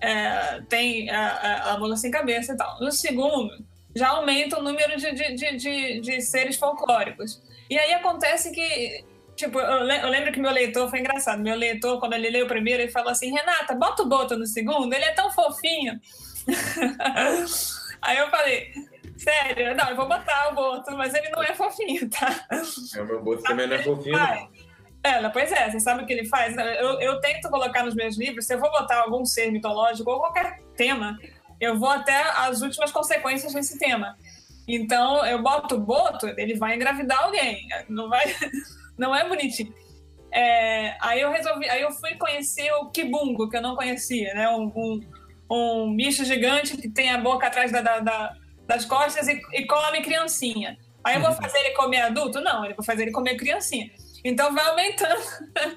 é, 0.00 0.62
tem 0.68 1.08
a, 1.08 1.26
a, 1.26 1.72
a 1.72 1.78
mula 1.78 1.96
sem 1.96 2.10
cabeça 2.10 2.52
e 2.52 2.56
tal. 2.56 2.78
No 2.80 2.92
segundo, 2.92 3.64
já 3.96 4.08
aumenta 4.08 4.58
o 4.58 4.62
número 4.62 4.96
de, 4.98 5.10
de, 5.12 5.34
de, 5.34 5.56
de, 5.56 6.00
de 6.00 6.20
seres 6.20 6.56
folclóricos. 6.56 7.42
E 7.70 7.78
aí 7.78 7.94
acontece 7.94 8.50
que 8.52 9.04
Tipo, 9.42 9.58
eu, 9.58 9.88
eu, 9.88 10.08
lembro 10.08 10.30
que 10.30 10.38
meu 10.38 10.52
leitor 10.52 10.88
foi 10.88 11.00
engraçado. 11.00 11.42
Meu 11.42 11.56
leitor, 11.56 11.98
quando 11.98 12.12
ele 12.12 12.30
leu 12.30 12.44
o 12.44 12.48
primeiro, 12.48 12.80
ele 12.80 12.92
falou 12.92 13.10
assim: 13.10 13.32
Renata, 13.32 13.74
bota 13.74 14.04
o 14.04 14.08
Boto 14.08 14.38
no 14.38 14.46
segundo, 14.46 14.92
ele 14.92 15.04
é 15.04 15.10
tão 15.14 15.32
fofinho. 15.32 16.00
Aí 18.00 18.18
eu 18.18 18.30
falei: 18.30 18.72
Sério, 19.16 19.74
não, 19.74 19.90
eu 19.90 19.96
vou 19.96 20.06
botar 20.06 20.50
o 20.50 20.54
Boto, 20.54 20.96
mas 20.96 21.12
ele 21.12 21.28
não 21.30 21.42
é 21.42 21.52
fofinho, 21.54 22.08
tá? 22.08 22.46
É, 22.52 23.00
o 23.00 23.04
meu 23.04 23.20
Boto 23.20 23.42
também 23.42 23.66
não 23.66 23.74
é 23.74 23.82
fofinho. 23.82 24.16
Ela, 25.02 25.30
pois 25.30 25.50
é, 25.50 25.68
você 25.68 25.80
sabe 25.80 26.04
o 26.04 26.06
que 26.06 26.12
ele 26.12 26.28
faz? 26.28 26.56
Eu, 26.56 27.00
eu 27.00 27.20
tento 27.20 27.50
colocar 27.50 27.84
nos 27.84 27.96
meus 27.96 28.16
livros, 28.16 28.46
se 28.46 28.54
eu 28.54 28.60
vou 28.60 28.70
botar 28.70 29.00
algum 29.00 29.24
ser 29.24 29.50
mitológico 29.50 30.08
ou 30.08 30.20
qualquer 30.20 30.60
tema, 30.76 31.18
eu 31.60 31.76
vou 31.76 31.90
até 31.90 32.22
as 32.36 32.62
últimas 32.62 32.92
consequências 32.92 33.52
desse 33.52 33.76
tema. 33.76 34.16
Então, 34.68 35.26
eu 35.26 35.42
boto 35.42 35.74
o 35.74 35.80
boto, 35.80 36.28
ele 36.38 36.54
vai 36.54 36.76
engravidar 36.76 37.24
alguém. 37.24 37.66
Não 37.88 38.08
vai 38.08 38.22
não 38.96 39.14
é 39.14 39.28
bonitinho. 39.28 39.74
É, 40.32 40.96
aí 41.00 41.20
eu 41.20 41.30
resolvi, 41.30 41.68
aí 41.68 41.82
eu 41.82 41.90
fui 41.90 42.14
conhecer 42.14 42.72
o 42.72 42.90
kibungo, 42.90 43.50
que 43.50 43.56
eu 43.56 43.62
não 43.62 43.76
conhecia, 43.76 44.32
né? 44.32 44.48
Um, 44.48 44.72
um, 44.74 45.00
um 45.50 45.94
bicho 45.94 46.24
gigante 46.24 46.76
que 46.76 46.88
tem 46.88 47.10
a 47.10 47.18
boca 47.18 47.46
atrás 47.46 47.70
da, 47.70 47.82
da, 47.82 48.00
da, 48.00 48.36
das 48.66 48.86
costas 48.86 49.28
e, 49.28 49.40
e, 49.52 49.66
come 49.66 50.00
criancinha. 50.00 50.78
Aí 51.04 51.16
eu 51.16 51.20
vou 51.20 51.32
fazer 51.32 51.58
ele 51.58 51.74
comer 51.74 52.00
adulto? 52.00 52.40
Não, 52.40 52.64
eu 52.64 52.74
vou 52.74 52.84
fazer 52.84 53.02
ele 53.02 53.10
comer 53.10 53.36
criancinha. 53.36 53.90
Então 54.24 54.54
vai 54.54 54.66
aumentando, 54.68 55.20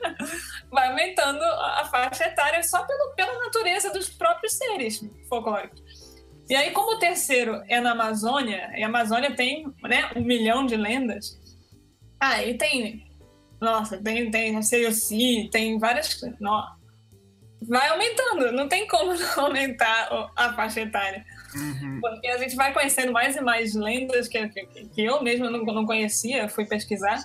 vai 0.71 0.89
aumentando 0.89 1.43
a 1.43 1.85
faixa 1.91 2.25
etária 2.25 2.63
só 2.63 2.85
pelo, 2.85 3.13
pela 3.15 3.37
natureza 3.43 3.91
dos 3.91 4.07
próprios 4.07 4.53
seres 4.53 5.01
folclóricos. 5.27 5.83
E 6.47 6.55
aí, 6.55 6.71
como 6.71 6.95
o 6.95 6.99
terceiro 6.99 7.63
é 7.67 7.81
na 7.81 7.91
Amazônia, 7.91 8.71
e 8.75 8.83
a 8.83 8.87
Amazônia 8.87 9.35
tem 9.35 9.65
né, 9.81 10.11
um 10.15 10.21
milhão 10.21 10.65
de 10.65 10.77
lendas, 10.77 11.39
aí 12.19 12.55
tem 12.55 13.04
nossa, 13.65 13.97
tem, 13.97 14.29
tem 14.29 14.53
COC, 14.53 15.49
tem 15.51 15.79
várias 15.79 16.13
coisas. 16.13 16.39
Vai 17.67 17.89
aumentando, 17.89 18.51
não 18.51 18.69
tem 18.69 18.87
como 18.87 19.13
não 19.17 19.45
aumentar 19.45 20.29
a 20.35 20.53
faixa 20.53 20.81
etária. 20.81 21.25
Uhum. 21.55 21.99
Porque 21.99 22.27
a 22.27 22.37
gente 22.37 22.55
vai 22.55 22.73
conhecendo 22.73 23.11
mais 23.11 23.35
e 23.35 23.41
mais 23.41 23.73
lendas 23.73 24.27
que, 24.27 24.47
que, 24.49 24.65
que 24.89 25.03
eu 25.03 25.23
mesmo 25.23 25.49
não, 25.49 25.63
não 25.63 25.85
conhecia, 25.85 26.47
fui 26.47 26.65
pesquisar. 26.65 27.23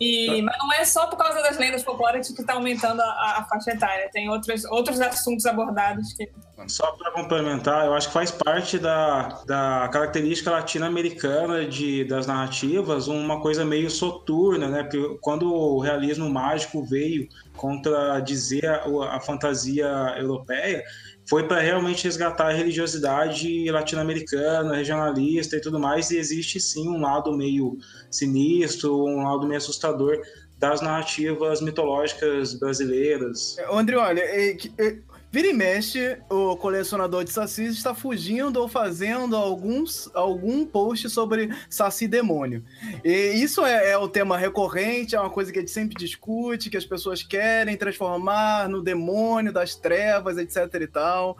E, 0.00 0.40
mas 0.40 0.56
não 0.58 0.72
é 0.72 0.82
só 0.82 1.06
por 1.08 1.18
causa 1.18 1.42
das 1.42 1.58
lendas 1.58 1.82
folclóricas 1.82 2.30
que 2.30 2.40
está 2.40 2.54
aumentando 2.54 3.02
a, 3.02 3.38
a, 3.38 3.46
faixa 3.50 3.72
etária, 3.72 4.08
tem 4.10 4.30
outros, 4.30 4.64
outros 4.64 4.98
assuntos 4.98 5.44
abordados 5.44 6.14
que. 6.14 6.26
Só 6.66 6.92
para 6.92 7.10
complementar, 7.10 7.84
eu 7.84 7.92
acho 7.92 8.08
que 8.08 8.14
faz 8.14 8.30
parte 8.30 8.78
da, 8.78 9.42
da 9.46 9.88
característica 9.92 10.50
latino-americana 10.50 11.66
de, 11.66 12.04
das 12.04 12.26
narrativas 12.26 13.08
uma 13.08 13.40
coisa 13.42 13.62
meio 13.62 13.90
soturna, 13.90 14.68
né? 14.68 14.82
Porque 14.84 15.18
quando 15.20 15.52
o 15.52 15.80
realismo 15.80 16.30
mágico 16.30 16.82
veio 16.82 17.28
contradizer 17.56 18.64
a, 18.64 19.16
a 19.16 19.20
fantasia 19.20 19.86
europeia, 20.16 20.82
foi 21.30 21.46
para 21.46 21.60
realmente 21.60 22.02
resgatar 22.02 22.48
a 22.48 22.52
religiosidade 22.52 23.70
latino-americana, 23.70 24.74
regionalista 24.74 25.56
e 25.56 25.60
tudo 25.60 25.78
mais, 25.78 26.10
e 26.10 26.18
existe 26.18 26.58
sim 26.58 26.88
um 26.88 27.00
lado 27.00 27.32
meio 27.36 27.78
sinistro, 28.10 29.04
um 29.06 29.22
lado 29.22 29.46
meio 29.46 29.58
assustador 29.58 30.20
das 30.58 30.80
narrativas 30.80 31.60
mitológicas 31.60 32.54
brasileiras. 32.54 33.56
André, 33.70 33.96
olha, 33.96 34.20
é, 34.20 34.56
é, 34.76 34.98
Vira 35.32 35.46
e 35.46 35.52
mexe, 35.52 36.18
o 36.28 36.56
colecionador 36.56 37.22
de 37.22 37.30
sacis 37.30 37.76
está 37.76 37.94
fugindo 37.94 38.56
ou 38.60 38.66
fazendo 38.66 39.36
alguns, 39.36 40.10
algum 40.12 40.66
post 40.66 41.08
sobre 41.08 41.48
saci 41.68 42.08
demônio. 42.08 42.64
E 43.04 43.34
isso 43.34 43.64
é, 43.64 43.92
é, 43.92 43.96
o 43.96 44.08
tema 44.08 44.36
recorrente, 44.36 45.14
é 45.14 45.20
uma 45.20 45.30
coisa 45.30 45.52
que 45.52 45.58
a 45.58 45.62
gente 45.62 45.70
sempre 45.70 45.94
discute, 45.96 46.68
que 46.68 46.76
as 46.76 46.84
pessoas 46.84 47.22
querem 47.22 47.76
transformar 47.76 48.68
no 48.68 48.82
demônio 48.82 49.52
das 49.52 49.76
trevas, 49.76 50.36
etc 50.36 50.82
e 50.82 50.86
tal. 50.88 51.36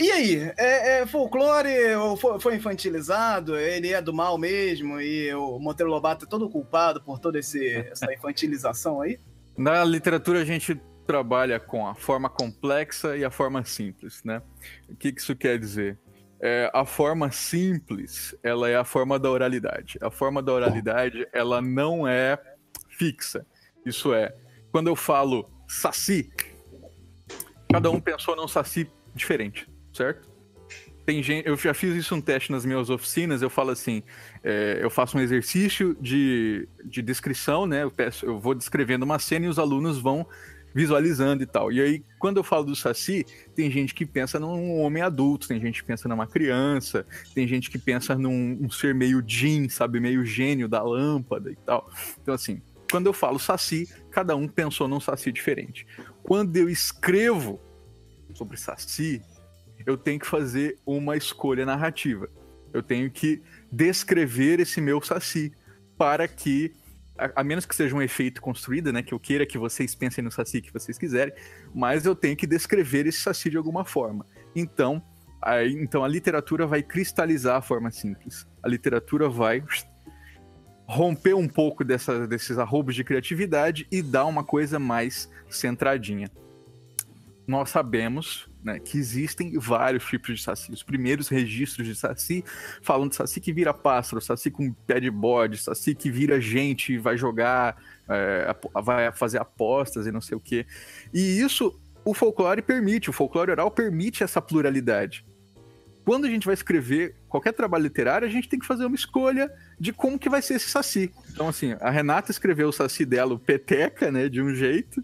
E 0.00 0.10
aí, 0.10 0.52
é, 0.56 1.00
é 1.00 1.06
folclore 1.06 1.68
foi, 2.40 2.56
infantilizado? 2.56 3.54
Ele 3.54 3.92
é 3.92 4.00
do 4.00 4.14
mal 4.14 4.38
mesmo? 4.38 4.98
E 4.98 5.32
o 5.34 5.58
Monteiro 5.58 5.90
Lobato 5.90 6.24
é 6.24 6.28
todo 6.28 6.48
culpado 6.48 7.02
por 7.02 7.18
toda 7.18 7.38
essa 7.38 7.58
infantilização 8.14 9.02
aí? 9.02 9.20
Na 9.58 9.84
literatura 9.84 10.40
a 10.40 10.44
gente 10.44 10.80
trabalha 11.06 11.58
com 11.58 11.86
a 11.86 11.94
forma 11.94 12.28
complexa 12.28 13.16
e 13.16 13.24
a 13.24 13.30
forma 13.30 13.64
simples, 13.64 14.22
né? 14.24 14.42
O 14.88 14.96
que, 14.96 15.08
isso 15.08 15.34
quer 15.36 15.58
dizer? 15.58 15.98
É, 16.40 16.70
a 16.74 16.84
forma 16.84 17.30
simples, 17.30 18.34
ela 18.42 18.68
é 18.68 18.76
a 18.76 18.84
forma 18.84 19.18
da 19.18 19.30
oralidade. 19.30 19.98
A 20.00 20.10
forma 20.10 20.42
da 20.42 20.52
oralidade, 20.52 21.26
ela 21.32 21.60
não 21.60 22.06
é 22.06 22.38
fixa. 22.88 23.46
Isso 23.84 24.12
é, 24.12 24.34
quando 24.70 24.88
eu 24.88 24.96
falo 24.96 25.50
saci, 25.68 26.30
cada 27.70 27.90
um 27.90 28.00
pensou 28.00 28.36
num 28.36 28.48
saci 28.48 28.90
diferente, 29.14 29.68
certo? 29.92 30.30
Tem 31.04 31.20
gente, 31.20 31.48
eu 31.48 31.56
já 31.56 31.74
fiz 31.74 31.96
isso 31.96 32.14
um 32.14 32.20
teste 32.20 32.52
nas 32.52 32.64
minhas 32.64 32.88
oficinas, 32.88 33.42
eu 33.42 33.50
falo 33.50 33.70
assim, 33.70 34.04
é, 34.42 34.78
eu 34.80 34.88
faço 34.88 35.18
um 35.18 35.20
exercício 35.20 35.96
de, 36.00 36.68
de 36.84 37.02
descrição, 37.02 37.66
né? 37.66 37.82
Eu, 37.82 37.90
peço, 37.90 38.24
eu 38.24 38.38
vou 38.38 38.54
descrevendo 38.54 39.04
uma 39.04 39.18
cena 39.18 39.46
e 39.46 39.48
os 39.48 39.58
alunos 39.58 39.98
vão 39.98 40.26
visualizando 40.74 41.42
e 41.42 41.46
tal. 41.46 41.72
E 41.72 41.80
aí, 41.80 42.04
quando 42.18 42.36
eu 42.38 42.44
falo 42.44 42.64
do 42.64 42.76
Saci, 42.76 43.24
tem 43.54 43.70
gente 43.70 43.94
que 43.94 44.06
pensa 44.06 44.38
num 44.38 44.80
homem 44.80 45.02
adulto, 45.02 45.48
tem 45.48 45.60
gente 45.60 45.82
que 45.82 45.86
pensa 45.86 46.08
numa 46.08 46.26
criança, 46.26 47.06
tem 47.34 47.46
gente 47.46 47.70
que 47.70 47.78
pensa 47.78 48.14
num 48.14 48.58
um 48.60 48.70
ser 48.70 48.94
meio 48.94 49.22
Jin, 49.26 49.68
sabe, 49.68 50.00
meio 50.00 50.24
gênio 50.24 50.68
da 50.68 50.82
lâmpada 50.82 51.50
e 51.50 51.56
tal. 51.56 51.90
Então, 52.20 52.34
assim, 52.34 52.60
quando 52.90 53.06
eu 53.06 53.12
falo 53.12 53.38
Saci, 53.38 53.88
cada 54.10 54.36
um 54.36 54.46
pensou 54.48 54.88
num 54.88 55.00
Saci 55.00 55.32
diferente. 55.32 55.86
Quando 56.22 56.56
eu 56.56 56.68
escrevo 56.68 57.60
sobre 58.34 58.56
Saci, 58.56 59.22
eu 59.86 59.96
tenho 59.96 60.20
que 60.20 60.26
fazer 60.26 60.78
uma 60.86 61.16
escolha 61.16 61.66
narrativa. 61.66 62.28
Eu 62.72 62.82
tenho 62.82 63.10
que 63.10 63.42
descrever 63.70 64.60
esse 64.60 64.80
meu 64.80 65.00
saci 65.02 65.52
para 65.96 66.26
que 66.26 66.72
a, 67.18 67.40
a, 67.40 67.44
menos 67.44 67.66
que 67.66 67.74
seja 67.74 67.94
um 67.94 68.02
efeito 68.02 68.40
construído, 68.40 68.92
né, 68.92 69.02
que 69.02 69.12
eu 69.12 69.20
queira 69.20 69.46
que 69.46 69.58
vocês 69.58 69.94
pensem 69.94 70.22
no 70.24 70.30
saci 70.30 70.60
que 70.60 70.72
vocês 70.72 70.98
quiserem, 70.98 71.32
mas 71.74 72.06
eu 72.06 72.14
tenho 72.14 72.36
que 72.36 72.46
descrever 72.46 73.06
esse 73.06 73.20
saci 73.20 73.50
de 73.50 73.56
alguma 73.56 73.84
forma. 73.84 74.26
Então, 74.54 75.02
a, 75.40 75.64
então 75.64 76.04
a 76.04 76.08
literatura 76.08 76.66
vai 76.66 76.82
cristalizar 76.82 77.56
a 77.56 77.62
forma 77.62 77.90
simples. 77.90 78.46
A 78.62 78.68
literatura 78.68 79.28
vai 79.28 79.62
romper 80.86 81.34
um 81.34 81.48
pouco 81.48 81.84
dessa, 81.84 82.26
desses 82.26 82.58
arrobos 82.58 82.94
de 82.94 83.04
criatividade 83.04 83.86
e 83.90 84.02
dar 84.02 84.26
uma 84.26 84.44
coisa 84.44 84.78
mais 84.78 85.30
centradinha. 85.48 86.30
Nós 87.46 87.70
sabemos 87.70 88.48
né, 88.62 88.78
que 88.78 88.96
existem 88.96 89.58
vários 89.58 90.04
tipos 90.04 90.38
de 90.38 90.42
saci. 90.42 90.72
Os 90.72 90.82
primeiros 90.82 91.28
registros 91.28 91.86
de 91.86 91.94
saci 91.94 92.44
falam 92.80 93.08
de 93.08 93.16
saci 93.16 93.40
que 93.40 93.52
vira 93.52 93.74
pássaro, 93.74 94.20
saci 94.20 94.50
com 94.50 94.72
pé 94.72 95.00
de 95.00 95.10
bode, 95.10 95.58
saci 95.58 95.94
que 95.94 96.10
vira 96.10 96.40
gente 96.40 96.98
vai 96.98 97.16
jogar, 97.16 97.76
é, 98.08 98.54
vai 98.82 99.10
fazer 99.12 99.38
apostas 99.38 100.06
e 100.06 100.12
não 100.12 100.20
sei 100.20 100.36
o 100.36 100.40
quê. 100.40 100.66
E 101.12 101.40
isso 101.40 101.78
o 102.04 102.14
folclore 102.14 102.62
permite, 102.62 103.10
o 103.10 103.12
folclore 103.12 103.50
oral 103.50 103.70
permite 103.70 104.22
essa 104.22 104.40
pluralidade. 104.40 105.24
Quando 106.04 106.24
a 106.24 106.28
gente 106.28 106.46
vai 106.46 106.54
escrever 106.54 107.14
qualquer 107.28 107.52
trabalho 107.52 107.84
literário, 107.84 108.26
a 108.26 108.30
gente 108.30 108.48
tem 108.48 108.58
que 108.58 108.66
fazer 108.66 108.84
uma 108.84 108.96
escolha 108.96 109.52
de 109.78 109.92
como 109.92 110.18
que 110.18 110.28
vai 110.28 110.42
ser 110.42 110.54
esse 110.54 110.68
saci. 110.68 111.12
Então, 111.30 111.48
assim, 111.48 111.76
a 111.80 111.90
Renata 111.90 112.32
escreveu 112.32 112.68
o 112.68 112.72
saci 112.72 113.04
dela, 113.04 113.34
o 113.34 113.38
peteca, 113.38 114.10
né, 114.10 114.28
de 114.28 114.42
um 114.42 114.52
jeito, 114.52 115.02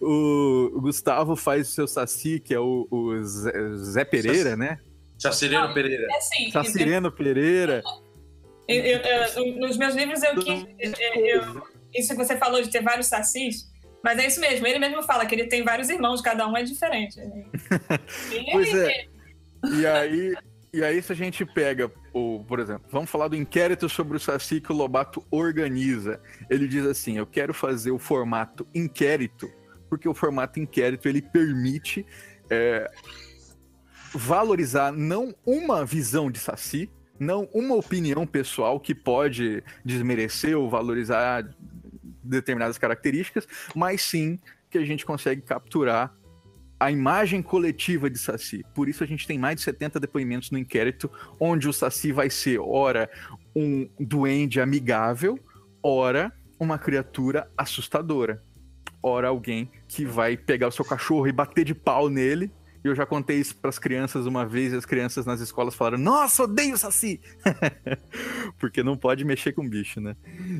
o, 0.00 0.80
Gustavo 0.80 1.36
faz 1.36 1.68
o 1.68 1.72
seu 1.72 1.86
Saci, 1.86 2.40
que 2.40 2.54
é 2.54 2.60
o, 2.60 2.86
o 2.90 3.22
Zé, 3.22 3.52
Zé, 3.76 4.04
Pereira, 4.04 4.56
né? 4.56 4.78
Sacireno 5.18 5.72
Pereira. 5.74 6.06
É 6.10 6.16
assim, 6.16 6.50
Sacireno 6.50 7.12
Pereira. 7.12 7.82
Eu, 8.66 8.76
eu, 8.76 9.00
eu, 9.00 9.58
nos 9.58 9.76
meus 9.76 9.94
livros, 9.94 10.22
eu, 10.22 10.34
eu, 10.34 11.62
isso 11.94 12.10
que 12.10 12.16
você 12.16 12.36
falou 12.36 12.62
de 12.62 12.70
ter 12.70 12.82
vários 12.82 13.08
sacis, 13.08 13.68
mas 14.02 14.18
é 14.18 14.26
isso 14.26 14.40
mesmo. 14.40 14.66
Ele 14.66 14.78
mesmo 14.78 15.02
fala 15.02 15.26
que 15.26 15.34
ele 15.34 15.46
tem 15.46 15.64
vários 15.64 15.90
irmãos, 15.90 16.20
cada 16.20 16.46
um 16.46 16.56
é 16.56 16.62
diferente. 16.62 17.20
pois 18.52 18.74
é. 18.74 19.04
E 19.76 19.86
aí, 19.86 20.34
e 20.72 20.84
aí, 20.84 21.02
se 21.02 21.12
a 21.12 21.16
gente 21.16 21.44
pega, 21.44 21.90
o, 22.14 22.44
por 22.46 22.60
exemplo, 22.60 22.86
vamos 22.90 23.10
falar 23.10 23.28
do 23.28 23.36
inquérito 23.36 23.88
sobre 23.88 24.16
o 24.16 24.20
Saci 24.20 24.60
que 24.60 24.72
o 24.72 24.74
Lobato 24.74 25.24
organiza. 25.30 26.20
Ele 26.48 26.68
diz 26.68 26.86
assim: 26.86 27.18
eu 27.18 27.26
quero 27.26 27.52
fazer 27.52 27.90
o 27.90 27.98
formato 27.98 28.66
inquérito 28.74 29.50
porque 29.90 30.08
o 30.08 30.14
formato 30.14 30.60
inquérito 30.60 31.08
ele 31.08 31.20
permite 31.20 32.06
é, 32.48 32.88
valorizar 34.14 34.92
não 34.92 35.34
uma 35.44 35.84
visão 35.84 36.30
de 36.30 36.38
Saci, 36.38 36.88
não 37.18 37.48
uma 37.52 37.74
opinião 37.74 38.24
pessoal 38.24 38.78
que 38.78 38.94
pode 38.94 39.62
desmerecer 39.84 40.56
ou 40.56 40.70
valorizar 40.70 41.44
determinadas 42.22 42.78
características, 42.78 43.46
mas 43.74 44.00
sim 44.00 44.38
que 44.70 44.78
a 44.78 44.84
gente 44.84 45.04
consegue 45.04 45.42
capturar 45.42 46.14
a 46.78 46.90
imagem 46.90 47.42
coletiva 47.42 48.08
de 48.08 48.16
Saci. 48.16 48.64
Por 48.72 48.88
isso 48.88 49.02
a 49.04 49.06
gente 49.06 49.26
tem 49.26 49.38
mais 49.38 49.56
de 49.56 49.62
70 49.62 50.00
depoimentos 50.00 50.50
no 50.50 50.56
inquérito, 50.56 51.10
onde 51.38 51.68
o 51.68 51.72
Saci 51.72 52.12
vai 52.12 52.30
ser, 52.30 52.58
ora, 52.60 53.10
um 53.54 53.90
duende 53.98 54.60
amigável, 54.60 55.38
ora, 55.82 56.32
uma 56.58 56.78
criatura 56.78 57.50
assustadora 57.58 58.42
ora 59.02 59.28
alguém 59.28 59.70
que 59.90 60.04
vai 60.04 60.36
pegar 60.36 60.68
o 60.68 60.70
seu 60.70 60.84
cachorro 60.84 61.26
e 61.26 61.32
bater 61.32 61.64
de 61.64 61.74
pau 61.74 62.08
nele. 62.08 62.48
E 62.82 62.88
eu 62.88 62.94
já 62.94 63.04
contei 63.04 63.38
isso 63.38 63.56
para 63.56 63.68
as 63.68 63.78
crianças 63.78 64.24
uma 64.24 64.46
vez, 64.46 64.72
e 64.72 64.76
as 64.76 64.86
crianças 64.86 65.26
nas 65.26 65.40
escolas 65.40 65.74
falaram: 65.74 65.98
Nossa, 65.98 66.44
odeio 66.44 66.74
o 66.74 66.78
Saci! 66.78 67.20
Porque 68.58 68.82
não 68.82 68.96
pode 68.96 69.24
mexer 69.24 69.52
com 69.52 69.68
bicho, 69.68 70.00
né? 70.00 70.16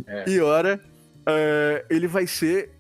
É. 0.07 0.29
E 0.29 0.41
ora, 0.41 0.83
uh, 1.21 1.87
ele 1.89 2.09
vai 2.09 2.27
ser 2.27 2.73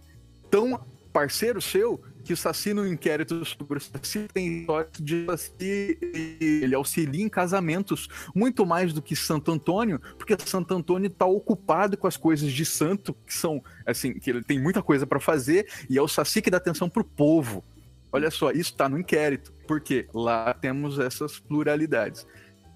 tão 0.51 0.85
parceiro 1.13 1.63
seu 1.63 2.03
que 2.25 2.33
o 2.33 2.37
Saci 2.37 2.73
no 2.73 2.87
inquérito 2.87 3.45
sobre 3.45 3.79
o 3.79 3.81
Saci 3.81 4.27
tem 4.33 4.61
história 4.61 4.91
de 4.99 5.27
Saci 5.27 5.99
ele 6.41 6.75
auxilia 6.75 7.25
em 7.25 7.29
casamentos 7.29 8.09
muito 8.35 8.65
mais 8.67 8.93
do 8.93 9.03
que 9.03 9.17
Santo 9.17 9.51
Antônio, 9.51 10.01
porque 10.19 10.37
Santo 10.45 10.75
Antônio 10.75 11.09
está 11.09 11.27
ocupado 11.27 11.97
com 11.97 12.07
as 12.07 12.17
coisas 12.17 12.53
de 12.53 12.65
santo, 12.65 13.15
que 13.27 13.35
são 13.35 13.63
assim, 13.87 14.15
que 14.15 14.31
ele 14.31 14.43
tem 14.43 14.61
muita 14.61 14.83
coisa 14.83 15.07
para 15.07 15.21
fazer, 15.21 15.67
e 15.89 15.99
é 15.99 16.03
o 16.03 16.09
Saci 16.09 16.43
que 16.43 16.51
dá 16.51 16.57
atenção 16.57 16.89
pro 16.89 17.05
povo. 17.05 17.65
Olha 18.13 18.31
só, 18.31 18.51
isso 18.51 18.73
está 18.73 18.89
no 18.89 18.99
inquérito, 18.99 19.53
porque 19.67 20.09
lá 20.13 20.53
temos 20.53 20.99
essas 20.99 21.39
pluralidades. 21.39 22.27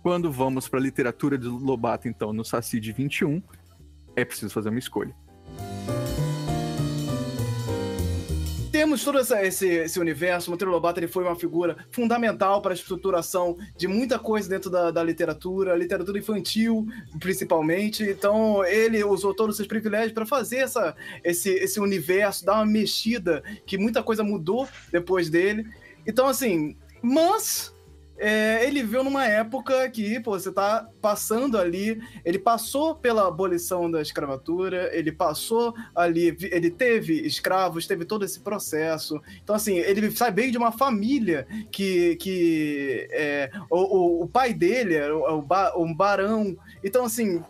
Quando 0.02 0.30
vamos 0.30 0.68
para 0.68 0.78
a 0.78 0.82
literatura 0.82 1.36
de 1.36 1.48
Lobato, 1.48 2.06
então, 2.06 2.32
no 2.32 2.44
Saci 2.44 2.78
de 2.78 2.92
21, 2.92 3.42
é 4.14 4.24
preciso 4.24 4.52
fazer 4.52 4.68
uma 4.68 4.78
escolha. 4.78 5.14
Temos 8.84 9.02
todo 9.02 9.18
essa, 9.18 9.42
esse, 9.42 9.66
esse 9.66 9.98
universo. 9.98 10.50
Monteiro 10.50 10.70
Lobato 10.70 11.00
ele 11.00 11.08
foi 11.08 11.24
uma 11.24 11.34
figura 11.34 11.74
fundamental 11.90 12.60
para 12.60 12.72
a 12.72 12.74
estruturação 12.74 13.56
de 13.78 13.88
muita 13.88 14.18
coisa 14.18 14.46
dentro 14.46 14.68
da, 14.68 14.90
da 14.90 15.02
literatura, 15.02 15.74
literatura 15.74 16.18
infantil, 16.18 16.86
principalmente. 17.18 18.02
Então, 18.02 18.62
ele 18.62 19.02
usou 19.02 19.32
todos 19.32 19.54
os 19.54 19.56
seus 19.56 19.66
privilégios 19.66 20.12
para 20.12 20.26
fazer 20.26 20.58
essa, 20.58 20.94
esse, 21.24 21.48
esse 21.48 21.80
universo, 21.80 22.44
dar 22.44 22.56
uma 22.56 22.66
mexida, 22.66 23.42
que 23.64 23.78
muita 23.78 24.02
coisa 24.02 24.22
mudou 24.22 24.68
depois 24.92 25.30
dele. 25.30 25.66
Então, 26.06 26.26
assim, 26.26 26.76
mas 27.00 27.73
é, 28.16 28.64
ele 28.66 28.82
veio 28.82 29.02
numa 29.02 29.26
época 29.26 29.88
que, 29.90 30.20
pô, 30.20 30.38
você 30.38 30.52
tá 30.52 30.88
passando 31.00 31.58
ali, 31.58 32.00
ele 32.24 32.38
passou 32.38 32.94
pela 32.94 33.26
abolição 33.26 33.90
da 33.90 34.00
escravatura, 34.00 34.90
ele 34.96 35.10
passou 35.10 35.74
ali, 35.94 36.36
ele 36.40 36.70
teve 36.70 37.26
escravos, 37.26 37.86
teve 37.86 38.04
todo 38.04 38.24
esse 38.24 38.40
processo. 38.40 39.20
Então, 39.42 39.56
assim, 39.56 39.78
ele 39.78 40.10
sai 40.12 40.30
bem 40.30 40.50
de 40.50 40.58
uma 40.58 40.70
família 40.70 41.46
que, 41.70 42.16
que 42.16 43.08
é, 43.10 43.50
o, 43.68 43.78
o, 43.78 44.22
o, 44.22 44.28
pai 44.28 44.54
dele 44.54 44.94
era 44.94 45.16
um 45.76 45.94
barão. 45.94 46.56
Então, 46.82 47.04
assim, 47.04 47.42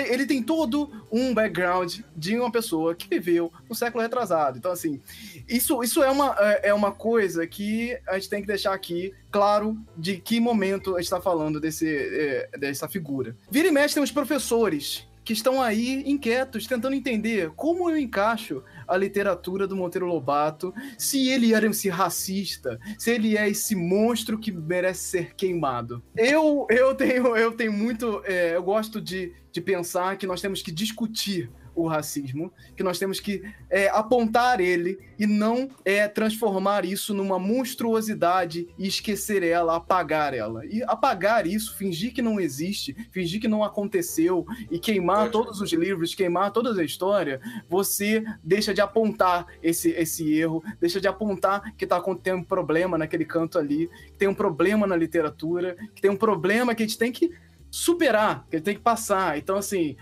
ele 0.00 0.26
tem 0.26 0.42
todo 0.42 0.90
um 1.10 1.32
background 1.32 2.00
de 2.16 2.38
uma 2.38 2.50
pessoa 2.50 2.94
que 2.94 3.08
viveu 3.08 3.52
no 3.68 3.74
século 3.74 4.02
retrasado. 4.02 4.58
Então, 4.58 4.70
assim, 4.70 5.00
isso, 5.48 5.82
isso 5.82 6.02
é, 6.02 6.10
uma, 6.10 6.36
é, 6.38 6.68
é 6.68 6.74
uma 6.74 6.92
coisa 6.92 7.46
que 7.46 7.98
a 8.06 8.14
gente 8.14 8.28
tem 8.28 8.40
que 8.40 8.46
deixar 8.46 8.74
aqui 8.74 9.14
claro 9.30 9.78
de 9.96 10.16
que 10.18 10.40
momento 10.40 10.94
a 10.94 10.98
gente 10.98 11.06
está 11.06 11.20
falando 11.20 11.60
desse, 11.60 11.88
é, 11.88 12.48
dessa 12.58 12.88
figura. 12.88 13.36
Vira 13.50 13.68
e 13.68 13.72
mexe 13.72 13.94
tem 13.94 14.02
os 14.02 14.12
professores 14.12 15.06
que 15.24 15.32
estão 15.32 15.60
aí 15.60 16.04
inquietos, 16.06 16.68
tentando 16.68 16.94
entender 16.94 17.50
como 17.56 17.90
eu 17.90 17.98
encaixo 17.98 18.62
a 18.86 18.96
literatura 18.96 19.66
do 19.66 19.76
Monteiro 19.76 20.06
Lobato, 20.06 20.72
se 20.98 21.28
ele 21.28 21.54
era 21.54 21.66
esse 21.66 21.88
racista, 21.88 22.78
se 22.98 23.10
ele 23.10 23.36
é 23.36 23.48
esse 23.48 23.74
monstro 23.74 24.38
que 24.38 24.52
merece 24.52 25.04
ser 25.08 25.34
queimado. 25.34 26.02
Eu, 26.16 26.66
eu, 26.70 26.94
tenho, 26.94 27.36
eu 27.36 27.52
tenho 27.52 27.72
muito. 27.72 28.22
É, 28.24 28.56
eu 28.56 28.62
gosto 28.62 29.00
de, 29.00 29.32
de 29.52 29.60
pensar 29.60 30.16
que 30.16 30.26
nós 30.26 30.40
temos 30.40 30.62
que 30.62 30.70
discutir 30.70 31.50
o 31.76 31.86
racismo, 31.86 32.50
que 32.74 32.82
nós 32.82 32.98
temos 32.98 33.20
que 33.20 33.42
é, 33.68 33.88
apontar 33.88 34.60
ele 34.60 34.98
e 35.18 35.26
não 35.26 35.68
é, 35.84 36.08
transformar 36.08 36.84
isso 36.84 37.14
numa 37.14 37.38
monstruosidade 37.38 38.66
e 38.78 38.88
esquecer 38.88 39.42
ela, 39.42 39.76
apagar 39.76 40.32
ela. 40.32 40.64
E 40.64 40.82
apagar 40.84 41.46
isso, 41.46 41.76
fingir 41.76 42.14
que 42.14 42.22
não 42.22 42.40
existe, 42.40 42.96
fingir 43.12 43.40
que 43.40 43.46
não 43.46 43.62
aconteceu 43.62 44.46
e 44.70 44.78
queimar 44.78 45.30
todos 45.30 45.60
os 45.60 45.72
livros, 45.72 46.14
queimar 46.14 46.50
toda 46.50 46.80
a 46.80 46.84
história, 46.84 47.40
você 47.68 48.24
deixa 48.42 48.72
de 48.72 48.80
apontar 48.80 49.46
esse, 49.62 49.90
esse 49.90 50.32
erro, 50.32 50.64
deixa 50.80 51.00
de 51.00 51.06
apontar 51.06 51.74
que 51.76 51.84
está 51.84 51.98
acontecendo 51.98 52.40
um 52.40 52.44
problema 52.44 52.96
naquele 52.96 53.24
canto 53.24 53.58
ali, 53.58 53.88
que 54.12 54.18
tem 54.18 54.28
um 54.28 54.34
problema 54.34 54.86
na 54.86 54.96
literatura, 54.96 55.76
que 55.94 56.00
tem 56.00 56.10
um 56.10 56.16
problema 56.16 56.74
que 56.74 56.82
a 56.82 56.86
gente 56.86 56.98
tem 56.98 57.12
que 57.12 57.30
superar, 57.70 58.46
que 58.48 58.56
a 58.56 58.58
gente 58.58 58.64
tem 58.64 58.74
que 58.74 58.80
passar. 58.80 59.36
Então, 59.36 59.56
assim, 59.56 59.96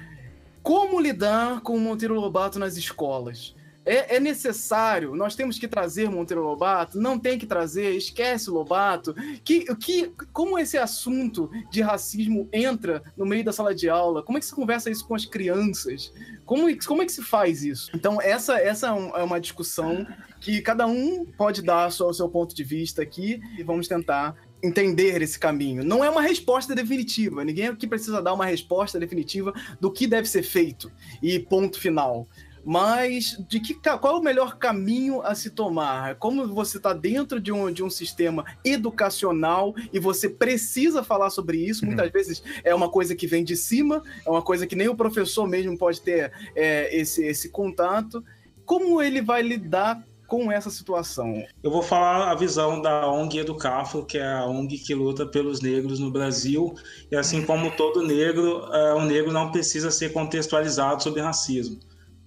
como 0.65 0.99
lidar 0.99 1.61
com 1.61 1.77
o 1.77 1.81
Monteiro 1.81 2.19
Lobato 2.19 2.59
nas 2.59 2.79
escolas? 2.79 3.55
É, 3.85 4.17
é, 4.17 4.21
necessário, 4.21 5.15
nós 5.15 5.37
temos 5.37 5.59
que 5.59 5.69
trazer 5.69 6.09
Monteiro 6.09 6.43
Lobato, 6.43 6.99
não 6.99 7.19
tem 7.19 7.39
que 7.39 7.45
trazer, 7.45 7.95
esquece 7.95 8.49
Lobato. 8.49 9.15
Que, 9.45 9.75
que, 9.77 10.11
como 10.33 10.59
esse 10.59 10.79
assunto 10.79 11.51
de 11.71 11.83
racismo 11.83 12.49
entra 12.51 13.03
no 13.15 13.27
meio 13.27 13.45
da 13.45 13.53
sala 13.53 13.75
de 13.75 13.91
aula? 13.91 14.23
Como 14.23 14.39
é 14.39 14.41
que 14.41 14.47
se 14.47 14.55
conversa 14.55 14.91
isso 14.91 15.07
com 15.07 15.15
as 15.15 15.27
crianças? 15.27 16.11
Como, 16.47 16.67
como 16.87 17.03
é 17.03 17.05
que 17.05 17.13
se 17.13 17.23
faz 17.23 17.63
isso? 17.63 17.91
Então, 17.95 18.19
essa, 18.23 18.59
essa 18.59 18.87
é, 18.87 19.21
é 19.21 19.23
uma 19.23 19.39
discussão 19.39 20.07
que 20.41 20.63
cada 20.63 20.87
um 20.87 21.27
pode 21.27 21.61
dar 21.61 21.89
o 21.89 22.13
seu 22.13 22.29
ponto 22.29 22.55
de 22.55 22.65
vista 22.65 23.03
aqui 23.03 23.41
e 23.59 23.63
vamos 23.63 23.87
tentar 23.87 24.35
entender 24.65 25.21
esse 25.21 25.39
caminho. 25.39 25.85
Não 25.85 26.03
é 26.03 26.09
uma 26.09 26.23
resposta 26.23 26.75
definitiva. 26.75 27.45
Ninguém 27.45 27.69
aqui 27.69 27.87
precisa 27.87 28.23
dar 28.23 28.33
uma 28.33 28.47
resposta 28.47 28.99
definitiva 28.99 29.53
do 29.81 29.93
que 29.93 30.07
deve 30.07 30.29
ser 30.29 30.43
feito 30.43 30.91
e 31.23 31.39
ponto 31.39 31.79
final. 31.79 32.27
mas 32.67 33.37
de 33.47 33.61
que 33.61 33.75
qual 33.75 34.17
é 34.17 34.19
o 34.19 34.23
melhor 34.23 34.57
caminho 34.57 35.21
a 35.21 35.35
se 35.35 35.51
tomar? 35.51 36.15
Como 36.15 36.49
você 36.49 36.79
está 36.79 36.95
dentro 36.95 37.39
de 37.39 37.53
um, 37.53 37.71
de 37.71 37.85
um 37.85 37.91
sistema 37.91 38.43
educacional 38.65 39.75
e 39.93 39.99
você 39.99 40.31
precisa 40.31 41.05
falar 41.05 41.29
sobre 41.29 41.59
isso, 41.59 41.85
muitas 41.85 42.07
uhum. 42.07 42.13
vezes 42.13 42.43
é 42.65 42.75
uma 42.75 42.89
coisa 42.89 43.15
que 43.15 43.27
vem 43.27 43.45
de 43.45 43.55
cima, 43.55 44.03
é 44.25 44.31
uma 44.31 44.41
coisa 44.41 44.67
que 44.67 44.75
nem 44.75 44.89
o 44.89 44.97
professor 44.97 45.47
mesmo 45.47 45.77
pode 45.77 46.01
ter 46.01 46.33
é, 46.57 46.89
esse, 46.97 47.23
esse 47.23 47.51
contato. 47.51 48.25
Como 48.65 49.03
ele 49.03 49.21
vai 49.21 49.43
lidar 49.43 50.03
com 50.27 50.51
essa 50.51 50.71
situação? 50.71 51.43
Eu 51.63 51.71
vou 51.71 51.83
falar 51.83 52.31
a 52.31 52.35
visão 52.35 52.81
da 52.81 53.11
ONG 53.11 53.39
Educafo, 53.39 54.05
que 54.05 54.19
é 54.19 54.33
a 54.33 54.47
ONG 54.47 54.79
que 54.79 54.95
luta 54.95 55.27
pelos 55.27 55.61
negros 55.61 55.99
no 55.99 56.11
Brasil, 56.11 56.75
e 57.11 57.17
assim 57.17 57.45
como 57.45 57.71
todo 57.77 58.03
negro, 58.03 58.65
é, 58.73 58.95
o 58.95 59.03
negro 59.03 59.33
não 59.33 59.51
precisa 59.51 59.91
ser 59.91 60.13
contextualizado 60.13 61.03
sobre 61.03 61.21
racismo. 61.21 61.79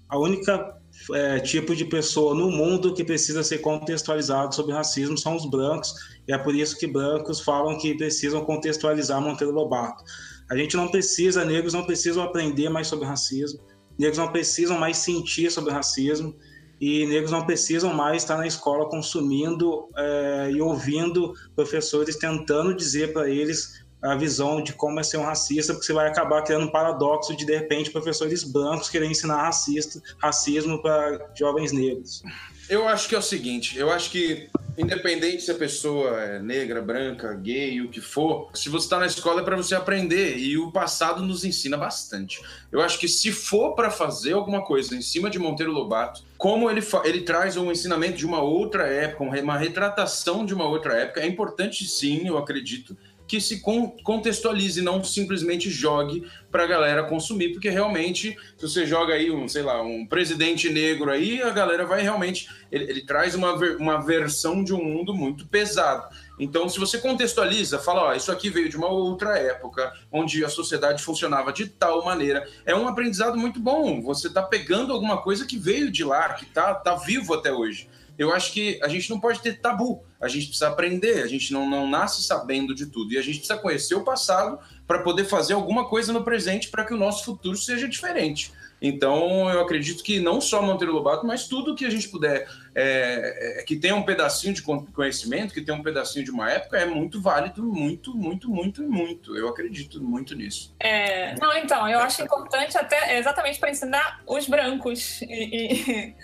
A 0.10 0.18
única 0.18 0.78
é, 1.14 1.39
tipo 1.39 1.76
de 1.76 1.86
pessoa 1.86 2.34
no 2.34 2.50
mundo 2.50 2.93
que 2.93 3.04
precisa 3.04 3.43
ser 3.43 3.60
contextualizado 3.60 4.56
sobre 4.56 4.74
racismo 4.74 5.18
são 5.18 5.36
os 5.36 5.50
brancos, 5.50 5.93
e 6.28 6.34
é 6.34 6.38
por 6.38 6.56
isso 6.56 6.78
que 6.78 6.88
brancos 6.88 7.39
falam 7.39 7.78
que 7.78 7.95
precisam 7.95 8.43
contextualizar 8.43 9.22
Monteiro 9.22 9.54
Lobato. 9.54 10.04
A 10.50 10.56
gente 10.56 10.78
não 10.78 10.88
precisa, 10.88 11.43
negros 11.43 11.74
não 11.74 11.86
precisam 11.86 12.24
aprender 12.24 12.70
mais 12.70 12.88
sobre 12.88 13.06
racismo, 13.06 13.60
negros 14.00 14.18
não 14.18 14.32
precisam 14.32 14.80
mais 14.80 14.98
sentir 14.98 15.52
sobre 15.52 15.74
racismo, 15.74 16.36
e 16.80 17.06
negros 17.08 17.32
não 17.32 17.46
precisam 17.46 17.94
mais 17.94 18.24
estar 18.24 18.38
na 18.38 18.48
escola 18.48 18.90
consumindo 18.90 19.90
é, 19.96 20.52
e 20.52 20.62
ouvindo 20.62 21.34
professores 21.56 22.18
tentando 22.18 22.76
dizer 22.76 23.14
para 23.14 23.30
eles 23.30 23.86
a 24.02 24.16
visão 24.16 24.62
de 24.62 24.74
como 24.74 25.00
é 25.00 25.04
ser 25.04 25.18
um 25.18 25.24
racista, 25.24 25.74
porque 25.74 25.86
você 25.86 25.94
vai 25.94 26.08
acabar 26.08 26.44
criando 26.44 26.66
um 26.66 26.72
paradoxo 26.72 27.36
de, 27.36 27.46
de 27.46 27.56
repente, 27.56 27.90
professores 27.90 28.44
brancos 28.44 28.90
querem 28.90 29.12
ensinar 29.12 29.42
racista, 29.42 30.00
racismo 30.20 30.82
para 30.82 31.32
jovens 31.36 31.72
negros. 31.72 32.22
Eu 32.70 32.88
acho 32.88 33.07
que 33.07 33.15
é 33.15 33.18
o 33.18 33.22
seguinte, 33.22 33.78
eu 33.78 33.89
acho 33.89 34.11
que 34.11 34.49
independente 34.78 35.41
se 35.41 35.49
a 35.49 35.55
pessoa 35.55 36.22
é 36.22 36.39
negra, 36.39 36.82
branca, 36.82 37.34
gay, 37.34 37.82
o 37.82 37.89
que 37.89 37.99
for, 37.99 38.49
se 38.53 38.70
você 38.70 38.86
está 38.86 38.99
na 38.99 39.07
escola 39.07 39.41
é 39.41 39.43
para 39.43 39.55
você 39.55 39.74
aprender 39.74 40.38
e 40.38 40.57
o 40.57 40.72
passado 40.72 41.24
nos 41.24 41.43
ensina 41.43 41.76
bastante. 41.76 42.39
Eu 42.72 42.82
acho 42.82 42.99
que 42.99 43.07
se 43.07 43.32
for 43.32 43.74
para 43.74 43.89
fazer 43.89 44.34
alguma 44.34 44.63
coisa 44.63 44.95
em 44.95 45.01
cima 45.01 45.30
de 45.30 45.39
Monteiro 45.39 45.72
Lobato, 45.72 46.22
como 46.38 46.70
ele, 46.70 46.82
ele 47.05 47.22
traz 47.22 47.57
um 47.57 47.72
ensinamento 47.72 48.18
de 48.18 48.26
uma 48.26 48.41
outra 48.41 48.86
época, 48.86 49.24
uma 49.24 49.57
retratação 49.57 50.45
de 50.45 50.53
uma 50.53 50.65
outra 50.65 50.93
época, 50.93 51.22
é 51.22 51.26
importante 51.26 51.88
sim, 51.88 52.28
eu 52.28 52.38
acredito, 52.38 52.95
que 53.28 53.42
se 53.42 53.62
contextualize, 54.04 54.82
não 54.82 55.04
simplesmente 55.04 55.70
jogue 55.70 56.26
para 56.50 56.64
a 56.64 56.68
galera 56.68 57.04
consumir, 57.04 57.52
porque 57.52 57.70
realmente, 57.70 58.38
se 58.58 58.68
você 58.68 58.86
joga 58.86 59.14
aí 59.14 59.30
um, 59.30 59.48
sei 59.48 59.64
lá, 59.64 59.82
um 59.82 60.06
presidente 60.06 60.70
negro 60.70 61.12
aí, 61.12 61.42
a 61.42 61.50
galera 61.50 61.86
vai 61.86 62.02
realmente. 62.02 62.50
Ele, 62.72 62.86
ele 62.86 63.06
traz 63.06 63.36
uma, 63.36 63.54
uma 63.78 63.98
versão 63.98 64.64
de 64.64 64.74
um 64.74 64.84
mundo 64.84 65.14
muito 65.14 65.46
pesado. 65.48 66.08
Então, 66.40 66.70
se 66.70 66.80
você 66.80 67.00
contextualiza, 67.00 67.80
fala, 67.80 68.04
ó, 68.04 68.14
isso 68.14 68.32
aqui 68.32 68.50
veio 68.50 68.70
de 68.70 68.78
uma 68.78 68.88
outra 68.88 69.38
época, 69.38 69.92
onde 70.12 70.46
a 70.46 70.50
sociedade 70.50 71.04
funcionava 71.04 71.52
de 71.52 71.68
tal 71.68 72.06
maneira, 72.06 72.48
é 72.66 72.76
um 72.76 72.88
aprendizado 72.88 73.38
muito 73.38 73.60
bom. 73.60 74.02
Você 74.04 74.28
está 74.28 74.44
pegando 74.44 74.94
alguma 74.94 75.22
coisa 75.22 75.46
que 75.46 75.58
veio 75.58 75.92
de 75.92 76.04
lá, 76.04 76.34
que 76.34 76.46
está 76.46 76.74
tá 76.76 76.96
vivo 76.96 77.34
até 77.34 77.52
hoje 77.52 77.90
eu 78.18 78.34
acho 78.34 78.51
que 78.51 78.80
a 78.84 78.88
gente 78.88 79.09
não 79.09 79.20
pode 79.20 79.41
ter 79.41 79.59
tabu. 79.59 80.03
A 80.20 80.28
gente 80.28 80.47
precisa 80.47 80.70
aprender, 80.70 81.22
a 81.22 81.28
gente 81.28 81.53
não, 81.53 81.70
não 81.70 81.88
nasce 81.88 82.24
sabendo 82.24 82.74
de 82.74 82.88
tudo. 82.88 83.13
E 83.13 83.18
a 83.18 83.22
gente 83.22 83.39
precisa 83.39 83.59
conhecer 83.59 83.95
o 83.95 84.03
passado 84.03 84.59
para 84.88 84.99
poder 84.99 85.26
fazer 85.26 85.53
alguma 85.53 85.88
coisa 85.88 86.11
no 86.11 86.24
presente 86.24 86.70
para 86.70 86.84
que 86.84 86.93
o 86.93 86.97
nosso 86.97 87.24
futuro 87.24 87.55
seja 87.55 87.88
diferente. 87.88 88.51
Então, 88.82 89.49
eu 89.49 89.61
acredito 89.61 90.03
que 90.03 90.20
não 90.20 90.39
só 90.39 90.61
Monteiro 90.61 90.93
Lobato, 90.93 91.26
mas 91.26 91.47
tudo 91.47 91.76
que 91.76 91.86
a 91.86 91.89
gente 91.89 92.09
puder, 92.09 92.47
é, 92.76 93.59
é, 93.59 93.63
que 93.63 93.76
tenha 93.76 93.95
um 93.95 94.03
pedacinho 94.03 94.53
de 94.53 94.61
conhecimento, 94.61 95.53
que 95.53 95.61
tenha 95.61 95.78
um 95.78 95.82
pedacinho 95.82 96.24
de 96.24 96.32
uma 96.32 96.51
época, 96.51 96.78
é 96.78 96.86
muito 96.86 97.20
válido, 97.20 97.63
muito, 97.63 98.15
muito, 98.15 98.49
muito, 98.49 98.84
muito. 98.84 99.36
Eu 99.36 99.47
acredito 99.47 100.01
muito 100.01 100.36
nisso. 100.36 100.76
É, 100.80 101.34
não, 101.39 101.55
então, 101.57 101.89
eu 101.89 101.99
acho 101.99 102.22
importante 102.22 102.78
até 102.78 103.18
exatamente 103.18 103.59
para 103.59 103.72
ensinar 103.72 104.22
os 104.28 104.47
brancos. 104.47 105.22
E, 105.24 105.26
e 105.26 106.15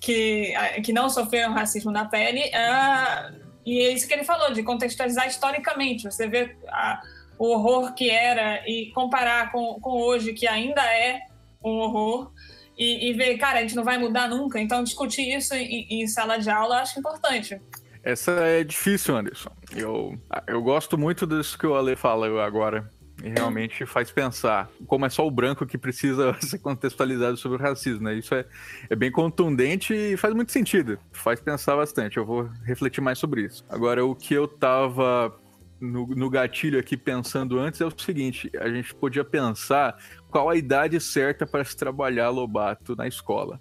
que, 0.00 0.54
que 0.82 0.92
não 0.92 1.10
sofreram 1.10 1.52
racismo 1.52 1.92
na 1.92 2.06
pele. 2.06 2.40
Uh, 2.48 3.50
e 3.64 3.80
é 3.80 3.92
isso 3.92 4.08
que 4.08 4.14
ele 4.14 4.24
falou, 4.24 4.52
de 4.52 4.62
contextualizar 4.62 5.28
historicamente. 5.28 6.04
Você 6.04 6.26
vê 6.26 6.56
a, 6.68 7.00
o 7.38 7.50
horror 7.50 7.94
que 7.94 8.10
era 8.10 8.66
e 8.68 8.90
comparar 8.92 9.52
com, 9.52 9.78
com 9.80 10.00
hoje, 10.00 10.32
que 10.32 10.48
ainda 10.48 10.82
é 10.82 11.20
um 11.62 11.78
horror. 11.78 12.32
E, 12.78 13.10
e 13.10 13.12
ver, 13.12 13.36
cara, 13.36 13.58
a 13.58 13.62
gente 13.62 13.76
não 13.76 13.84
vai 13.84 13.98
mudar 13.98 14.26
nunca. 14.26 14.58
Então, 14.58 14.82
discutir 14.82 15.36
isso 15.36 15.54
em, 15.54 15.86
em 15.90 16.06
sala 16.06 16.38
de 16.38 16.48
aula 16.48 16.80
acho 16.80 16.98
importante. 16.98 17.60
Essa 18.02 18.32
é 18.32 18.64
difícil, 18.64 19.14
Anderson. 19.14 19.50
Eu, 19.76 20.18
eu 20.46 20.62
gosto 20.62 20.96
muito 20.96 21.26
disso 21.26 21.58
que 21.58 21.66
o 21.66 21.74
Ale 21.74 21.94
fala 21.94 22.42
agora. 22.42 22.90
E 23.22 23.28
realmente 23.28 23.84
faz 23.86 24.10
pensar 24.10 24.70
como 24.86 25.04
é 25.04 25.10
só 25.10 25.26
o 25.26 25.30
branco 25.30 25.66
que 25.66 25.76
precisa 25.76 26.34
ser 26.40 26.58
contextualizado 26.58 27.36
sobre 27.36 27.58
o 27.58 27.60
racismo, 27.60 28.04
né? 28.04 28.14
Isso 28.14 28.34
é, 28.34 28.44
é 28.88 28.96
bem 28.96 29.10
contundente 29.10 29.94
e 29.94 30.16
faz 30.16 30.34
muito 30.34 30.52
sentido. 30.52 30.98
Faz 31.12 31.40
pensar 31.40 31.76
bastante. 31.76 32.16
Eu 32.16 32.24
vou 32.24 32.48
refletir 32.64 33.00
mais 33.00 33.18
sobre 33.18 33.42
isso. 33.42 33.64
Agora, 33.68 34.04
o 34.04 34.14
que 34.14 34.34
eu 34.34 34.48
tava 34.48 35.34
no, 35.80 36.06
no, 36.06 36.30
gatilho 36.30 36.78
aqui 36.78 36.96
pensando 36.96 37.58
antes 37.58 37.80
é 37.80 37.86
o 37.86 37.92
seguinte: 37.96 38.50
a 38.58 38.68
gente 38.68 38.94
podia 38.94 39.24
pensar 39.24 39.96
qual 40.30 40.48
a 40.48 40.56
idade 40.56 41.00
certa 41.00 41.46
para 41.46 41.64
se 41.64 41.76
trabalhar 41.76 42.30
Lobato 42.30 42.94
na 42.94 43.06
escola. 43.06 43.58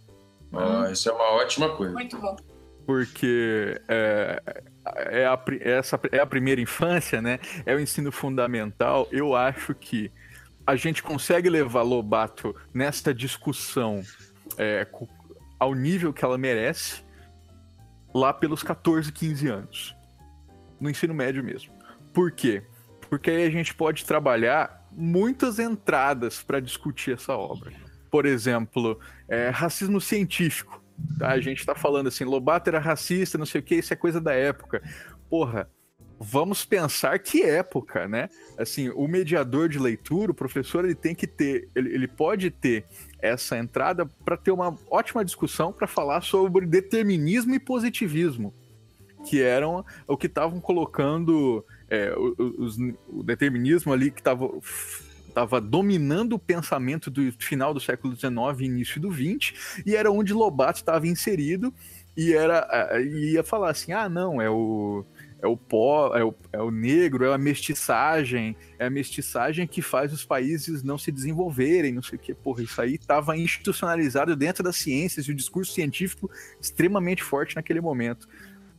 Ah, 0.53 0.89
isso 0.91 1.10
é 1.10 1.14
uma 1.14 1.32
ótima 1.34 1.70
coisa. 1.76 1.93
Muito 1.93 2.18
bom. 2.18 2.36
Porque 2.90 3.80
é, 3.88 4.42
é 5.12 5.26
a, 5.28 5.40
essa 5.62 6.00
é 6.12 6.18
a 6.18 6.26
primeira 6.26 6.60
infância, 6.60 7.22
né? 7.22 7.38
É 7.64 7.76
o 7.76 7.80
ensino 7.80 8.12
fundamental. 8.12 9.08
Eu 9.12 9.36
acho 9.36 9.76
que 9.76 10.12
a 10.66 10.76
gente 10.76 11.04
consegue 11.04 11.52
levar 11.52 11.84
Lobato 11.84 12.56
nesta 12.74 13.14
discussão 13.14 14.02
é, 14.58 14.88
ao 15.60 15.76
nível 15.76 16.12
que 16.12 16.26
ela 16.26 16.36
merece 16.36 17.04
lá 18.12 18.34
pelos 18.34 18.64
14, 18.64 19.12
15 19.12 19.48
anos. 19.48 19.96
No 20.82 20.90
ensino 20.90 21.14
médio 21.14 21.44
mesmo. 21.44 21.72
Por 22.12 22.32
quê? 22.32 22.64
Porque 23.08 23.30
aí 23.30 23.46
a 23.46 23.52
gente 23.52 23.72
pode 23.76 24.04
trabalhar 24.04 24.84
muitas 24.92 25.60
entradas 25.60 26.42
para 26.42 26.60
discutir 26.60 27.14
essa 27.14 27.38
obra. 27.38 27.72
Por 28.10 28.26
exemplo, 28.26 29.00
é, 29.28 29.50
racismo 29.50 30.02
científico. 30.02 30.82
A 31.22 31.39
gente 31.39 31.66
tá 31.66 31.76
falando 31.76 32.08
assim, 32.08 32.24
Lobato 32.24 32.70
era 32.70 32.80
racista, 32.80 33.38
não 33.38 33.45
sei 33.45 33.62
o 33.62 33.64
que, 33.64 33.76
isso 33.76 33.93
é 33.93 33.95
coisa 33.95 34.22
da 34.22 34.34
época. 34.34 34.82
Porra, 35.30 35.70
vamos 36.20 36.66
pensar 36.66 37.18
que 37.20 37.41
época, 37.41 38.08
né? 38.08 38.30
Assim, 38.58 38.89
o 38.89 39.08
mediador 39.08 39.70
de 39.70 39.80
leitura, 39.80 40.32
o 40.32 40.36
professor, 40.36 40.84
ele 40.84 40.95
tem 40.95 41.16
que 41.16 41.26
ter, 41.26 41.70
ele, 41.74 41.93
ele 41.93 42.08
pode 42.08 42.52
ter 42.52 42.86
essa 43.22 43.58
entrada 43.58 44.06
para 44.26 44.36
ter 44.36 44.52
uma 44.52 44.78
ótima 44.91 45.24
discussão 45.24 45.72
para 45.72 45.88
falar 45.88 46.22
sobre 46.22 46.66
determinismo 46.66 47.54
e 47.56 47.60
positivismo, 47.60 48.54
que 49.26 49.41
eram 49.41 49.86
o 50.08 50.18
que 50.18 50.28
estavam 50.28 50.60
colocando 50.60 51.66
é, 51.89 52.14
os, 52.18 52.78
o 53.08 53.24
determinismo 53.24 53.93
ali 53.93 54.12
que 54.12 54.20
estava 54.20 54.50
estava 55.30 55.61
dominando 55.61 56.34
o 56.34 56.39
pensamento 56.39 57.09
do 57.09 57.32
final 57.39 57.73
do 57.73 57.80
século 57.80 58.15
XIX 58.15 58.36
e 58.59 58.65
início 58.65 58.99
do 58.99 59.11
XX, 59.11 59.82
e 59.86 59.95
era 59.95 60.11
onde 60.11 60.34
Lobato 60.34 60.80
estava 60.80 61.07
inserido, 61.07 61.73
e 62.17 62.34
era 62.34 62.67
ia 63.01 63.43
falar 63.43 63.71
assim: 63.71 63.93
ah, 63.93 64.09
não, 64.09 64.41
é 64.41 64.49
o. 64.49 65.05
É 65.41 65.47
o 65.47 65.55
pó, 65.55 66.17
é 66.17 66.21
o, 66.21 66.36
é 66.51 66.61
o 66.61 66.69
negro, 66.69 67.23
é 67.23 67.34
a 67.34 67.38
mestiçagem, 67.38 68.57
é 68.77 68.88
a 68.88 68.89
mestiçagem 68.89 69.65
que 69.65 69.82
faz 69.82 70.11
os 70.11 70.25
países 70.25 70.84
não 70.84 70.97
se 70.97 71.13
desenvolverem, 71.13 71.93
não 71.93 72.01
sei 72.01 72.17
o 72.17 72.21
que. 72.21 72.34
Porra, 72.34 72.61
isso 72.61 72.82
aí 72.82 72.95
estava 72.95 73.38
institucionalizado 73.38 74.36
dentro 74.36 74.61
das 74.61 74.75
ciências 74.75 75.27
e 75.27 75.32
o 75.32 75.34
discurso 75.34 75.71
científico 75.71 76.30
extremamente 76.59 77.23
forte 77.23 77.55
naquele 77.55 77.80
momento. 77.80 78.27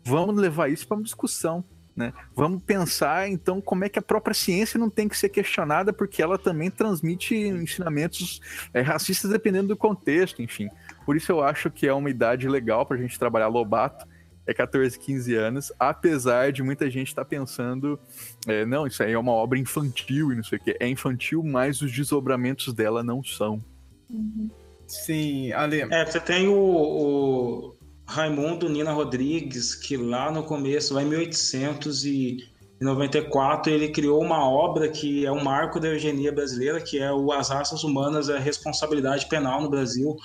Vamos 0.05 0.37
levar 0.37 0.71
isso 0.71 0.87
para 0.87 0.99
uma 0.99 1.03
discussão 1.03 1.65
né? 1.97 2.13
Vamos 2.35 2.63
pensar 2.63 3.29
então 3.29 3.61
como 3.61 3.85
é 3.85 3.89
que 3.89 3.99
a 3.99 4.03
própria 4.03 4.35
ciência 4.35 4.79
não 4.79 4.89
tem 4.89 5.09
que 5.09 5.17
ser 5.17 5.29
questionada, 5.29 5.93
porque 5.93 6.23
ela 6.23 6.39
também 6.39 6.71
transmite 6.71 7.35
ensinamentos 7.35 8.41
é, 8.73 8.81
racistas 8.81 9.31
dependendo 9.31 9.69
do 9.69 9.77
contexto, 9.77 10.43
enfim. 10.43 10.69
Por 11.05 11.17
isso 11.17 11.33
eu 11.33 11.43
acho 11.43 11.71
que 11.71 11.87
é 11.87 11.93
uma 11.93 12.11
idade 12.11 12.49
legal 12.49 12.87
para 12.87 12.97
a 12.97 13.01
gente 13.01 13.19
trabalhar 13.19 13.49
Lobato, 13.49 14.07
é 14.47 14.55
14, 14.55 14.99
15 14.99 15.35
anos, 15.35 15.73
apesar 15.79 16.51
de 16.51 16.63
muita 16.63 16.91
gente 16.91 17.09
estar 17.09 17.25
tá 17.25 17.29
pensando, 17.29 17.99
é, 18.47 18.65
não, 18.65 18.87
isso 18.87 19.03
aí 19.03 19.13
é 19.13 19.19
uma 19.19 19.33
obra 19.33 19.59
infantil 19.59 20.33
e 20.33 20.37
não 20.37 20.43
sei 20.43 20.59
o 20.59 20.61
que. 20.61 20.77
É 20.81 20.89
infantil, 20.89 21.43
mas 21.45 21.81
os 21.83 21.93
desdobramentos 21.93 22.73
dela 22.73 23.03
não 23.03 23.23
são. 23.23 23.63
Uhum. 24.09 24.51
Sim, 24.87 25.53
Ale. 25.53 25.83
É, 25.83 26.05
você 26.05 26.19
tem 26.19 26.49
o, 26.49 26.55
o 26.55 27.77
Raimundo 28.11 28.69
Nina 28.69 28.93
Rodrigues, 28.93 29.73
que 29.73 29.97
lá 29.97 30.33
no 30.33 30.43
começo, 30.43 30.93
lá 30.93 31.03
em 31.03 31.07
1894, 31.07 33.73
ele 33.73 33.91
criou 33.91 34.21
uma 34.21 34.45
obra 34.45 34.89
que 34.89 35.25
é 35.25 35.31
um 35.31 35.45
marco 35.45 35.79
da 35.79 35.87
eugenia 35.87 36.33
brasileira, 36.33 36.81
que 36.81 36.99
é 36.99 37.13
o 37.13 37.31
As 37.31 37.51
Raças 37.51 37.85
Humanas, 37.85 38.29
a 38.29 38.37
Responsabilidade 38.37 39.29
Penal 39.29 39.63
no 39.63 39.71
Brasil, 39.71 40.17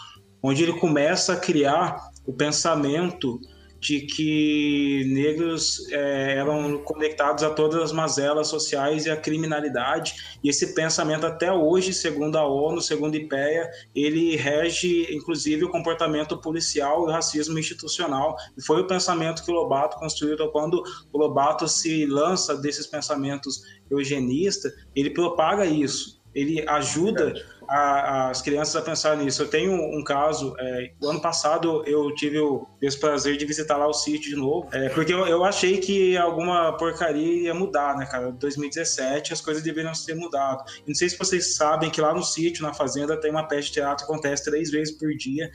onde 0.41 0.63
ele 0.63 0.73
começa 0.79 1.33
a 1.33 1.37
criar 1.37 2.09
o 2.25 2.33
pensamento 2.33 3.39
de 3.85 4.01
que 4.01 5.05
negros 5.07 5.87
é, 5.91 6.37
eram 6.37 6.79
conectados 6.79 7.43
a 7.43 7.51
todas 7.51 7.79
as 7.83 7.91
mazelas 7.91 8.47
sociais 8.47 9.05
e 9.05 9.11
a 9.11 9.15
criminalidade. 9.15 10.15
E 10.43 10.49
esse 10.49 10.73
pensamento 10.73 11.27
até 11.27 11.53
hoje, 11.53 11.93
segundo 11.93 12.35
a 12.35 12.47
ONU, 12.47 12.81
segundo 12.81 13.13
a 13.13 13.17
IPEA, 13.17 13.69
ele 13.93 14.35
rege 14.35 15.07
inclusive 15.15 15.65
o 15.65 15.69
comportamento 15.69 16.35
policial 16.41 17.03
e 17.03 17.09
o 17.09 17.11
racismo 17.11 17.59
institucional. 17.59 18.35
E 18.57 18.63
foi 18.63 18.81
o 18.81 18.87
pensamento 18.87 19.43
que 19.43 19.51
o 19.51 19.53
Lobato 19.53 19.97
construiu. 19.97 20.33
Então, 20.33 20.49
quando 20.49 20.81
o 21.13 21.17
Lobato 21.19 21.67
se 21.67 22.07
lança 22.07 22.57
desses 22.57 22.87
pensamentos 22.87 23.61
eugenistas, 23.91 24.73
ele 24.95 25.11
propaga 25.11 25.63
isso. 25.63 26.24
Ele 26.35 26.63
ajuda 26.67 27.33
a, 27.67 28.29
as 28.29 28.41
crianças 28.41 28.75
a 28.75 28.81
pensar 28.81 29.17
nisso. 29.17 29.41
Eu 29.41 29.47
tenho 29.47 29.73
um 29.73 30.03
caso, 30.03 30.55
é, 30.59 30.91
o 31.01 31.09
ano 31.09 31.21
passado 31.21 31.83
eu 31.85 32.13
tive 32.13 32.39
o 32.39 32.67
desprazer 32.81 33.37
de 33.37 33.45
visitar 33.45 33.77
lá 33.77 33.87
o 33.87 33.93
sítio 33.93 34.29
de 34.29 34.35
novo, 34.35 34.67
é, 34.71 34.89
porque 34.89 35.13
eu, 35.13 35.25
eu, 35.25 35.43
achei 35.43 35.77
que 35.77 36.17
alguma 36.17 36.73
porcaria 36.77 37.43
ia 37.43 37.53
mudar, 37.53 37.97
né, 37.97 38.05
cara? 38.05 38.31
2017 38.31 39.33
as 39.33 39.41
coisas 39.41 39.63
deveriam 39.63 39.93
ter 40.05 40.15
mudado. 40.15 40.63
E 40.85 40.89
não 40.89 40.95
sei 40.95 41.09
se 41.09 41.17
vocês 41.17 41.55
sabem 41.55 41.89
que 41.89 42.01
lá 42.01 42.13
no 42.13 42.23
sítio, 42.23 42.63
na 42.63 42.73
fazenda, 42.73 43.19
tem 43.19 43.31
uma 43.31 43.47
peça 43.47 43.67
de 43.67 43.73
teatro 43.73 44.05
que 44.05 44.11
acontece 44.11 44.43
três 44.43 44.69
vezes 44.69 44.95
por 44.97 45.09
dia, 45.15 45.49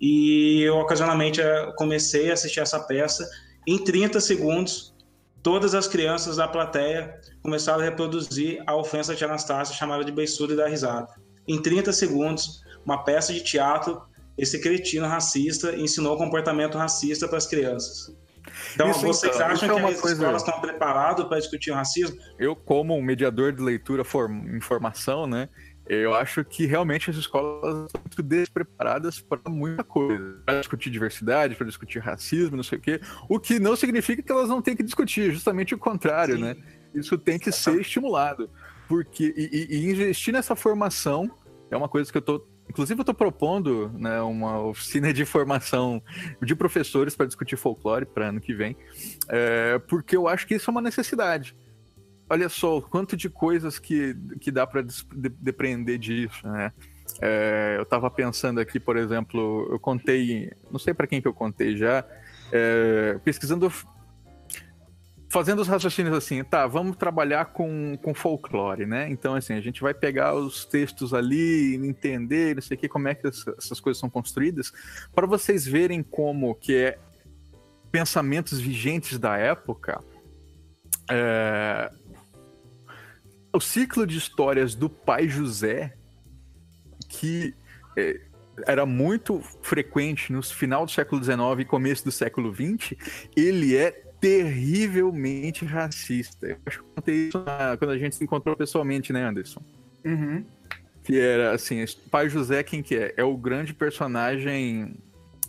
e 0.00 0.62
eu 0.62 0.76
ocasionalmente 0.76 1.40
é, 1.40 1.72
comecei 1.76 2.30
a 2.30 2.34
assistir 2.34 2.60
essa 2.60 2.80
peça. 2.80 3.28
Em 3.66 3.82
30 3.82 4.20
segundos, 4.20 4.94
todas 5.46 5.76
as 5.76 5.86
crianças 5.86 6.38
da 6.38 6.48
plateia 6.48 7.20
começaram 7.40 7.80
a 7.80 7.84
reproduzir 7.84 8.60
a 8.66 8.74
ofensa 8.74 9.14
de 9.14 9.24
Anastácia, 9.24 9.76
chamada 9.76 10.04
de 10.04 10.10
beiçuda 10.10 10.54
e 10.54 10.56
dar 10.56 10.66
risada 10.66 11.06
em 11.46 11.62
30 11.62 11.92
segundos, 11.92 12.62
uma 12.84 13.04
peça 13.04 13.32
de 13.32 13.40
teatro, 13.40 14.02
esse 14.36 14.60
cretino 14.60 15.06
racista 15.06 15.76
ensinou 15.76 16.16
comportamento 16.16 16.76
racista 16.76 17.28
para 17.28 17.38
as 17.38 17.46
crianças. 17.46 18.12
Então, 18.74 18.90
isso, 18.90 19.00
vocês 19.00 19.34
então, 19.34 19.46
acham 19.46 19.78
é 19.78 19.80
que 19.80 19.94
as 19.94 20.00
coisa... 20.00 20.16
escolas 20.16 20.42
estão 20.42 20.60
preparadas 20.60 21.26
para 21.26 21.38
discutir 21.38 21.70
o 21.70 21.74
racismo? 21.74 22.16
Eu, 22.38 22.56
como 22.56 22.96
um 22.96 23.02
mediador 23.02 23.52
de 23.52 23.62
leitura 23.62 24.04
form... 24.04 24.56
informação, 24.56 25.26
né, 25.26 25.48
eu 25.88 26.14
acho 26.14 26.44
que 26.44 26.66
realmente 26.66 27.10
as 27.10 27.16
escolas 27.16 27.86
estão 27.86 28.00
muito 28.00 28.22
despreparadas 28.22 29.20
para 29.20 29.40
muita 29.48 29.84
coisa. 29.84 30.40
Para 30.44 30.58
discutir 30.58 30.90
diversidade, 30.90 31.54
para 31.54 31.66
discutir 31.66 32.00
racismo, 32.00 32.56
não 32.56 32.64
sei 32.64 32.78
o 32.78 32.80
quê. 32.80 33.00
O 33.28 33.38
que 33.38 33.58
não 33.58 33.76
significa 33.76 34.22
que 34.22 34.32
elas 34.32 34.48
não 34.48 34.60
têm 34.60 34.76
que 34.76 34.82
discutir, 34.82 35.32
justamente 35.32 35.74
o 35.74 35.78
contrário, 35.78 36.36
Sim. 36.36 36.42
né? 36.42 36.56
Isso 36.94 37.16
tem 37.16 37.38
que 37.38 37.52
ser 37.52 37.80
estimulado. 37.80 38.50
Porque, 38.88 39.34
e, 39.36 39.76
e, 39.76 39.90
investir 39.90 40.32
nessa 40.32 40.56
formação 40.56 41.30
é 41.70 41.76
uma 41.76 41.88
coisa 41.88 42.10
que 42.10 42.18
eu 42.18 42.22
tô. 42.22 42.46
Inclusive, 42.68 42.98
eu 42.98 43.02
estou 43.02 43.14
propondo 43.14 43.88
né, 43.96 44.20
uma 44.22 44.60
oficina 44.60 45.12
de 45.12 45.24
formação 45.24 46.02
de 46.42 46.54
professores 46.54 47.14
para 47.14 47.26
discutir 47.26 47.56
folclore 47.56 48.04
para 48.04 48.28
ano 48.28 48.40
que 48.40 48.52
vem, 48.52 48.76
é, 49.28 49.78
porque 49.88 50.16
eu 50.16 50.26
acho 50.26 50.46
que 50.46 50.54
isso 50.54 50.68
é 50.68 50.72
uma 50.72 50.80
necessidade. 50.80 51.56
Olha 52.28 52.48
só 52.48 52.78
o 52.78 52.82
quanto 52.82 53.16
de 53.16 53.30
coisas 53.30 53.78
que, 53.78 54.16
que 54.40 54.50
dá 54.50 54.66
para 54.66 54.84
depreender 55.38 55.98
disso, 55.98 56.46
né? 56.46 56.72
É, 57.20 57.76
eu 57.78 57.82
estava 57.82 58.10
pensando 58.10 58.60
aqui, 58.60 58.80
por 58.80 58.96
exemplo, 58.96 59.68
eu 59.70 59.78
contei, 59.78 60.50
não 60.70 60.78
sei 60.78 60.92
para 60.92 61.06
quem 61.06 61.22
que 61.22 61.28
eu 61.28 61.32
contei 61.32 61.76
já, 61.76 62.04
é, 62.52 63.18
pesquisando 63.24 63.70
fazendo 65.28 65.60
os 65.60 65.68
raciocínios 65.68 66.16
assim, 66.16 66.42
tá, 66.44 66.66
vamos 66.66 66.96
trabalhar 66.96 67.46
com, 67.46 67.98
com 68.02 68.14
folclore, 68.14 68.86
né? 68.86 69.08
Então, 69.10 69.34
assim, 69.34 69.54
a 69.54 69.60
gente 69.60 69.80
vai 69.80 69.92
pegar 69.92 70.34
os 70.34 70.64
textos 70.64 71.12
ali, 71.12 71.74
entender, 71.74 72.54
não 72.54 72.62
sei 72.62 72.76
o 72.76 72.80
que, 72.80 72.88
como 72.88 73.08
é 73.08 73.14
que 73.14 73.26
essas 73.26 73.80
coisas 73.80 74.00
são 74.00 74.08
construídas, 74.08 74.72
para 75.14 75.26
vocês 75.26 75.66
verem 75.66 76.02
como 76.02 76.54
que 76.54 76.74
é 76.74 76.98
pensamentos 77.90 78.58
vigentes 78.60 79.18
da 79.18 79.36
época. 79.36 80.02
É... 81.10 81.90
O 83.52 83.60
ciclo 83.60 84.06
de 84.06 84.18
histórias 84.18 84.74
do 84.74 84.88
pai 84.88 85.28
José, 85.28 85.96
que 87.08 87.54
é, 87.96 88.20
era 88.66 88.86
muito 88.86 89.40
frequente 89.62 90.32
no 90.32 90.42
final 90.42 90.84
do 90.84 90.90
século 90.90 91.22
XIX 91.22 91.38
e 91.60 91.64
começo 91.64 92.04
do 92.04 92.12
século 92.12 92.54
XX, 92.54 92.94
ele 93.34 93.76
é 93.76 93.90
terrivelmente 94.20 95.64
racista. 95.64 96.46
Eu 96.46 96.58
acho 96.66 96.82
que 96.82 96.84
contei 96.94 97.14
isso 97.28 97.38
na, 97.44 97.76
quando 97.76 97.90
a 97.90 97.98
gente 97.98 98.16
se 98.16 98.24
encontrou 98.24 98.56
pessoalmente, 98.56 99.12
né, 99.12 99.24
Anderson? 99.24 99.62
Uhum. 100.04 100.44
Que 101.02 101.18
era 101.18 101.54
assim, 101.54 101.84
Pai 102.10 102.28
José, 102.28 102.62
quem 102.62 102.82
que 102.82 102.96
é? 102.96 103.14
É 103.16 103.24
o 103.24 103.36
grande 103.36 103.74
personagem 103.74 104.96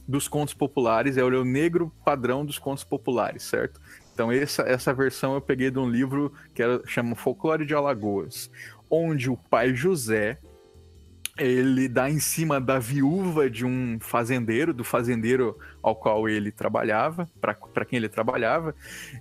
dos 0.07 0.27
contos 0.27 0.53
populares, 0.53 1.17
é 1.17 1.23
o 1.23 1.43
negro 1.43 1.91
padrão 2.05 2.45
dos 2.45 2.57
contos 2.57 2.83
populares, 2.83 3.43
certo? 3.43 3.79
Então 4.17 4.31
essa, 4.31 4.63
essa 4.63 4.91
versão 4.95 5.35
eu 5.35 5.41
peguei 5.41 5.69
de 5.69 5.77
um 5.77 5.87
livro 5.87 6.33
que 6.51 6.63
era, 6.63 6.81
chama 6.87 7.15
Folclore 7.15 7.67
de 7.67 7.75
Alagoas, 7.75 8.49
onde 8.89 9.29
o 9.29 9.37
pai 9.37 9.75
José 9.75 10.39
ele 11.37 11.87
dá 11.87 12.09
em 12.09 12.19
cima 12.19 12.59
da 12.59 12.79
viúva 12.79 13.47
de 13.47 13.63
um 13.63 13.99
fazendeiro, 14.01 14.73
do 14.73 14.83
fazendeiro 14.83 15.55
ao 15.83 15.95
qual 15.95 16.27
ele 16.27 16.51
trabalhava, 16.51 17.29
para 17.39 17.85
quem 17.85 17.97
ele 17.97 18.09
trabalhava, 18.09 18.73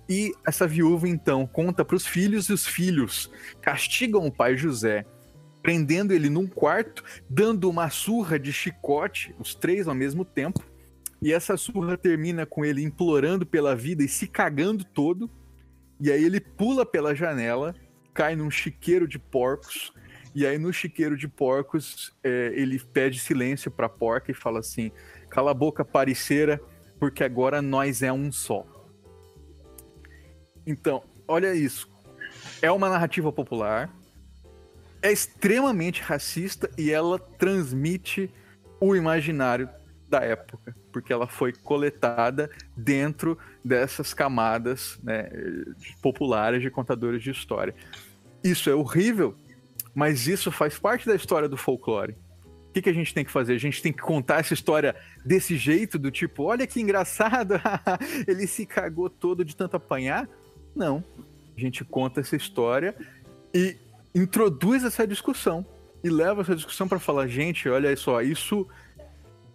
e 0.09 0.33
essa 0.43 0.65
viúva 0.65 1.07
então 1.07 1.45
conta 1.45 1.85
para 1.85 1.95
os 1.95 2.07
filhos 2.07 2.49
e 2.49 2.53
os 2.53 2.65
filhos 2.65 3.31
castigam 3.61 4.25
o 4.25 4.31
pai 4.31 4.57
José, 4.57 5.05
prendendo 5.61 6.11
ele 6.11 6.27
num 6.27 6.47
quarto, 6.47 7.03
dando 7.29 7.69
uma 7.69 7.91
surra 7.91 8.39
de 8.39 8.51
chicote, 8.51 9.35
os 9.37 9.53
três 9.53 9.87
ao 9.87 9.93
mesmo 9.93 10.25
tempo, 10.25 10.65
e 11.21 11.33
essa 11.33 11.57
surra 11.57 11.97
termina 11.97 12.45
com 12.45 12.63
ele 12.63 12.83
implorando 12.83 13.45
pela 13.45 13.75
vida 13.75 14.03
e 14.03 14.07
se 14.07 14.27
cagando 14.27 14.83
todo, 14.83 15.29
e 15.99 16.11
aí 16.11 16.23
ele 16.23 16.39
pula 16.39 16.85
pela 16.85 17.15
janela, 17.15 17.73
cai 18.13 18.35
num 18.35 18.51
chiqueiro 18.51 19.07
de 19.07 19.17
porcos 19.17 19.91
e 20.37 20.45
aí 20.45 20.59
no 20.59 20.71
chiqueiro 20.71 21.17
de 21.17 21.27
porcos, 21.27 22.13
é, 22.23 22.51
ele 22.53 22.77
pede 22.77 23.17
silêncio 23.17 23.71
pra 23.71 23.89
porca 23.89 24.29
e 24.29 24.35
fala 24.35 24.59
assim: 24.59 24.91
cala 25.31 25.49
a 25.49 25.53
boca, 25.53 25.83
pareceira, 25.83 26.61
porque 26.99 27.23
agora 27.23 27.59
nós 27.59 28.03
é 28.03 28.13
um 28.13 28.31
só. 28.31 28.63
Então, 30.63 31.01
olha 31.27 31.55
isso. 31.55 31.89
É 32.61 32.71
uma 32.71 32.87
narrativa 32.87 33.31
popular, 33.31 33.91
é 35.01 35.11
extremamente 35.11 36.03
racista 36.03 36.69
e 36.77 36.91
ela 36.91 37.17
transmite 37.17 38.31
o 38.79 38.95
imaginário 38.95 39.67
da 40.09 40.19
época, 40.19 40.75
porque 40.91 41.11
ela 41.11 41.27
foi 41.27 41.53
coletada 41.53 42.49
dentro 42.75 43.37
dessas 43.63 44.13
camadas 44.13 44.99
né, 45.03 45.29
populares 46.01 46.61
de 46.61 46.69
contadores 46.69 47.21
de 47.21 47.31
história. 47.31 47.75
Isso 48.43 48.69
é 48.69 48.75
horrível, 48.75 49.35
mas 49.93 50.27
isso 50.27 50.51
faz 50.51 50.79
parte 50.79 51.05
da 51.05 51.15
história 51.15 51.49
do 51.49 51.57
folclore. 51.57 52.15
O 52.69 52.73
que, 52.73 52.81
que 52.81 52.89
a 52.89 52.93
gente 52.93 53.13
tem 53.13 53.25
que 53.25 53.31
fazer? 53.31 53.53
A 53.53 53.59
gente 53.59 53.81
tem 53.81 53.91
que 53.91 54.01
contar 54.01 54.39
essa 54.39 54.53
história 54.53 54.95
desse 55.25 55.57
jeito, 55.57 55.97
do 55.97 56.11
tipo, 56.11 56.43
olha 56.43 56.67
que 56.67 56.79
engraçado, 56.79 57.55
ele 58.27 58.45
se 58.47 58.65
cagou 58.65 59.09
todo 59.09 59.43
de 59.43 59.55
tanto 59.55 59.75
apanhar? 59.75 60.29
Não. 60.75 61.03
A 61.55 61.59
gente 61.59 61.83
conta 61.83 62.21
essa 62.21 62.35
história 62.35 62.95
e 63.53 63.75
introduz 64.13 64.83
essa 64.83 65.07
discussão 65.07 65.65
e 66.03 66.09
leva 66.09 66.41
essa 66.41 66.55
discussão 66.55 66.87
para 66.87 66.99
falar, 66.99 67.27
gente, 67.27 67.67
olha 67.67 67.95
só, 67.97 68.21
isso 68.21 68.67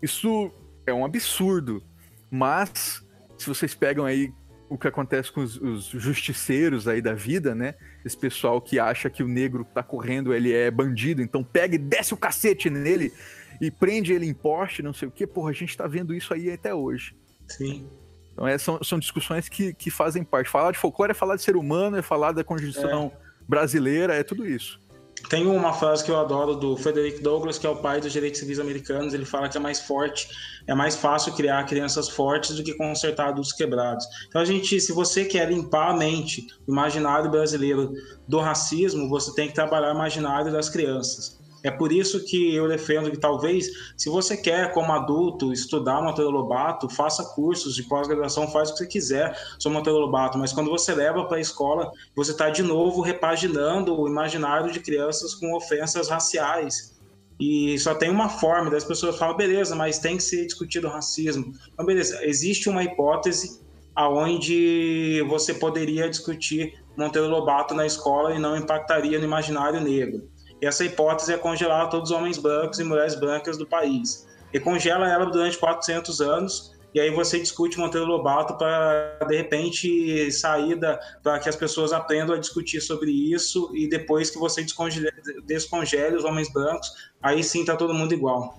isso 0.03 0.50
é 0.86 0.92
um 0.92 1.05
absurdo. 1.05 1.82
Mas 2.30 3.05
se 3.38 3.46
vocês 3.48 3.74
pegam 3.74 4.05
aí 4.05 4.32
o 4.68 4.78
que 4.78 4.88
acontece 4.88 5.30
com 5.30 5.42
os, 5.42 5.57
os, 5.59 5.84
justiceiros 5.84 6.88
aí 6.88 7.03
da 7.03 7.12
vida, 7.12 7.55
né? 7.55 7.74
Esse 8.05 8.16
pessoal 8.16 8.61
que 8.61 8.78
acha 8.78 9.11
que 9.11 9.22
o 9.22 9.28
negro 9.28 9.66
tá 9.66 9.82
correndo, 9.82 10.32
ele 10.32 10.50
é 10.50 10.70
bandido, 10.70 11.20
então 11.20 11.44
pega 11.44 11.74
e 11.74 11.78
desce 11.78 12.14
o 12.14 12.16
cacete 12.16 12.70
nele 12.70 13.12
e 13.61 13.70
prende 13.70 14.14
ele 14.14 14.26
em 14.26 14.32
poste, 14.32 14.82
não 14.82 14.94
sei 14.94 15.09
o 15.09 15.11
quê. 15.11 15.26
Porra, 15.26 15.50
a 15.50 15.53
gente 15.53 15.76
tá 15.76 15.86
vendo 15.86 16.14
isso 16.14 16.32
aí 16.32 16.50
até 16.50 16.74
hoje. 16.74 17.14
Sim. 17.46 17.86
Então 18.32 18.46
é, 18.48 18.57
são, 18.57 18.82
são 18.82 18.98
discussões 18.98 19.46
que, 19.46 19.74
que 19.74 19.90
fazem 19.90 20.24
parte. 20.24 20.48
Falar 20.48 20.72
de 20.72 20.78
folclore 20.78 21.11
é 21.11 21.14
falar 21.14 21.36
de 21.36 21.42
ser 21.42 21.55
humano, 21.55 21.98
é 21.98 22.03
falar 22.03 22.32
da 22.32 22.42
Constituição 22.42 23.12
é. 23.14 23.42
brasileira, 23.46 24.14
é 24.14 24.22
tudo 24.22 24.48
isso. 24.48 24.80
Tem 25.29 25.47
uma 25.47 25.73
frase 25.73 26.05
que 26.05 26.11
eu 26.11 26.18
adoro 26.18 26.55
do 26.55 26.77
Frederick 26.77 27.23
Douglass, 27.23 27.59
que 27.59 27.66
é 27.66 27.70
o 27.70 27.77
pai 27.77 28.01
dos 28.01 28.12
direitos 28.12 28.41
civis 28.41 28.59
americanos. 28.59 29.14
Ele 29.14 29.25
fala 29.25 29.49
que 29.49 29.57
é 29.57 29.61
mais 29.61 29.81
forte, 29.81 30.29
é 30.66 30.75
mais 30.75 30.97
fácil 30.97 31.33
criar 31.33 31.64
crianças 31.64 32.09
fortes 32.09 32.57
do 32.57 32.62
que 32.62 32.75
consertar 32.75 33.29
adultos 33.29 33.53
quebrados. 33.53 34.07
Então, 34.29 34.41
a 34.41 34.45
gente, 34.45 34.81
se 34.81 34.93
você 34.93 35.25
quer 35.25 35.49
limpar 35.51 35.91
a 35.91 35.97
mente, 35.97 36.47
o 36.66 36.73
imaginário 36.73 37.31
brasileiro 37.31 37.93
do 38.29 38.39
racismo, 38.39 39.09
você 39.09 39.35
tem 39.35 39.49
que 39.49 39.55
trabalhar 39.55 39.93
o 39.93 39.95
imaginário 39.95 40.53
das 40.53 40.68
crianças. 40.68 41.41
É 41.63 41.71
por 41.71 41.93
isso 41.93 42.25
que 42.25 42.55
eu 42.55 42.67
defendo 42.69 43.11
que 43.11 43.17
talvez, 43.17 43.71
se 43.97 44.09
você 44.09 44.37
quer, 44.37 44.73
como 44.73 44.93
adulto, 44.93 45.53
estudar 45.53 46.03
Monteiro 46.03 46.31
Lobato, 46.31 46.89
faça 46.89 47.25
cursos 47.35 47.75
de 47.75 47.85
pós-graduação, 47.85 48.49
faz 48.51 48.71
o 48.71 48.73
que 48.73 48.79
você 48.79 48.87
quiser 48.87 49.39
sobre 49.59 49.79
Monteiro 49.79 49.99
Lobato, 50.01 50.39
mas 50.39 50.53
quando 50.53 50.71
você 50.71 50.95
leva 50.95 51.25
para 51.27 51.37
a 51.37 51.41
escola, 51.41 51.91
você 52.17 52.33
está 52.33 52.51
de 52.51 52.63
novo 52.63 53.01
repaginando 53.01 53.99
o 53.99 54.09
imaginário 54.09 54.73
de 54.73 54.81
crianças 54.81 55.35
com 55.35 55.55
ofensas 55.55 56.09
raciais. 56.09 56.93
e 57.41 57.77
só 57.79 57.95
tem 57.95 58.09
uma 58.11 58.29
forma, 58.29 58.71
das 58.71 58.85
pessoas 58.85 59.17
falam, 59.19 59.37
beleza, 59.37 59.75
mas 59.75 59.99
tem 59.99 60.17
que 60.17 60.23
ser 60.23 60.47
discutido 60.47 60.87
o 60.87 60.91
racismo. 60.91 61.53
Então, 61.73 61.85
beleza, 61.85 62.25
existe 62.25 62.69
uma 62.69 62.85
hipótese 62.85 63.61
aonde 63.95 65.23
você 65.29 65.53
poderia 65.53 66.09
discutir 66.09 66.75
Monteiro 66.97 67.29
Lobato 67.29 67.75
na 67.75 67.87
escola 67.87 68.35
e 68.35 68.39
não 68.39 68.57
impactaria 68.57 69.19
no 69.19 69.25
imaginário 69.25 69.81
negro. 69.81 70.31
E 70.63 70.67
essa 70.67 70.85
hipótese 70.85 71.35
é 71.35 71.37
congelar 71.37 71.91
todos 71.91 72.13
os 72.13 72.17
homens 72.17 72.39
brancos 72.39 72.79
e 72.79 72.85
mulheres 72.85 73.17
brancas 73.17 73.59
do 73.59 73.67
país. 73.67 74.29
E 74.55 74.61
congela 74.61 75.09
ela 75.09 75.27
durante 75.27 75.59
400 75.59 76.21
anos, 76.21 76.73
e 76.95 77.01
aí 77.01 77.11
você 77.11 77.41
discute 77.41 77.81
Monteiro 77.81 78.07
Lobato 78.07 78.57
para, 78.57 79.19
de 79.27 79.37
repente, 79.37 80.31
sair 80.31 80.79
para 81.21 81.41
que 81.41 81.49
as 81.49 81.57
pessoas 81.57 81.93
aprendam 81.93 82.37
a 82.37 82.39
discutir 82.39 82.81
sobre 82.81 83.11
isso, 83.11 83.73
e 83.75 83.89
depois 83.89 84.31
que 84.31 84.39
você 84.39 84.63
descongele, 84.63 85.11
descongele 85.45 86.15
os 86.15 86.23
homens 86.23 86.53
brancos, 86.53 87.11
aí 87.21 87.43
sim 87.43 87.63
está 87.63 87.75
todo 87.75 87.93
mundo 87.93 88.15
igual. 88.15 88.57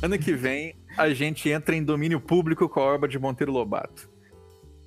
Ano 0.00 0.18
que 0.18 0.32
vem, 0.32 0.74
a 0.96 1.10
gente 1.10 1.50
entra 1.50 1.76
em 1.76 1.84
domínio 1.84 2.18
público 2.18 2.66
com 2.66 2.80
a 2.80 2.94
obra 2.94 3.10
de 3.10 3.18
Monteiro 3.18 3.52
Lobato. 3.52 4.08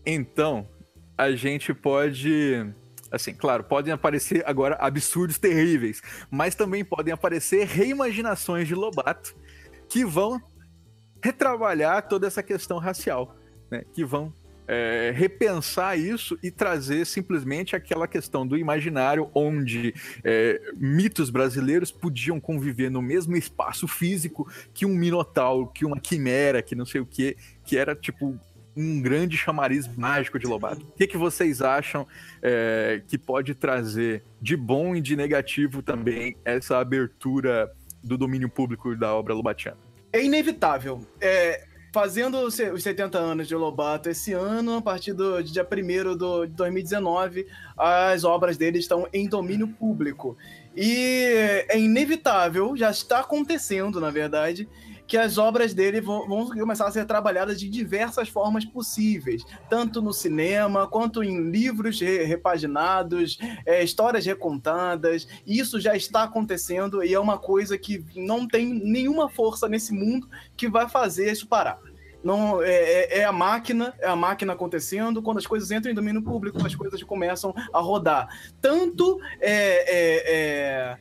Então, 0.03 0.67
a 1.15 1.29
gente 1.31 1.75
pode. 1.75 2.73
Assim, 3.11 3.33
claro, 3.33 3.63
podem 3.63 3.93
aparecer 3.93 4.43
agora 4.45 4.75
absurdos 4.79 5.37
terríveis, 5.37 6.01
mas 6.29 6.55
também 6.55 6.83
podem 6.83 7.13
aparecer 7.13 7.65
reimaginações 7.65 8.67
de 8.67 8.75
Lobato 8.75 9.35
que 9.87 10.03
vão 10.03 10.41
retrabalhar 11.21 12.07
toda 12.07 12.27
essa 12.27 12.43
questão 12.43 12.77
racial, 12.77 13.35
né? 13.71 13.83
Que 13.93 14.03
vão 14.03 14.33
é, 14.67 15.13
repensar 15.15 15.97
isso 15.97 16.37
e 16.43 16.51
trazer 16.51 17.05
simplesmente 17.05 17.75
aquela 17.75 18.07
questão 18.07 18.45
do 18.45 18.57
imaginário 18.57 19.31
onde 19.33 19.93
é, 20.23 20.59
mitos 20.75 21.29
brasileiros 21.29 21.91
podiam 21.91 22.39
conviver 22.39 22.91
no 22.91 23.01
mesmo 23.01 23.37
espaço 23.37 23.87
físico 23.87 24.47
que 24.73 24.85
um 24.85 24.93
minotauro, 24.93 25.67
que 25.67 25.85
uma 25.85 25.99
quimera, 25.99 26.61
que 26.61 26.75
não 26.75 26.85
sei 26.85 26.99
o 26.99 27.05
que, 27.05 27.37
que 27.63 27.77
era 27.77 27.95
tipo 27.95 28.37
um 28.77 29.01
grande 29.01 29.35
chamariz 29.35 29.87
mágico 29.97 30.37
de 30.37 30.45
Lobato. 30.45 30.85
O 30.85 30.91
que, 30.95 31.07
que 31.07 31.17
vocês 31.17 31.61
acham 31.61 32.07
é, 32.43 33.01
que 33.07 33.17
pode 33.17 33.55
trazer 33.55 34.23
de 34.39 34.55
bom 34.55 34.95
e 34.95 35.01
de 35.01 35.15
negativo 35.15 35.81
também 35.81 36.37
essa 36.45 36.77
abertura 36.77 37.71
do 38.03 38.17
domínio 38.17 38.47
público 38.47 38.95
da 38.95 39.13
obra 39.15 39.33
lobatiana? 39.33 39.77
É 40.13 40.23
inevitável. 40.23 41.01
É, 41.19 41.65
fazendo 41.91 42.39
os 42.39 42.53
70 42.55 43.17
anos 43.17 43.47
de 43.47 43.55
Lobato 43.55 44.09
esse 44.09 44.31
ano, 44.31 44.77
a 44.77 44.81
partir 44.81 45.13
do 45.13 45.41
dia 45.41 45.65
1 45.65 46.45
de 46.45 46.53
2019, 46.53 47.47
as 47.75 48.23
obras 48.23 48.57
dele 48.57 48.77
estão 48.77 49.07
em 49.11 49.27
domínio 49.27 49.67
público. 49.67 50.37
E 50.75 51.65
é 51.67 51.79
inevitável, 51.79 52.77
já 52.77 52.91
está 52.91 53.21
acontecendo, 53.21 53.99
na 53.99 54.11
verdade, 54.11 54.69
que 55.07 55.17
as 55.17 55.37
obras 55.37 55.73
dele 55.73 56.01
vão, 56.01 56.27
vão, 56.27 56.49
começar 56.49 56.87
a 56.87 56.91
ser 56.91 57.05
trabalhadas 57.05 57.59
de 57.59 57.69
diversas 57.69 58.27
formas 58.27 58.65
possíveis, 58.65 59.43
tanto 59.69 60.01
no 60.01 60.11
cinema 60.11 60.87
quanto 60.87 61.23
em 61.23 61.49
livros 61.49 61.99
re, 61.99 62.23
repaginados, 62.23 63.37
é, 63.65 63.83
histórias 63.83 64.25
recontadas. 64.25 65.27
Isso 65.45 65.79
já 65.79 65.95
está 65.95 66.23
acontecendo 66.23 67.03
e 67.03 67.13
é 67.13 67.19
uma 67.19 67.37
coisa 67.37 67.77
que 67.77 68.03
não 68.15 68.47
tem 68.47 68.73
nenhuma 68.73 69.29
força 69.29 69.69
nesse 69.69 69.93
mundo 69.93 70.27
que 70.55 70.67
vai 70.67 70.89
fazer 70.89 71.31
isso 71.31 71.47
parar. 71.47 71.79
Não, 72.23 72.61
é, 72.61 72.71
é, 72.71 73.19
é, 73.19 73.23
a 73.23 73.31
máquina, 73.31 73.93
é 73.99 74.07
a 74.07 74.15
máquina 74.15 74.51
acontecendo. 74.51 75.21
Quando 75.21 75.37
as 75.37 75.47
coisas 75.47 75.71
entram 75.71 75.91
em 75.91 75.95
domínio 75.95 76.21
público, 76.21 76.65
as 76.65 76.75
coisas 76.75 77.01
começam 77.03 77.53
a 77.71 77.79
rodar. 77.79 78.27
Tanto 78.59 79.19
é, 79.39 79.53
é, 79.87 80.23
é 80.25 80.97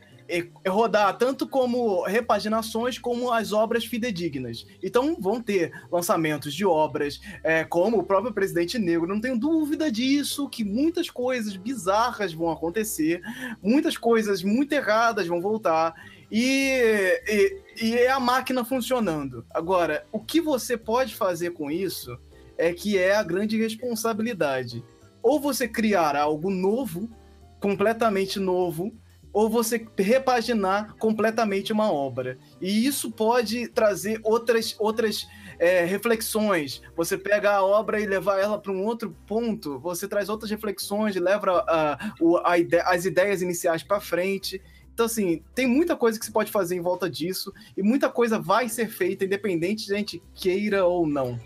rodar 0.66 1.16
tanto 1.16 1.46
como 1.46 2.02
repaginações 2.04 2.98
como 2.98 3.32
as 3.32 3.52
obras 3.52 3.84
fidedignas. 3.84 4.66
Então 4.82 5.16
vão 5.20 5.40
ter 5.40 5.72
lançamentos 5.90 6.54
de 6.54 6.64
obras 6.64 7.20
é, 7.42 7.64
como 7.64 7.98
o 7.98 8.02
próprio 8.02 8.32
Presidente 8.32 8.78
Negro, 8.78 9.06
não 9.06 9.20
tenho 9.20 9.38
dúvida 9.38 9.90
disso, 9.90 10.48
que 10.48 10.64
muitas 10.64 11.08
coisas 11.10 11.56
bizarras 11.56 12.32
vão 12.32 12.50
acontecer, 12.50 13.20
muitas 13.62 13.96
coisas 13.96 14.42
muito 14.42 14.72
erradas 14.72 15.26
vão 15.26 15.40
voltar. 15.40 15.94
E, 16.30 17.20
e, 17.28 17.62
e 17.80 17.94
é 17.94 18.10
a 18.10 18.18
máquina 18.18 18.64
funcionando. 18.64 19.44
Agora, 19.50 20.04
o 20.10 20.18
que 20.18 20.40
você 20.40 20.76
pode 20.76 21.14
fazer 21.14 21.50
com 21.50 21.70
isso 21.70 22.18
é 22.58 22.72
que 22.72 22.98
é 22.98 23.14
a 23.14 23.22
grande 23.22 23.56
responsabilidade. 23.56 24.84
Ou 25.22 25.40
você 25.40 25.68
criar 25.68 26.16
algo 26.16 26.50
novo, 26.50 27.08
completamente 27.60 28.38
novo, 28.40 28.92
ou 29.36 29.50
você 29.50 29.86
repaginar 29.98 30.96
completamente 30.96 31.70
uma 31.70 31.92
obra. 31.92 32.38
E 32.58 32.86
isso 32.86 33.10
pode 33.10 33.68
trazer 33.68 34.18
outras, 34.24 34.74
outras 34.78 35.28
é, 35.58 35.84
reflexões. 35.84 36.80
Você 36.96 37.18
pega 37.18 37.52
a 37.52 37.62
obra 37.62 38.00
e 38.00 38.06
levar 38.06 38.40
ela 38.40 38.58
para 38.58 38.72
um 38.72 38.82
outro 38.82 39.14
ponto, 39.26 39.78
você 39.78 40.08
traz 40.08 40.30
outras 40.30 40.50
reflexões, 40.50 41.14
leva 41.16 41.62
a, 41.68 41.92
a, 41.92 42.50
a 42.50 42.58
ide 42.58 42.80
as 42.80 43.04
ideias 43.04 43.42
iniciais 43.42 43.82
para 43.82 44.00
frente. 44.00 44.58
Então, 44.94 45.04
assim, 45.04 45.42
tem 45.54 45.66
muita 45.66 45.94
coisa 45.94 46.18
que 46.18 46.24
se 46.24 46.32
pode 46.32 46.50
fazer 46.50 46.74
em 46.74 46.80
volta 46.80 47.10
disso, 47.10 47.52
e 47.76 47.82
muita 47.82 48.08
coisa 48.08 48.38
vai 48.38 48.70
ser 48.70 48.88
feita, 48.88 49.26
independente 49.26 49.84
de 49.84 49.92
a 49.92 49.98
gente 49.98 50.22
queira 50.34 50.86
ou 50.86 51.06
não. 51.06 51.38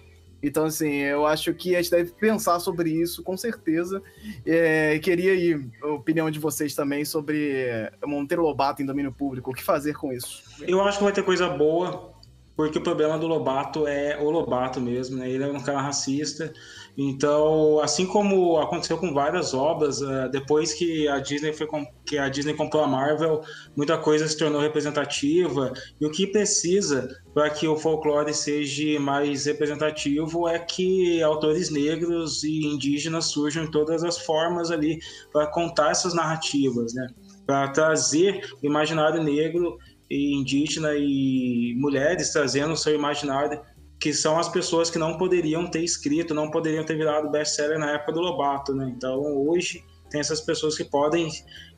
Então, 0.43 0.65
assim, 0.65 0.91
eu 0.91 1.27
acho 1.27 1.53
que 1.53 1.77
a 1.77 1.83
gente 1.83 1.91
deve 1.91 2.13
pensar 2.13 2.59
sobre 2.61 2.91
isso, 2.91 3.23
com 3.23 3.37
certeza. 3.37 4.03
É, 4.45 4.99
queria 4.99 5.33
aí 5.33 5.61
a 5.83 5.89
opinião 5.89 6.31
de 6.31 6.39
vocês 6.39 6.75
também 6.75 7.05
sobre 7.05 7.91
Monteiro 8.07 8.43
Lobato 8.43 8.83
em 8.83 8.87
domínio 8.87 9.13
público. 9.13 9.51
O 9.51 9.55
que 9.55 9.63
fazer 9.63 9.95
com 9.95 10.13
isso? 10.13 10.43
Eu 10.67 10.81
acho 10.83 10.99
que 10.99 11.05
vai 11.05 11.13
ter 11.13 11.23
coisa 11.23 11.49
boa, 11.49 12.15
porque 12.57 12.79
o 12.79 12.83
problema 12.83 13.19
do 13.19 13.27
Lobato 13.27 13.87
é 13.87 14.19
o 14.19 14.31
Lobato 14.31 14.81
mesmo, 14.81 15.19
né? 15.19 15.31
Ele 15.31 15.45
é 15.45 15.47
um 15.47 15.61
cara 15.61 15.81
racista. 15.81 16.53
Então, 16.97 17.81
assim 17.81 18.07
como 18.07 18.59
aconteceu 18.59 18.99
com 18.99 19.15
várias 19.15 19.55
obras, 19.55 20.03
eh, 20.03 20.29
depois 20.31 20.75
que 20.75 21.09
a 21.09 21.19
Disney 21.19 21.53
foi 21.53 21.67
que 22.05 22.19
a 22.19 22.29
Disney 22.29 22.55
comprou 22.55 22.83
a 22.83 22.89
Marvel, 22.89 23.43
muita 23.77 23.97
coisa 23.97 24.27
se 24.27 24.37
tornou 24.37 24.61
representativa. 24.61 25.73
E 26.01 26.07
o 26.07 26.11
que 26.11 26.27
precisa 26.27 27.09
para 27.33 27.49
que 27.49 27.67
o 27.67 27.77
folclore 27.77 28.35
seja 28.35 28.99
mais 29.01 29.47
representativo 29.47 30.49
é 30.49 30.59
que 30.59 31.23
autores 31.23 31.71
negros 31.71 32.43
e 32.43 32.67
indígenas 32.67 33.27
surjam 33.27 33.65
em 33.65 33.71
todas 33.71 34.03
as 34.03 34.19
formas 34.19 34.71
ali 34.71 34.99
para 35.33 35.47
contar 35.47 35.91
essas 35.91 36.13
narrativas, 36.13 36.93
né? 36.93 37.07
Para 37.47 37.69
trazer 37.69 38.45
o 38.63 38.67
imaginário 38.67 39.23
negro 39.23 39.79
e 40.11 40.35
indígena 40.35 40.91
e 40.97 41.75
mulheres 41.79 42.33
trazendo 42.33 42.73
o 42.73 42.77
seu 42.77 42.95
imaginário, 42.95 43.61
que 44.01 44.15
são 44.15 44.39
as 44.39 44.49
pessoas 44.49 44.91
que 44.91 44.99
não 44.99 45.19
poderiam 45.19 45.67
ter 45.67 45.85
escrito, 45.85 46.33
não 46.33 46.51
poderiam 46.51 46.85
ter 46.85 46.97
virado 46.97 47.31
best-seller 47.31 47.79
na 47.79 47.93
época 47.93 48.13
do 48.13 48.21
Lobato, 48.21 48.75
né? 48.75 48.91
Então, 48.97 49.21
hoje 49.47 49.85
tem 50.11 50.21
essas 50.21 50.41
pessoas 50.41 50.77
que 50.77 50.85
podem 50.85 51.29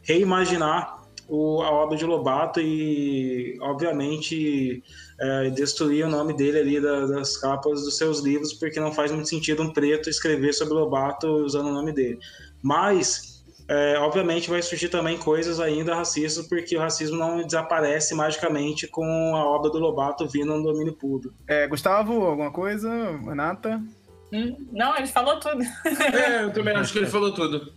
reimaginar 0.02 1.02
o, 1.28 1.62
a 1.62 1.70
obra 1.70 1.96
de 1.96 2.04
Lobato 2.04 2.60
e, 2.60 3.58
obviamente, 3.60 4.82
é, 5.20 5.50
destruir 5.50 6.06
o 6.06 6.10
nome 6.10 6.34
dele 6.34 6.58
ali 6.58 6.80
da, 6.80 7.06
das 7.06 7.36
capas 7.36 7.82
dos 7.82 7.96
seus 7.96 8.20
livros, 8.20 8.52
porque 8.52 8.78
não 8.78 8.92
faz 8.92 9.10
muito 9.10 9.28
sentido 9.28 9.62
um 9.62 9.72
preto 9.72 10.08
escrever 10.08 10.52
sobre 10.52 10.74
Lobato 10.74 11.26
usando 11.26 11.66
o 11.66 11.72
nome 11.72 11.92
dele. 11.92 12.18
Mas 12.62 13.31
é, 13.72 13.98
obviamente 13.98 14.50
vai 14.50 14.60
surgir 14.60 14.90
também 14.90 15.16
coisas 15.16 15.58
ainda 15.58 15.94
racistas, 15.94 16.46
porque 16.46 16.76
o 16.76 16.80
racismo 16.80 17.16
não 17.16 17.42
desaparece 17.42 18.14
magicamente 18.14 18.86
com 18.86 19.34
a 19.34 19.46
obra 19.46 19.70
do 19.70 19.78
Lobato 19.78 20.28
vindo 20.28 20.54
no 20.54 20.62
domínio 20.62 20.92
público. 20.92 21.34
É, 21.48 21.66
Gustavo, 21.66 22.12
alguma 22.22 22.50
coisa? 22.50 22.90
Renata? 23.24 23.82
Hum, 24.30 24.56
não, 24.70 24.94
ele 24.96 25.06
falou 25.06 25.40
tudo. 25.40 25.62
É, 26.12 26.44
eu 26.44 26.52
também 26.52 26.76
acho 26.76 26.92
que 26.92 26.98
ele 26.98 27.06
falou 27.06 27.32
tudo. 27.32 27.72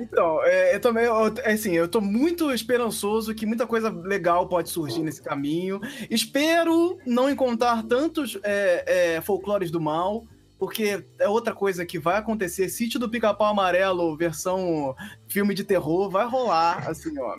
Então, 0.00 0.44
é, 0.44 0.74
eu 0.74 0.80
também, 0.80 1.04
eu, 1.04 1.34
é 1.42 1.52
assim, 1.52 1.72
eu 1.72 1.88
tô 1.88 2.02
muito 2.02 2.52
esperançoso 2.52 3.34
que 3.34 3.46
muita 3.46 3.66
coisa 3.66 3.88
legal 3.88 4.46
pode 4.46 4.68
surgir 4.68 5.00
nesse 5.00 5.22
caminho. 5.22 5.80
Espero 6.10 6.98
não 7.06 7.30
encontrar 7.30 7.82
tantos 7.82 8.38
é, 8.42 9.14
é 9.16 9.20
folclores 9.22 9.70
do 9.70 9.80
mal, 9.80 10.26
porque 10.64 11.04
é 11.18 11.28
outra 11.28 11.54
coisa 11.54 11.84
que 11.84 11.98
vai 11.98 12.16
acontecer. 12.16 12.70
Sítio 12.70 12.98
do 12.98 13.06
Pica-Pau 13.06 13.48
Amarelo, 13.48 14.16
versão 14.16 14.96
filme 15.28 15.52
de 15.52 15.62
terror, 15.62 16.08
vai 16.08 16.26
rolar, 16.26 16.88
assim, 16.88 17.18
ó. 17.18 17.36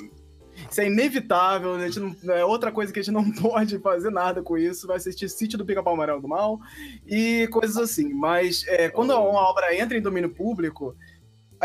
Isso 0.70 0.80
é 0.80 0.86
inevitável, 0.86 1.74
a 1.74 1.90
gente 1.90 2.00
não, 2.00 2.34
é 2.36 2.46
outra 2.46 2.72
coisa 2.72 2.94
que 2.94 3.00
a 3.00 3.04
gente 3.04 3.14
não 3.14 3.30
pode 3.42 3.80
fazer 3.80 4.12
nada 4.12 4.44
com 4.44 4.56
isso. 4.56 4.86
Vai 4.86 4.98
assistir 4.98 5.28
Sítio 5.28 5.58
do 5.58 5.66
Pica-Pau 5.66 5.96
Amarelo 5.96 6.22
do 6.22 6.28
Mal 6.28 6.60
e 7.08 7.48
coisas 7.52 7.78
assim. 7.78 8.14
Mas 8.14 8.64
é, 8.68 8.90
quando 8.90 9.10
uma 9.10 9.50
obra 9.50 9.76
entra 9.76 9.98
em 9.98 10.02
domínio 10.02 10.30
público, 10.30 10.96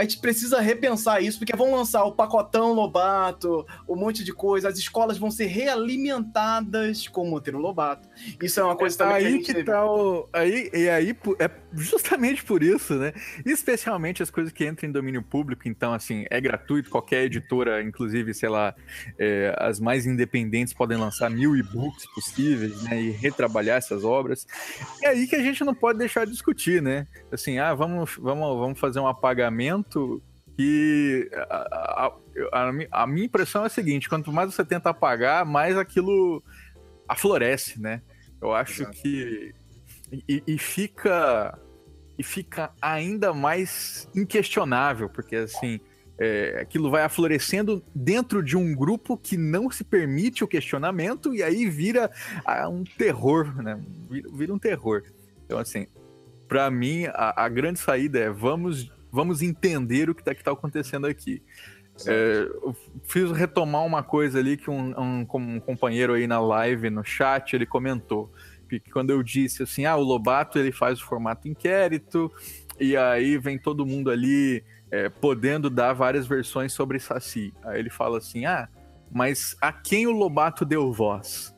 a 0.01 0.03
gente 0.03 0.19
precisa 0.19 0.61
repensar 0.61 1.23
isso, 1.23 1.39
porque 1.39 1.55
vão 1.55 1.75
lançar 1.75 2.05
o 2.05 2.13
pacotão 2.13 2.73
Lobato, 2.73 3.67
um 3.87 3.95
monte 3.95 4.25
de 4.25 4.33
coisa, 4.33 4.71
as 4.71 4.79
escolas 4.79 5.19
vão 5.19 5.31
ser 5.31 5.45
realimentadas 5.45 7.07
com 7.07 7.23
o 7.23 7.31
Monteiro 7.31 7.59
Lobato. 7.59 8.09
Isso 8.43 8.59
é 8.59 8.65
uma 8.65 8.75
coisa 8.75 8.97
também 8.97 9.27
aí 9.27 9.39
que, 9.41 9.53
que 9.53 9.63
tá 9.63 9.85
o, 9.85 10.27
aí 10.33 10.71
E 10.73 10.89
aí 10.89 11.15
é 11.39 11.51
justamente 11.75 12.43
por 12.43 12.63
isso, 12.63 12.95
né? 12.95 13.13
Especialmente 13.45 14.23
as 14.23 14.31
coisas 14.31 14.51
que 14.53 14.67
entram 14.67 14.89
em 14.89 14.93
domínio 14.93 15.23
público, 15.23 15.69
então, 15.69 15.93
assim, 15.93 16.25
é 16.31 16.41
gratuito, 16.41 16.89
qualquer 16.89 17.25
editora, 17.25 17.83
inclusive, 17.83 18.33
sei 18.33 18.49
lá, 18.49 18.75
é, 19.19 19.55
as 19.59 19.79
mais 19.79 20.07
independentes 20.07 20.73
podem 20.73 20.97
lançar 20.97 21.29
mil 21.29 21.55
e-books 21.55 22.07
possíveis, 22.15 22.83
né? 22.85 23.03
E 23.03 23.11
retrabalhar 23.11 23.77
essas 23.77 24.03
obras. 24.03 24.47
É 25.03 25.09
aí 25.09 25.27
que 25.27 25.37
a 25.37 25.43
gente 25.43 25.63
não 25.63 25.75
pode 25.75 25.99
deixar 25.99 26.25
de 26.25 26.33
discutir, 26.33 26.81
né? 26.81 27.07
Assim, 27.31 27.59
ah, 27.59 27.75
vamos, 27.75 28.17
vamos, 28.17 28.59
vamos 28.59 28.81
fazer 28.81 28.99
um 28.99 29.07
apagamento 29.07 29.90
que 30.57 31.31
a, 31.49 32.13
a, 32.53 32.73
a, 32.93 33.07
minha 33.07 33.27
impressão 33.27 33.65
é 33.65 33.67
a 33.67 33.71
seguinte: 33.71 34.09
quanto 34.09 34.33
mais 34.33 34.53
você 34.55 34.65
tenta 34.65 34.91
apagar, 34.91 35.45
mais 35.45 35.77
aquilo 35.77 36.43
aflorece, 37.09 37.81
né? 37.81 38.03
Eu 38.41 38.53
acho 38.53 38.83
Exato. 38.83 38.97
que. 38.99 39.55
E, 40.29 40.43
e, 40.47 40.59
fica. 40.59 41.59
E 42.19 42.23
fica 42.23 42.71
ainda 42.81 43.33
mais 43.33 44.09
inquestionável, 44.15 45.09
porque 45.09 45.37
assim. 45.37 45.81
É, 46.23 46.61
aquilo 46.61 46.91
vai 46.91 47.03
aflorescendo 47.03 47.83
dentro 47.95 48.43
de 48.43 48.55
um 48.55 48.75
grupo 48.75 49.17
que 49.17 49.39
não 49.39 49.71
se 49.71 49.83
permite 49.83 50.45
o 50.45 50.47
questionamento 50.47 51.35
e 51.35 51.43
aí 51.43 51.67
vira 51.67 52.11
um 52.71 52.85
terror, 52.85 53.57
né? 53.63 53.83
Vira, 54.11 54.29
vira 54.31 54.53
um 54.53 54.59
terror. 54.59 55.03
Então, 55.47 55.59
assim, 55.59 55.87
para 56.47 56.71
mim, 56.71 57.07
a, 57.07 57.45
a, 57.45 57.49
grande 57.49 57.79
saída 57.79 58.19
é 58.19 58.29
vamos 58.29 58.93
vamos 59.11 59.43
entender 59.43 60.09
o 60.09 60.15
que 60.15 60.23
está 60.23 60.35
tá 60.35 60.53
acontecendo 60.53 61.07
aqui. 61.07 61.43
É, 62.07 62.49
fiz 63.05 63.31
retomar 63.33 63.85
uma 63.85 64.03
coisa 64.03 64.39
ali 64.39 64.57
que 64.57 64.71
um, 64.71 64.99
um, 64.99 65.27
um, 65.35 65.61
companheiro 65.61 66.15
aí 66.15 66.27
na 66.27 66.41
live, 66.41 66.89
no 66.91 67.05
chat, 67.05 67.55
ele 67.55 67.67
comentou. 67.67 68.33
Que 68.69 68.81
quando 68.81 69.11
eu 69.11 69.23
disse 69.23 69.63
assim, 69.63 69.85
ah, 69.85 69.97
o 69.97 70.03
Lobato 70.03 70.59
ele 70.59 70.73
faz 70.73 71.01
o 71.01 71.05
formato 71.05 71.49
inquérito, 71.49 72.33
e 72.79 72.97
aí 72.97 73.37
vem 73.37 73.59
todo 73.59 73.85
mundo 73.85 74.11
ali 74.11 74.65
é, 74.91 75.09
podendo 75.09 75.69
dar 75.69 75.93
várias 75.93 76.27
versões 76.27 76.73
sobre 76.73 76.99
Saci. 76.99 77.53
Aí 77.65 77.79
ele 77.79 77.91
fala 77.91 78.19
assim, 78.19 78.47
ah, 78.47 78.69
mas 79.11 79.57
a 79.61 79.73
quem 79.73 80.07
o 80.07 80.13
Lobato 80.13 80.65
deu 80.65 80.93
voz? 80.93 81.55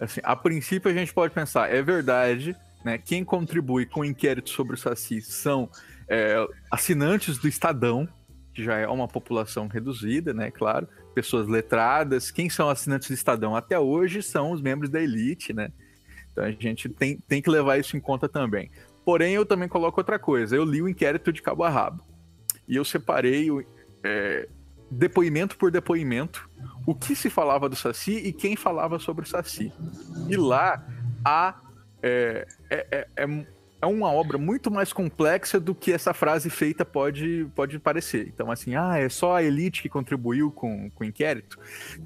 Assim, 0.00 0.20
a 0.24 0.34
princípio 0.34 0.90
a 0.90 0.94
gente 0.94 1.12
pode 1.12 1.32
pensar, 1.32 1.72
é 1.72 1.80
verdade, 1.82 2.56
né? 2.84 2.98
Quem 2.98 3.24
contribui 3.24 3.86
com 3.86 4.00
o 4.00 4.04
inquérito 4.04 4.50
sobre 4.50 4.74
o 4.74 4.78
Saci 4.78 5.20
são 5.20 5.68
é, 6.08 6.36
assinantes 6.70 7.38
do 7.38 7.48
Estadão, 7.48 8.08
que 8.52 8.62
já 8.62 8.76
é 8.76 8.86
uma 8.86 9.08
população 9.08 9.66
reduzida, 9.66 10.32
né? 10.32 10.50
Claro, 10.50 10.88
pessoas 11.14 11.48
letradas. 11.48 12.30
Quem 12.30 12.48
são 12.48 12.68
assinantes 12.68 13.08
do 13.08 13.14
Estadão 13.14 13.56
até 13.56 13.78
hoje 13.78 14.22
são 14.22 14.52
os 14.52 14.60
membros 14.60 14.90
da 14.90 15.00
elite, 15.00 15.52
né? 15.52 15.70
Então 16.32 16.44
a 16.44 16.50
gente 16.50 16.88
tem, 16.88 17.18
tem 17.28 17.40
que 17.40 17.50
levar 17.50 17.78
isso 17.78 17.96
em 17.96 18.00
conta 18.00 18.28
também. 18.28 18.70
Porém, 19.04 19.34
eu 19.34 19.44
também 19.44 19.68
coloco 19.68 20.00
outra 20.00 20.18
coisa. 20.18 20.56
Eu 20.56 20.64
li 20.64 20.80
o 20.80 20.88
inquérito 20.88 21.32
de 21.32 21.42
cabo 21.42 21.62
a 21.62 21.68
rabo. 21.68 22.02
E 22.66 22.76
eu 22.76 22.84
separei 22.84 23.50
o, 23.50 23.64
é, 24.02 24.48
depoimento 24.90 25.56
por 25.56 25.70
depoimento 25.70 26.48
o 26.86 26.94
que 26.94 27.14
se 27.14 27.30
falava 27.30 27.68
do 27.68 27.76
Saci 27.76 28.12
e 28.12 28.32
quem 28.32 28.56
falava 28.56 28.98
sobre 28.98 29.24
o 29.24 29.28
Saci. 29.28 29.72
E 30.28 30.36
lá 30.36 30.84
há. 31.24 31.60
É, 32.06 32.46
é, 32.70 33.08
é, 33.16 33.26
é 33.84 33.86
uma 33.86 34.10
obra 34.10 34.38
muito 34.38 34.70
mais 34.70 34.92
complexa 34.92 35.60
do 35.60 35.74
que 35.74 35.92
essa 35.92 36.14
frase 36.14 36.48
feita 36.48 36.84
pode, 36.84 37.46
pode 37.54 37.78
parecer. 37.78 38.26
Então, 38.28 38.50
assim, 38.50 38.74
ah, 38.74 38.96
é 38.98 39.08
só 39.10 39.36
a 39.36 39.42
elite 39.42 39.82
que 39.82 39.90
contribuiu 39.90 40.50
com, 40.50 40.90
com 40.90 41.04
o 41.04 41.06
inquérito. 41.06 41.58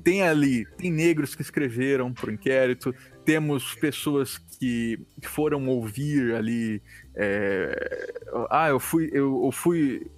Tem 0.02 0.22
ali, 0.22 0.66
tem 0.76 0.90
negros 0.90 1.36
que 1.36 1.42
escreveram 1.42 2.12
para 2.12 2.30
o 2.30 2.32
inquérito, 2.32 2.92
temos 3.24 3.74
pessoas 3.76 4.38
que 4.38 4.98
foram 5.22 5.68
ouvir 5.68 6.34
ali. 6.34 6.82
É, 7.14 8.12
ah, 8.50 8.68
eu 8.68 8.80
fui, 8.80 9.08
eu, 9.12 9.44
eu 9.44 9.52
fui 9.52 10.10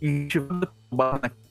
incentivado 0.00 0.68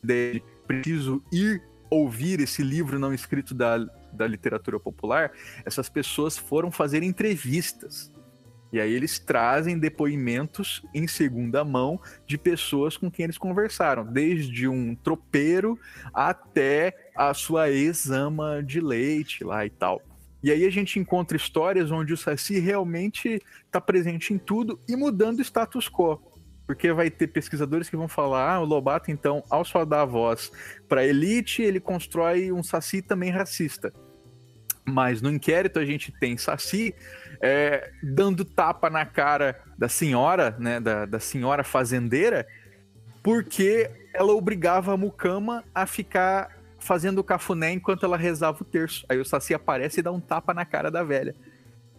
ideia 0.04 0.34
de 0.34 0.44
preciso 0.68 1.24
ir 1.32 1.64
ouvir 1.90 2.40
esse 2.40 2.62
livro 2.62 3.00
não 3.00 3.14
escrito 3.14 3.56
da, 3.56 3.78
da 4.14 4.28
literatura 4.28 4.80
popular. 4.80 5.32
Essas 5.66 5.90
pessoas 5.90 6.38
foram 6.38 6.72
fazer 6.72 7.02
entrevistas 7.02 8.12
e 8.72 8.80
aí 8.80 8.94
eles 8.94 9.20
trazem 9.20 9.78
depoimentos 9.78 10.82
em 10.94 11.08
segunda 11.08 11.64
mão 11.64 12.00
de 12.26 12.38
pessoas 12.38 12.96
com 12.96 13.12
quem 13.12 13.26
eles 13.26 13.38
conversaram, 13.38 14.06
desde 14.06 14.68
um 14.68 14.96
tropeiro 14.96 15.78
até 16.14 16.96
a 17.16 17.34
sua 17.34 17.70
ex-ama 17.70 18.64
de 18.64 18.80
leite 18.80 19.44
lá 19.44 19.66
e 19.66 19.70
tal. 19.70 20.02
E 20.44 20.52
aí 20.52 20.66
a 20.66 20.72
gente 20.72 20.98
encontra 20.98 21.38
histórias 21.38 21.92
onde 21.92 22.14
o 22.14 22.18
Saci 22.18 22.60
realmente 22.60 23.42
está 23.66 23.80
presente 23.80 24.34
em 24.34 24.40
tudo 24.40 24.80
e 24.88 24.96
mudando 24.96 25.40
o 25.40 25.42
status 25.42 25.88
quo. 25.88 26.20
Porque 26.66 26.94
vai 26.94 27.12
ter 27.12 27.28
pesquisadores 27.28 27.90
que 27.90 27.98
vão 27.98 28.08
falar, 28.08 28.56
ah, 28.56 28.62
o 28.62 28.66
Lobato, 28.66 29.12
então, 29.12 29.44
ao 29.50 29.66
só 29.66 29.84
dar 29.84 30.02
a 30.02 30.06
voz 30.06 30.52
para 30.88 31.06
elite, 31.06 31.62
ele 31.62 31.80
constrói 31.80 32.52
um 32.52 32.64
Saci 32.64 33.02
também 33.02 33.30
racista. 33.30 33.94
Mas 34.86 35.22
no 35.22 35.30
inquérito 35.30 35.78
a 35.78 35.86
gente 35.86 36.12
tem 36.12 36.38
Saci 36.38 36.96
é, 37.42 37.92
dando 38.04 38.46
tapa 38.46 38.90
na 38.90 39.06
cara 39.06 39.60
da 39.78 39.90
senhora, 39.90 40.56
né, 40.60 40.80
da, 40.80 41.06
da 41.06 41.20
senhora 41.20 41.64
fazendeira, 41.64 42.48
porque 43.24 43.90
ela 44.14 44.34
obrigava 44.34 44.94
a 44.94 44.98
Mukama 44.98 45.64
a 45.74 45.86
ficar 45.86 46.58
fazendo 46.80 47.24
cafuné 47.24 47.74
enquanto 47.74 48.06
ela 48.06 48.18
rezava 48.18 48.62
o 48.62 48.66
terço. 48.66 49.06
Aí 49.08 49.20
o 49.20 49.26
Saci 49.26 49.54
aparece 49.54 50.00
e 50.00 50.04
dá 50.04 50.12
um 50.12 50.20
tapa 50.20 50.54
na 50.54 50.66
cara 50.66 50.90
da 50.92 51.04
velha. 51.04 51.36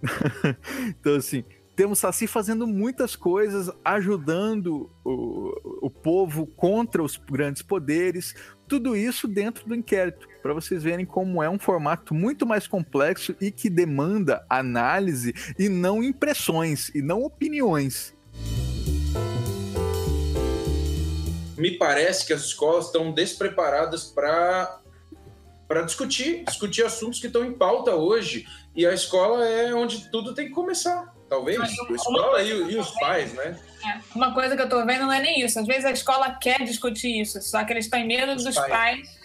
então, 0.88 1.16
assim, 1.16 1.44
temos 1.74 1.98
Saci 1.98 2.26
fazendo 2.26 2.66
muitas 2.66 3.16
coisas, 3.16 3.70
ajudando 3.84 4.90
o, 5.04 5.86
o 5.86 5.90
povo 5.90 6.46
contra 6.46 7.02
os 7.02 7.16
grandes 7.16 7.62
poderes, 7.62 8.34
tudo 8.68 8.96
isso 8.96 9.26
dentro 9.26 9.66
do 9.66 9.74
inquérito, 9.74 10.28
para 10.42 10.52
vocês 10.52 10.82
verem 10.82 11.06
como 11.06 11.42
é 11.42 11.48
um 11.48 11.58
formato 11.58 12.14
muito 12.14 12.46
mais 12.46 12.66
complexo 12.66 13.34
e 13.40 13.50
que 13.50 13.70
demanda 13.70 14.44
análise 14.48 15.34
e 15.58 15.68
não 15.68 16.02
impressões 16.02 16.90
e 16.94 17.00
não 17.00 17.22
opiniões. 17.22 18.14
Me 21.56 21.78
parece 21.78 22.26
que 22.26 22.32
as 22.32 22.42
escolas 22.42 22.86
estão 22.86 23.12
despreparadas 23.12 24.04
para 24.04 24.78
para 25.68 25.82
discutir, 25.82 26.44
discutir 26.44 26.84
assuntos 26.84 27.18
que 27.18 27.28
estão 27.28 27.42
em 27.46 27.52
pauta 27.54 27.94
hoje. 27.94 28.46
E 28.76 28.84
a 28.84 28.92
escola 28.92 29.42
é 29.46 29.72
onde 29.72 30.10
tudo 30.10 30.34
tem 30.34 30.48
que 30.48 30.52
começar 30.52 31.11
talvez, 31.32 31.58
a 31.58 31.64
escola 31.64 32.42
e, 32.42 32.72
e, 32.72 32.78
os 32.78 32.90
pais, 32.92 33.32
né? 33.32 33.58
É. 33.86 34.00
Uma 34.14 34.34
coisa 34.34 34.54
que 34.54 34.62
eu 34.62 34.68
tô 34.68 34.84
vendo 34.84 35.06
não 35.06 35.12
é 35.12 35.20
nem 35.20 35.40
isso. 35.40 35.58
Às 35.58 35.66
vezes 35.66 35.86
a 35.86 35.90
escola 35.90 36.30
quer 36.34 36.62
discutir 36.62 37.20
isso, 37.20 37.40
só 37.40 37.64
que 37.64 37.72
eles 37.72 37.88
têm 37.88 38.06
medo 38.06 38.36
dos 38.36 38.54
pais. 38.54 38.68
pais. 38.68 39.22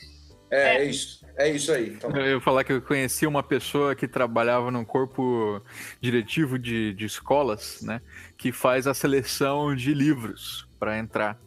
É, 0.49 0.57
é, 0.57 0.77
é, 0.77 0.85
isso. 0.85 1.25
É 1.37 1.49
isso 1.49 1.71
aí. 1.71 1.89
Então. 1.89 2.09
Eu 2.11 2.35
ia 2.35 2.41
falar 2.41 2.63
que 2.63 2.71
eu 2.71 2.81
conheci 2.81 3.27
uma 3.27 3.43
pessoa 3.43 3.93
que 3.93 4.07
trabalhava 4.07 4.71
num 4.71 4.85
corpo 4.85 5.61
diretivo 5.99 6.57
de, 6.57 6.93
de 6.93 7.05
escolas, 7.05 7.81
né? 7.81 8.01
Que 8.37 8.53
faz 8.53 8.87
a 8.87 8.93
seleção 8.93 9.75
de 9.75 9.93
livros 9.93 10.65
para 10.79 10.97
entrar. 10.97 11.37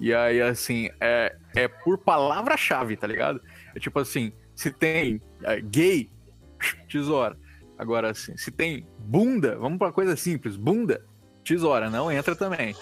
E 0.00 0.12
aí, 0.12 0.42
assim, 0.42 0.90
é, 1.00 1.36
é 1.54 1.68
por 1.68 1.98
palavra-chave, 1.98 2.96
tá 2.96 3.06
ligado? 3.06 3.40
É 3.74 3.78
tipo 3.78 3.98
assim, 4.00 4.32
se 4.54 4.72
tem 4.72 5.22
é, 5.44 5.60
gay, 5.60 6.10
tesoura. 6.90 7.36
Agora, 7.78 8.10
assim, 8.10 8.36
se 8.36 8.50
tem 8.50 8.86
bunda, 8.98 9.56
vamos 9.56 9.78
para 9.78 9.92
coisa 9.92 10.16
simples, 10.16 10.56
bunda, 10.56 11.04
tesoura, 11.44 11.88
não 11.88 12.10
entra 12.10 12.34
também. 12.34 12.74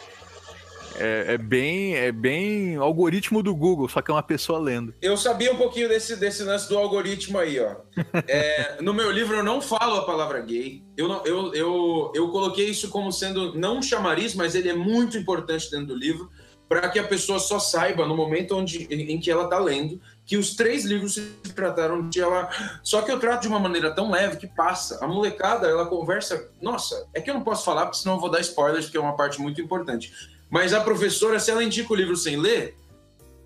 É, 0.98 1.34
é, 1.34 1.38
bem 1.38 1.94
é 1.94 2.10
bem 2.10 2.76
algoritmo 2.76 3.42
do 3.42 3.54
Google, 3.54 3.86
só 3.86 4.00
que 4.00 4.10
é 4.10 4.14
uma 4.14 4.22
pessoa 4.22 4.58
lendo. 4.58 4.94
Eu 5.02 5.14
sabia 5.16 5.52
um 5.52 5.56
pouquinho 5.56 5.90
desse, 5.90 6.16
desse 6.16 6.42
lance 6.42 6.66
do 6.68 6.78
algoritmo 6.78 7.38
aí, 7.38 7.60
ó. 7.60 7.76
É, 8.26 8.78
no 8.80 8.94
meu 8.94 9.10
livro 9.10 9.36
eu 9.36 9.44
não 9.44 9.60
falo 9.60 9.96
a 9.96 10.06
palavra 10.06 10.40
gay. 10.40 10.82
Eu, 10.96 11.06
não, 11.06 11.24
eu, 11.26 11.54
eu, 11.54 12.12
eu 12.14 12.30
coloquei 12.30 12.70
isso 12.70 12.88
como 12.88 13.12
sendo 13.12 13.54
não 13.58 13.78
um 13.78 13.82
chamariz, 13.82 14.34
mas 14.34 14.54
ele 14.54 14.70
é 14.70 14.74
muito 14.74 15.18
importante 15.18 15.70
dentro 15.70 15.88
do 15.88 15.94
livro 15.94 16.30
para 16.68 16.88
que 16.88 16.98
a 16.98 17.04
pessoa 17.04 17.38
só 17.38 17.58
saiba 17.58 18.06
no 18.06 18.16
momento 18.16 18.56
onde, 18.56 18.84
em 18.90 19.20
que 19.20 19.30
ela 19.30 19.44
está 19.44 19.58
lendo 19.58 20.00
que 20.26 20.36
os 20.36 20.56
três 20.56 20.84
livros 20.84 21.14
se 21.14 21.22
trataram 21.54 22.08
de 22.08 22.20
ela. 22.20 22.50
Só 22.82 23.00
que 23.00 23.10
eu 23.10 23.20
trato 23.20 23.42
de 23.42 23.48
uma 23.48 23.60
maneira 23.60 23.94
tão 23.94 24.10
leve 24.10 24.36
que 24.36 24.46
passa. 24.48 25.02
A 25.02 25.06
molecada, 25.06 25.68
ela 25.68 25.86
conversa. 25.86 26.50
Nossa, 26.60 27.06
é 27.14 27.20
que 27.20 27.30
eu 27.30 27.34
não 27.34 27.44
posso 27.44 27.64
falar, 27.64 27.86
porque 27.86 27.98
senão 27.98 28.16
eu 28.16 28.20
vou 28.20 28.30
dar 28.30 28.40
spoilers, 28.40 28.86
porque 28.86 28.98
é 28.98 29.00
uma 29.00 29.16
parte 29.16 29.40
muito 29.40 29.60
importante. 29.60 30.12
Mas 30.50 30.74
a 30.74 30.80
professora, 30.80 31.38
se 31.38 31.50
ela 31.50 31.62
indica 31.62 31.92
o 31.92 31.96
livro 31.96 32.16
sem 32.16 32.36
ler, 32.36 32.76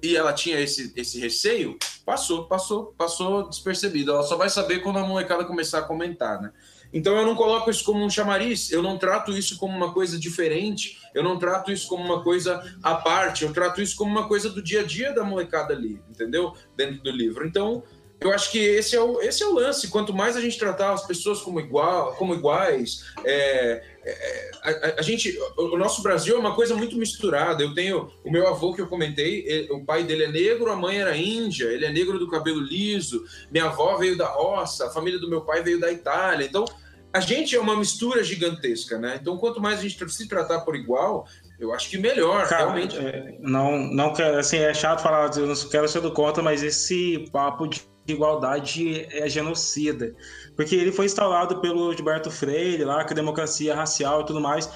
e 0.02 0.16
ela 0.16 0.32
tinha 0.32 0.58
esse, 0.58 0.92
esse 0.96 1.20
receio, 1.20 1.78
passou, 2.06 2.46
passou, 2.46 2.94
passou 2.96 3.48
despercebido. 3.48 4.12
Ela 4.12 4.22
só 4.22 4.36
vai 4.36 4.48
saber 4.48 4.78
quando 4.78 4.98
a 4.98 5.06
molecada 5.06 5.44
começar 5.44 5.80
a 5.80 5.82
comentar, 5.82 6.40
né? 6.40 6.50
Então 6.92 7.16
eu 7.16 7.24
não 7.24 7.34
coloco 7.34 7.70
isso 7.70 7.84
como 7.84 8.04
um 8.04 8.10
chamariz, 8.10 8.70
eu 8.70 8.82
não 8.82 8.98
trato 8.98 9.32
isso 9.32 9.56
como 9.58 9.76
uma 9.76 9.92
coisa 9.92 10.18
diferente, 10.18 10.98
eu 11.14 11.22
não 11.22 11.38
trato 11.38 11.70
isso 11.70 11.88
como 11.88 12.04
uma 12.04 12.22
coisa 12.22 12.62
à 12.82 12.94
parte, 12.96 13.44
eu 13.44 13.52
trato 13.52 13.80
isso 13.80 13.96
como 13.96 14.10
uma 14.10 14.26
coisa 14.26 14.50
do 14.50 14.62
dia 14.62 14.80
a 14.80 14.84
dia 14.84 15.12
da 15.12 15.22
molecada 15.22 15.72
ali, 15.72 16.00
entendeu? 16.10 16.52
Dentro 16.76 17.02
do 17.02 17.10
livro. 17.10 17.46
Então, 17.46 17.82
eu 18.20 18.32
acho 18.32 18.50
que 18.50 18.58
esse 18.58 18.94
é 18.94 19.00
o, 19.00 19.20
esse 19.22 19.42
é 19.42 19.46
o 19.46 19.54
lance. 19.54 19.88
Quanto 19.88 20.12
mais 20.12 20.36
a 20.36 20.40
gente 20.40 20.58
tratar 20.58 20.92
as 20.92 21.06
pessoas 21.06 21.40
como, 21.40 21.58
igual, 21.58 22.14
como 22.16 22.34
iguais, 22.34 23.06
é, 23.24 23.89
é, 24.04 24.50
a, 24.62 25.00
a, 25.00 25.02
gente, 25.02 25.38
o 25.56 25.76
nosso 25.76 26.02
Brasil 26.02 26.36
é 26.36 26.38
uma 26.38 26.54
coisa 26.54 26.74
muito 26.74 26.96
misturada. 26.96 27.62
Eu 27.62 27.74
tenho 27.74 28.10
o 28.24 28.30
meu 28.30 28.46
avô 28.48 28.72
que 28.72 28.80
eu 28.80 28.86
comentei, 28.86 29.44
ele, 29.46 29.70
o 29.72 29.84
pai 29.84 30.04
dele 30.04 30.24
é 30.24 30.28
negro, 30.28 30.70
a 30.70 30.76
mãe 30.76 31.00
era 31.00 31.16
índia, 31.16 31.66
ele 31.66 31.84
é 31.84 31.92
negro 31.92 32.18
do 32.18 32.28
cabelo 32.28 32.60
liso, 32.60 33.24
minha 33.50 33.66
avó 33.66 33.96
veio 33.96 34.16
da 34.16 34.26
roça, 34.26 34.86
a 34.86 34.90
família 34.90 35.18
do 35.18 35.28
meu 35.28 35.42
pai 35.42 35.62
veio 35.62 35.78
da 35.78 35.92
Itália. 35.92 36.46
Então, 36.46 36.64
a 37.12 37.20
gente 37.20 37.56
é 37.56 37.60
uma 37.60 37.76
mistura 37.76 38.22
gigantesca, 38.22 38.96
né? 38.98 39.18
Então, 39.20 39.36
quanto 39.36 39.60
mais 39.60 39.80
a 39.80 39.82
gente 39.82 40.08
se 40.10 40.28
tratar 40.28 40.60
por 40.60 40.76
igual, 40.76 41.26
eu 41.58 41.74
acho 41.74 41.90
que 41.90 41.98
melhor, 41.98 42.48
Cara, 42.48 42.64
realmente. 42.64 42.96
É, 42.96 43.36
não, 43.40 43.76
não 43.78 44.14
quero, 44.14 44.38
assim, 44.38 44.58
é 44.58 44.72
chato 44.72 45.02
falar, 45.02 45.30
eu 45.36 45.46
não 45.46 45.54
quero 45.68 45.88
ser 45.88 46.00
do 46.00 46.12
contra, 46.12 46.42
mas 46.42 46.62
esse 46.62 47.28
papo 47.32 47.66
de 47.66 47.82
igualdade 48.06 49.06
é 49.10 49.28
genocida. 49.28 50.14
Porque 50.56 50.74
ele 50.74 50.92
foi 50.92 51.06
instaurado 51.06 51.60
pelo 51.60 51.92
Gilberto 51.94 52.30
Freire, 52.30 52.84
lá, 52.84 53.04
que 53.04 53.12
a 53.12 53.16
democracia 53.16 53.74
racial 53.74 54.22
e 54.22 54.26
tudo 54.26 54.40
mais, 54.40 54.70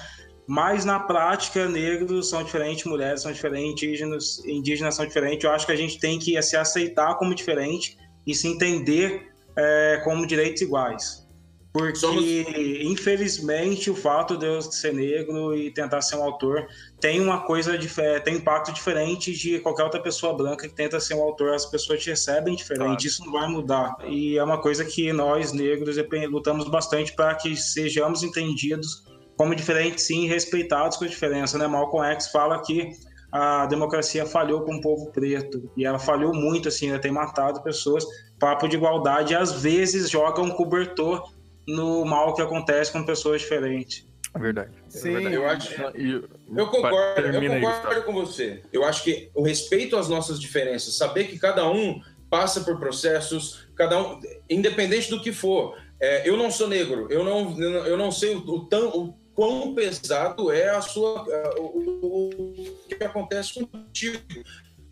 mas 0.47 0.85
na 0.85 0.99
prática, 0.99 1.67
negros 1.67 2.29
são 2.29 2.43
diferentes, 2.43 2.85
mulheres 2.85 3.21
são 3.21 3.31
diferentes, 3.31 3.83
indígenas, 3.83 4.45
indígenas 4.45 4.95
são 4.95 5.05
diferentes. 5.05 5.43
Eu 5.43 5.51
acho 5.51 5.65
que 5.65 5.71
a 5.71 5.77
gente 5.77 5.99
tem 5.99 6.19
que 6.19 6.39
se 6.41 6.55
aceitar 6.55 7.15
como 7.15 7.33
diferente 7.33 7.97
e 8.27 8.35
se 8.35 8.47
entender 8.47 9.31
é, 9.55 10.01
como 10.03 10.25
direitos 10.25 10.61
iguais. 10.61 11.24
Porque, 11.75 11.97
Somos... 11.97 12.23
infelizmente, 12.23 13.91
o 13.91 13.95
fato 13.95 14.37
de 14.37 14.45
eu 14.45 14.61
ser 14.61 14.93
negro 14.93 15.53
e 15.53 15.69
tentar 15.69 16.01
ser 16.01 16.15
um 16.15 16.23
autor 16.23 16.65
tem 17.01 17.19
uma 17.19 17.41
coisa 17.41 17.77
diferente, 17.77 18.23
tem 18.23 18.35
impacto 18.37 18.71
diferente 18.71 19.33
de 19.33 19.59
qualquer 19.59 19.83
outra 19.83 20.01
pessoa 20.01 20.33
branca 20.33 20.69
que 20.69 20.73
tenta 20.73 21.01
ser 21.01 21.15
um 21.15 21.21
autor. 21.21 21.53
As 21.53 21.65
pessoas 21.65 22.01
te 22.01 22.11
recebem 22.11 22.55
diferente, 22.55 22.85
claro. 22.85 23.05
isso 23.05 23.25
não 23.25 23.33
vai 23.33 23.49
mudar. 23.49 23.93
E 24.07 24.37
é 24.37 24.43
uma 24.45 24.61
coisa 24.61 24.85
que 24.85 25.11
nós, 25.11 25.51
negros, 25.51 25.97
lutamos 26.29 26.69
bastante 26.69 27.13
para 27.13 27.35
que 27.35 27.57
sejamos 27.57 28.23
entendidos 28.23 29.03
como 29.35 29.53
diferentes, 29.53 30.05
sim, 30.05 30.27
respeitados 30.27 30.95
com 30.95 31.03
a 31.03 31.09
diferença. 31.09 31.57
Né? 31.57 31.67
Malcolm 31.67 32.07
X 32.13 32.31
fala 32.31 32.61
que 32.61 32.89
a 33.33 33.65
democracia 33.65 34.25
falhou 34.25 34.61
com 34.61 34.75
o 34.75 34.81
povo 34.81 35.11
preto 35.11 35.69
e 35.75 35.85
ela 35.85 35.99
falhou 35.99 36.33
muito, 36.33 36.69
assim, 36.69 36.89
né? 36.89 36.99
tem 36.99 37.11
matado 37.11 37.61
pessoas. 37.61 38.05
Papo 38.39 38.65
de 38.65 38.77
igualdade, 38.77 39.35
às 39.35 39.61
vezes 39.61 40.09
joga 40.09 40.41
um 40.41 40.51
cobertor 40.51 41.34
no 41.67 42.05
mal 42.05 42.33
que 42.33 42.41
acontece 42.41 42.91
com 42.91 43.03
pessoas 43.05 43.41
diferentes. 43.41 44.05
É 44.33 44.39
verdade. 44.39 44.71
É 44.87 44.89
Sim, 44.89 45.09
é 45.09 45.13
verdade. 45.13 45.35
eu 45.35 45.49
acho. 45.49 45.73
Eu 46.55 46.67
concordo, 46.67 47.21
eu 47.21 47.61
concordo 47.61 48.03
com 48.03 48.13
você. 48.13 48.61
Eu 48.71 48.83
acho 48.83 49.03
que 49.03 49.29
o 49.33 49.41
respeito 49.41 49.95
às 49.95 50.09
nossas 50.09 50.39
diferenças, 50.39 50.95
saber 50.95 51.25
que 51.25 51.39
cada 51.39 51.69
um 51.69 52.01
passa 52.29 52.61
por 52.61 52.77
processos, 52.77 53.65
cada 53.75 53.97
um, 54.01 54.19
independente 54.49 55.09
do 55.09 55.21
que 55.21 55.31
for. 55.31 55.77
É, 55.99 56.27
eu 56.27 56.35
não 56.35 56.51
sou 56.51 56.67
negro, 56.67 57.07
eu 57.09 57.23
não, 57.23 57.57
eu 57.87 57.97
não 57.97 58.11
sei 58.11 58.35
o, 58.35 58.39
o, 58.39 58.65
tão, 58.65 58.89
o 58.89 59.13
quão 59.33 59.73
pesado 59.73 60.51
é 60.51 60.69
a 60.69 60.81
sua, 60.81 61.25
é, 61.29 61.59
o, 61.59 62.29
o 62.29 62.87
que 62.89 63.01
acontece 63.01 63.53
contigo. 63.53 64.19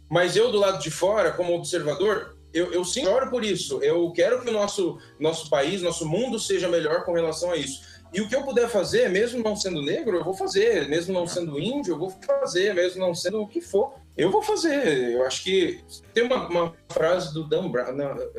Mas 0.09 0.37
eu 0.37 0.51
do 0.51 0.59
lado 0.59 0.81
de 0.81 0.89
fora, 0.89 1.31
como 1.31 1.53
observador, 1.53 2.37
eu, 2.53 2.71
eu 2.71 2.85
sim 2.85 3.07
oro 3.07 3.29
por 3.29 3.43
isso. 3.43 3.81
Eu 3.81 4.11
quero 4.11 4.41
que 4.41 4.49
o 4.49 4.53
nosso, 4.53 4.99
nosso 5.19 5.49
país, 5.49 5.81
nosso 5.81 6.05
mundo 6.05 6.39
seja 6.39 6.69
melhor 6.69 7.03
com 7.03 7.13
relação 7.13 7.51
a 7.51 7.57
isso. 7.57 7.81
E 8.13 8.21
o 8.21 8.29
que 8.29 8.35
eu 8.35 8.43
puder 8.43 8.69
fazer, 8.69 9.09
mesmo 9.09 9.41
não 9.41 9.55
sendo 9.55 9.81
negro, 9.81 10.17
eu 10.17 10.23
vou 10.23 10.35
fazer. 10.35 10.87
Mesmo 10.87 11.13
não 11.13 11.25
sendo 11.25 11.59
índio, 11.59 11.93
eu 11.93 11.99
vou 11.99 12.11
fazer. 12.11 12.73
Mesmo 12.73 12.99
não 12.99 13.15
sendo 13.15 13.41
o 13.41 13.47
que 13.47 13.59
for, 13.59 13.95
eu 14.15 14.29
vou 14.29 14.43
fazer. 14.43 15.13
Eu 15.13 15.25
acho 15.25 15.43
que 15.43 15.83
tem 16.13 16.23
uma, 16.23 16.47
uma 16.47 16.73
frase 16.89 17.33
do 17.33 17.43
Dan 17.43 17.69
Brown, 17.69 17.93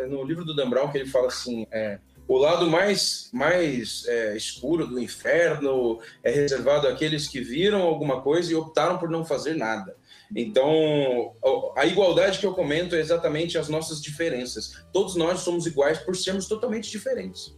no, 0.08 0.22
livro 0.22 0.44
do 0.44 0.54
Dan 0.54 0.70
Brown, 0.70 0.92
que 0.92 0.98
ele 0.98 1.10
fala 1.10 1.26
assim: 1.26 1.66
é, 1.72 1.98
o 2.28 2.38
lado 2.38 2.70
mais, 2.70 3.28
mais 3.32 4.04
é, 4.06 4.36
escuro 4.36 4.86
do 4.86 5.00
inferno 5.00 5.98
é 6.22 6.30
reservado 6.30 6.86
àqueles 6.86 7.26
que 7.26 7.40
viram 7.40 7.82
alguma 7.82 8.22
coisa 8.22 8.52
e 8.52 8.54
optaram 8.54 8.96
por 8.96 9.10
não 9.10 9.24
fazer 9.24 9.54
nada. 9.54 9.96
Então, 10.34 11.34
a 11.76 11.86
igualdade 11.86 12.38
que 12.38 12.46
eu 12.46 12.54
comento 12.54 12.94
é 12.94 13.00
exatamente 13.00 13.58
as 13.58 13.68
nossas 13.68 14.00
diferenças. 14.00 14.84
Todos 14.92 15.16
nós 15.16 15.40
somos 15.40 15.66
iguais 15.66 15.98
por 15.98 16.16
sermos 16.16 16.46
totalmente 16.46 16.90
diferentes. 16.90 17.56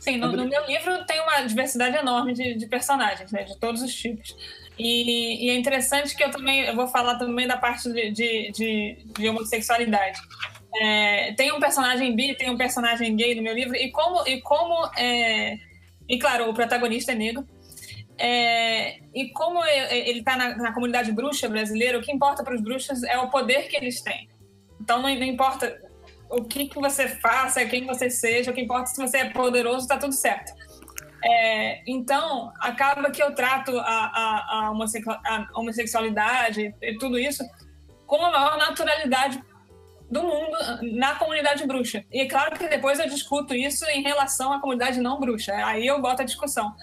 Sim, 0.00 0.16
no, 0.16 0.30
no 0.30 0.48
meu 0.48 0.64
livro 0.66 1.04
tem 1.06 1.20
uma 1.20 1.40
diversidade 1.42 1.96
enorme 1.96 2.32
de, 2.32 2.54
de 2.54 2.66
personagens, 2.66 3.32
né, 3.32 3.42
de 3.42 3.58
todos 3.58 3.82
os 3.82 3.92
tipos. 3.92 4.36
E, 4.78 5.46
e, 5.46 5.50
é 5.50 5.56
interessante 5.56 6.14
que 6.14 6.22
eu 6.22 6.30
também 6.30 6.60
eu 6.60 6.76
vou 6.76 6.86
falar 6.86 7.16
também 7.16 7.48
da 7.48 7.56
parte 7.56 7.92
de, 7.92 8.12
de, 8.12 8.52
de, 8.52 8.98
de 9.18 9.28
homossexualidade. 9.28 10.20
É, 10.80 11.32
tem 11.32 11.52
um 11.52 11.58
personagem 11.58 12.14
bi, 12.14 12.34
tem 12.36 12.48
um 12.50 12.56
personagem 12.56 13.16
gay 13.16 13.34
no 13.34 13.42
meu 13.42 13.54
livro, 13.54 13.74
e 13.74 13.90
como. 13.90 14.26
E, 14.26 14.40
como 14.40 14.88
é, 14.96 15.56
e 16.08 16.18
claro, 16.18 16.48
o 16.48 16.54
protagonista 16.54 17.12
é 17.12 17.14
negro. 17.16 17.44
É, 18.18 18.98
e 19.14 19.30
como 19.30 19.64
ele 19.64 20.18
está 20.18 20.36
na, 20.36 20.56
na, 20.56 20.72
comunidade 20.72 21.12
bruxa 21.12 21.48
brasileira, 21.48 21.98
o 21.98 22.02
que 22.02 22.10
importa 22.10 22.42
para 22.42 22.54
os 22.54 22.60
bruxos 22.60 23.02
é 23.04 23.16
o 23.18 23.30
poder 23.30 23.68
que 23.68 23.76
eles 23.76 24.00
têm. 24.00 24.28
Então 24.80 25.00
não, 25.00 25.14
não 25.14 25.24
importa 25.24 25.80
o 26.28 26.44
que, 26.44 26.66
que 26.66 26.80
você 26.80 27.08
faça, 27.08 27.64
quem 27.64 27.86
você 27.86 28.10
seja, 28.10 28.50
o 28.50 28.54
que 28.54 28.60
importa 28.60 28.90
é 28.90 28.94
se 28.94 29.00
você 29.00 29.18
é 29.18 29.30
poderoso, 29.30 29.78
está 29.78 29.96
tudo 29.96 30.12
certo. 30.12 30.52
É, 31.24 31.82
então, 31.86 32.52
acaba 32.60 33.10
que 33.10 33.22
eu 33.22 33.34
trato 33.34 33.76
a, 33.78 33.82
a, 33.84 34.66
a, 34.66 35.50
homossexualidade 35.54 36.74
e 36.80 36.98
tudo 36.98 37.18
isso 37.18 37.44
com 38.06 38.24
a 38.24 38.30
maior 38.30 38.56
naturalidade 38.56 39.42
do 40.10 40.22
mundo 40.22 40.56
na 40.96 41.16
comunidade 41.16 41.66
bruxa. 41.66 42.04
E 42.10 42.20
é 42.20 42.26
claro 42.26 42.56
que 42.56 42.68
depois 42.68 42.98
eu 42.98 43.08
discuto 43.08 43.54
isso 43.54 43.84
em 43.86 44.02
relação 44.02 44.52
à 44.52 44.60
comunidade 44.60 45.00
não 45.00 45.20
bruxa. 45.20 45.52
Aí 45.66 45.86
eu 45.86 46.00
boto 46.00 46.22
a 46.22 46.24
discussão. 46.24 46.74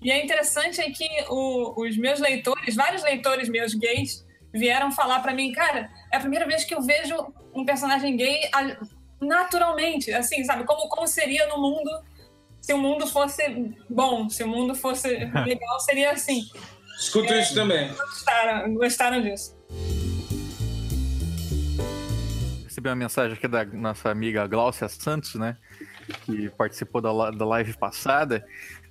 E 0.00 0.10
é 0.10 0.24
interessante 0.24 0.80
é 0.80 0.90
que 0.90 1.08
o, 1.28 1.82
os 1.82 1.96
meus 1.96 2.20
leitores, 2.20 2.74
vários 2.74 3.02
leitores 3.02 3.48
meus 3.48 3.74
gays, 3.74 4.24
vieram 4.52 4.92
falar 4.92 5.20
para 5.20 5.34
mim, 5.34 5.52
cara, 5.52 5.90
é 6.12 6.16
a 6.16 6.20
primeira 6.20 6.46
vez 6.46 6.64
que 6.64 6.74
eu 6.74 6.82
vejo 6.82 7.14
um 7.54 7.64
personagem 7.64 8.16
gay 8.16 8.50
naturalmente, 9.20 10.12
assim, 10.12 10.44
sabe? 10.44 10.64
Como, 10.64 10.88
como 10.88 11.06
seria 11.06 11.46
no 11.46 11.60
mundo 11.60 11.90
se 12.60 12.72
o 12.72 12.78
mundo 12.78 13.06
fosse 13.06 13.74
bom, 13.88 14.28
se 14.28 14.42
o 14.44 14.48
mundo 14.48 14.74
fosse 14.74 15.08
legal, 15.46 15.80
seria 15.80 16.12
assim. 16.12 16.42
Escuto 16.98 17.32
é, 17.32 17.40
isso 17.40 17.54
também. 17.54 17.88
Gostaram, 17.94 18.74
gostaram 18.74 19.22
disso. 19.22 19.56
Recebi 22.64 22.88
uma 22.88 22.96
mensagem 22.96 23.36
aqui 23.36 23.48
da 23.48 23.64
nossa 23.64 24.10
amiga 24.10 24.46
Glaucia 24.46 24.88
Santos, 24.88 25.34
né? 25.34 25.56
Que 26.24 26.48
participou 26.50 27.00
da, 27.00 27.30
da 27.30 27.44
live 27.44 27.76
passada 27.76 28.44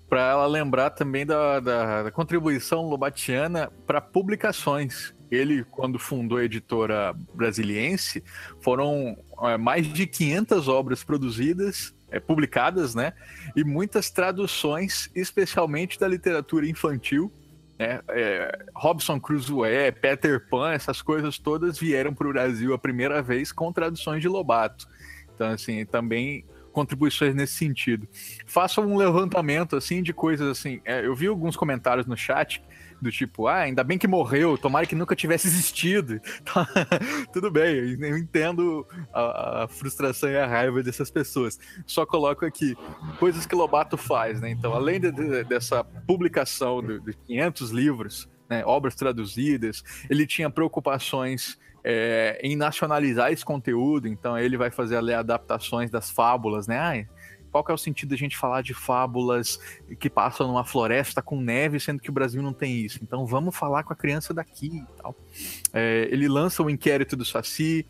para 0.09 0.29
ela 0.31 0.47
lembrar 0.47 0.91
também 0.91 1.25
da, 1.25 1.59
da, 1.59 2.03
da 2.03 2.11
contribuição 2.11 2.87
lobatiana 2.87 3.71
para 3.85 3.99
publicações. 3.99 5.13
Ele, 5.29 5.65
quando 5.65 5.99
fundou 5.99 6.37
a 6.37 6.45
editora 6.45 7.13
brasiliense, 7.33 8.23
foram 8.61 9.17
é, 9.43 9.57
mais 9.57 9.91
de 9.91 10.07
500 10.07 10.67
obras 10.69 11.03
produzidas, 11.03 11.93
é, 12.09 12.19
publicadas, 12.19 12.95
né? 12.95 13.11
E 13.55 13.63
muitas 13.65 14.09
traduções, 14.09 15.11
especialmente 15.13 15.99
da 15.99 16.07
literatura 16.07 16.65
infantil. 16.65 17.31
Né? 17.77 17.99
É, 18.07 18.65
Robson 18.73 19.19
Crusoe, 19.19 19.91
Peter 20.01 20.47
Pan, 20.49 20.71
essas 20.71 21.01
coisas 21.01 21.37
todas 21.37 21.77
vieram 21.77 22.13
para 22.13 22.27
o 22.27 22.31
Brasil 22.31 22.73
a 22.73 22.77
primeira 22.77 23.21
vez 23.21 23.51
com 23.51 23.73
traduções 23.73 24.21
de 24.21 24.29
Lobato. 24.29 24.87
Então, 25.35 25.49
assim, 25.49 25.85
também 25.85 26.45
contribuições 26.77 27.33
nesse 27.33 27.53
sentido. 27.53 28.07
Faça 28.45 28.79
um 28.81 28.95
levantamento 28.95 29.75
assim 29.75 30.03
de 30.03 30.13
coisas 30.13 30.47
assim. 30.47 30.79
É, 30.85 31.03
eu 31.03 31.15
vi 31.15 31.25
alguns 31.25 31.55
comentários 31.55 32.05
no 32.05 32.15
chat 32.15 32.61
do 33.01 33.11
tipo, 33.11 33.47
ah, 33.47 33.61
ainda 33.61 33.83
bem 33.83 33.97
que 33.97 34.07
morreu, 34.07 34.59
tomara 34.59 34.85
que 34.85 34.93
nunca 34.93 35.15
tivesse 35.15 35.47
existido. 35.47 36.21
Tá, 36.45 36.67
tudo 37.33 37.49
bem, 37.49 37.97
eu 37.99 38.17
entendo 38.17 38.85
a, 39.11 39.63
a, 39.63 39.67
frustração 39.67 40.29
e 40.29 40.37
a 40.37 40.45
raiva 40.45 40.83
dessas 40.83 41.09
pessoas. 41.09 41.59
Só 41.85 42.05
coloco 42.05 42.45
aqui 42.45 42.75
coisas 43.19 43.45
que 43.45 43.55
Lobato 43.55 43.97
faz, 43.97 44.39
né? 44.39 44.51
Então, 44.51 44.73
além 44.73 44.99
de, 44.99 45.11
de, 45.11 45.43
dessa 45.45 45.83
publicação 45.83 46.81
de, 46.81 46.99
de 46.99 47.13
500 47.25 47.71
livros, 47.71 48.29
né, 48.47 48.63
obras 48.65 48.95
traduzidas, 48.95 49.83
ele 50.09 50.27
tinha 50.27 50.49
preocupações 50.49 51.57
é, 51.89 52.37
em 52.43 52.57
nacionalizar 52.57 53.31
esse 53.31 53.45
conteúdo, 53.45 54.09
então 54.09 54.37
ele 54.37 54.57
vai 54.57 54.69
fazer 54.69 54.97
ali 54.97 55.13
adaptações 55.13 55.89
das 55.89 56.11
fábulas, 56.11 56.67
né? 56.67 56.77
Ai, 56.77 57.07
qual 57.49 57.63
que 57.63 57.71
é 57.71 57.73
o 57.73 57.77
sentido 57.77 58.09
da 58.09 58.17
gente 58.17 58.35
falar 58.35 58.61
de 58.61 58.73
fábulas 58.73 59.57
que 59.97 60.09
passam 60.09 60.49
numa 60.49 60.65
floresta 60.65 61.21
com 61.21 61.39
neve, 61.39 61.79
sendo 61.79 62.01
que 62.01 62.09
o 62.09 62.13
Brasil 62.13 62.43
não 62.43 62.51
tem 62.51 62.81
isso? 62.81 62.99
Então 63.01 63.25
vamos 63.25 63.55
falar 63.55 63.83
com 63.83 63.93
a 63.93 63.95
criança 63.95 64.33
daqui 64.33 64.67
e 64.67 65.01
tal. 65.01 65.15
É, 65.71 66.09
ele 66.11 66.27
lança 66.27 66.61
o 66.61 66.69
inquérito 66.69 67.15
do 67.15 67.23
Saci, 67.23 67.85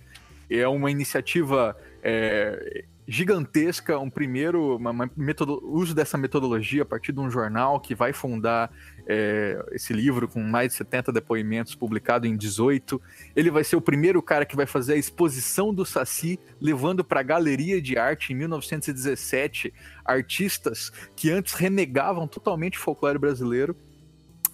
é 0.47 0.67
uma 0.67 0.91
iniciativa 0.91 1.75
é, 2.03 2.85
gigantesca, 3.07 3.97
um 3.97 4.09
primeiro 4.09 4.75
uma, 4.75 4.91
uma 4.91 5.09
metodo, 5.15 5.61
uso 5.63 5.95
dessa 5.95 6.17
metodologia 6.17 6.81
a 6.81 6.85
partir 6.85 7.13
de 7.13 7.19
um 7.21 7.31
jornal 7.31 7.79
que 7.79 7.95
vai 7.95 8.11
fundar 8.11 8.69
é, 9.07 9.63
esse 9.71 9.93
livro 9.93 10.27
com 10.27 10.43
mais 10.43 10.73
de 10.73 10.77
70 10.79 11.13
depoimentos 11.13 11.73
publicado 11.73 12.27
em 12.27 12.35
18. 12.35 13.01
Ele 13.33 13.49
vai 13.49 13.63
ser 13.63 13.77
o 13.77 13.81
primeiro 13.81 14.21
cara 14.21 14.45
que 14.45 14.57
vai 14.57 14.65
fazer 14.65 14.93
a 14.93 14.97
exposição 14.97 15.73
do 15.73 15.85
Saci, 15.85 16.37
levando 16.59 17.03
para 17.03 17.21
a 17.21 17.23
galeria 17.23 17.81
de 17.81 17.97
arte 17.97 18.33
em 18.33 18.35
1917 18.35 19.73
artistas 20.03 20.91
que 21.15 21.31
antes 21.31 21.53
renegavam 21.53 22.27
totalmente 22.27 22.77
o 22.77 22.81
folclore 22.81 23.17
brasileiro 23.17 23.75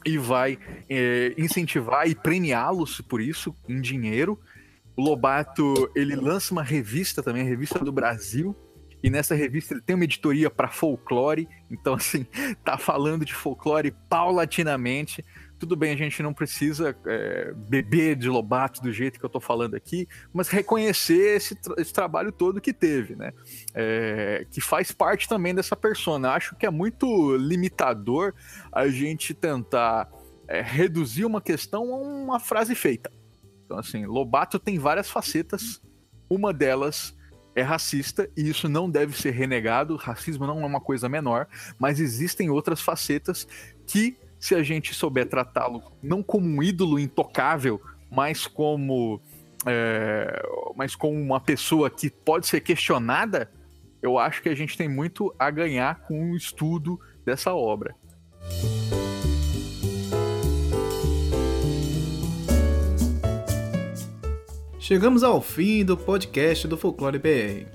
e 0.05 0.17
vai 0.17 0.59
é, 0.89 1.34
incentivar 1.38 2.07
e 2.07 2.13
premiá-los 2.13 3.01
por 3.01 3.21
isso 3.21 3.55
em 3.67 3.81
dinheiro. 3.81 4.39
O 4.95 5.01
Lobato 5.01 5.91
ele 5.95 6.15
lança 6.15 6.53
uma 6.53 6.63
revista 6.63 7.23
também, 7.23 7.41
a 7.41 7.45
revista 7.45 7.79
do 7.79 7.91
Brasil, 7.91 8.55
e 9.03 9.09
nessa 9.09 9.35
revista 9.35 9.73
ele 9.73 9.81
tem 9.81 9.95
uma 9.95 10.05
editoria 10.05 10.49
para 10.49 10.69
folclore, 10.69 11.47
então 11.69 11.93
assim 11.93 12.25
tá 12.63 12.77
falando 12.77 13.25
de 13.25 13.33
folclore 13.33 13.91
paulatinamente. 14.07 15.25
Tudo 15.59 15.75
bem, 15.75 15.93
a 15.93 15.97
gente 15.97 16.21
não 16.23 16.33
precisa 16.33 16.95
é, 17.05 17.53
beber 17.53 18.15
de 18.15 18.29
Lobato 18.29 18.81
do 18.81 18.91
jeito 18.91 19.19
que 19.19 19.25
eu 19.25 19.29
tô 19.29 19.39
falando 19.39 19.75
aqui, 19.75 20.07
mas 20.33 20.49
reconhecer 20.49 21.37
esse, 21.37 21.55
tra 21.55 21.75
esse 21.77 21.91
trabalho 21.91 22.31
todo 22.31 22.61
que 22.61 22.73
teve, 22.73 23.15
né? 23.15 23.31
É, 23.73 24.45
que 24.51 24.59
faz 24.59 24.91
parte 24.91 25.27
também 25.27 25.53
dessa 25.55 25.75
persona. 25.75 26.31
Acho 26.31 26.55
que 26.55 26.65
é 26.65 26.69
muito 26.69 27.35
limitador 27.37 28.33
a 28.71 28.87
gente 28.87 29.33
tentar 29.33 30.09
é, 30.47 30.61
reduzir 30.61 31.25
uma 31.25 31.41
questão 31.41 31.93
a 31.93 31.97
uma 31.97 32.39
frase 32.39 32.75
feita. 32.75 33.09
Então, 33.65 33.77
assim, 33.77 34.06
Lobato 34.06 34.60
tem 34.60 34.77
várias 34.77 35.10
facetas. 35.10 35.81
Uma 36.30 36.53
delas 36.53 37.15
é 37.56 37.61
racista 37.61 38.30
e 38.35 38.49
isso 38.49 38.68
não 38.68 38.90
deve 38.90 39.15
ser 39.15 39.31
renegado. 39.31 39.95
Racismo 39.95 40.45
não 40.48 40.61
é 40.61 40.65
uma 40.65 40.81
coisa 40.81 41.07
menor, 41.07 41.48
mas 41.80 41.99
existem 41.99 42.49
outras 42.49 42.81
facetas 42.81 43.48
que 43.85 44.18
se 44.40 44.56
a 44.56 44.64
gente 44.64 44.94
souber 44.94 45.27
tratá-lo 45.27 45.81
não 46.02 46.22
como 46.22 46.45
um 46.45 46.61
ídolo 46.61 46.99
intocável, 46.99 47.80
mas 48.11 48.45
como, 48.45 49.22
é, 49.65 50.44
mas 50.76 50.95
como 50.95 51.19
uma 51.19 51.40
pessoa 51.40 51.90
que 51.90 52.10
pode 52.10 52.48
ser 52.48 52.61
questionada, 52.61 53.49
eu 54.02 54.19
acho 54.19 54.41
que 54.41 54.49
a 54.49 54.56
gente 54.56 54.77
tem 54.77 54.90
muito 54.90 55.34
a 55.40 55.49
ganhar 55.49 56.02
com 56.02 56.31
o 56.31 56.35
estudo 56.35 56.99
dessa 57.26 57.53
obra. 57.53 57.95
Chegamos 64.84 65.23
ao 65.23 65.41
fim 65.41 65.85
do 65.85 65.95
podcast 65.95 66.68
do 66.68 66.76
Folclore 66.76 67.18
BR. 67.18 67.65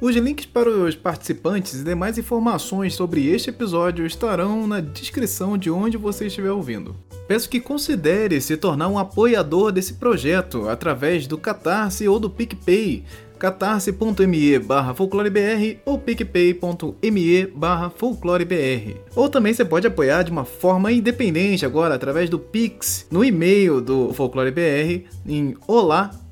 Os 0.00 0.14
links 0.14 0.46
para 0.46 0.70
os 0.70 0.94
participantes 0.94 1.80
e 1.80 1.82
demais 1.82 2.18
informações 2.18 2.94
sobre 2.94 3.26
este 3.26 3.50
episódio 3.50 4.06
estarão 4.06 4.64
na 4.64 4.78
descrição 4.78 5.58
de 5.58 5.72
onde 5.72 5.96
você 5.96 6.28
estiver 6.28 6.52
ouvindo. 6.52 6.94
Peço 7.26 7.50
que 7.50 7.58
considere 7.58 8.40
se 8.40 8.56
tornar 8.56 8.86
um 8.86 8.96
apoiador 8.96 9.72
desse 9.72 9.94
projeto 9.94 10.68
através 10.68 11.26
do 11.26 11.36
Catarse 11.36 12.06
ou 12.06 12.20
do 12.20 12.30
PicPay, 12.30 13.02
catarse.me 13.40 14.58
barra 14.60 14.94
folclorebr 14.94 15.78
ou 15.84 15.98
picpay.me 15.98 17.46
barra 17.48 17.90
folclorebr. 17.90 18.98
Ou 19.16 19.28
também 19.28 19.52
você 19.52 19.64
pode 19.64 19.88
apoiar 19.88 20.22
de 20.22 20.30
uma 20.30 20.44
forma 20.44 20.92
independente 20.92 21.66
agora 21.66 21.96
através 21.96 22.30
do 22.30 22.38
Pix 22.38 23.04
no 23.10 23.24
e-mail 23.24 23.80
do 23.80 24.14
folclorebr 24.14 25.06
em 25.26 25.56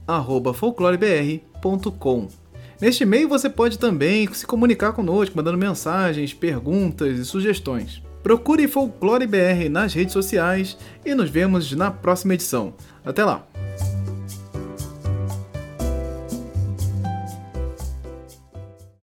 olá@folclorebr.com. 0.07 2.29
Neste 2.81 3.05
e-mail 3.05 3.29
você 3.29 3.49
pode 3.49 3.79
também 3.79 4.29
se 4.33 4.47
comunicar 4.47 4.93
conosco, 4.93 5.37
mandando 5.37 5.59
mensagens, 5.59 6.35
perguntas 6.35 7.19
e 7.19 7.25
sugestões. 7.25 8.03
Procure 8.23 8.67
Folclore 8.67 9.27
BR 9.27 9.69
nas 9.71 9.93
redes 9.93 10.13
sociais 10.13 10.77
e 11.05 11.15
nos 11.15 11.31
vemos 11.31 11.73
na 11.73 11.91
próxima 11.91 12.35
edição. 12.35 12.75
Até 13.05 13.25
lá! 13.25 13.47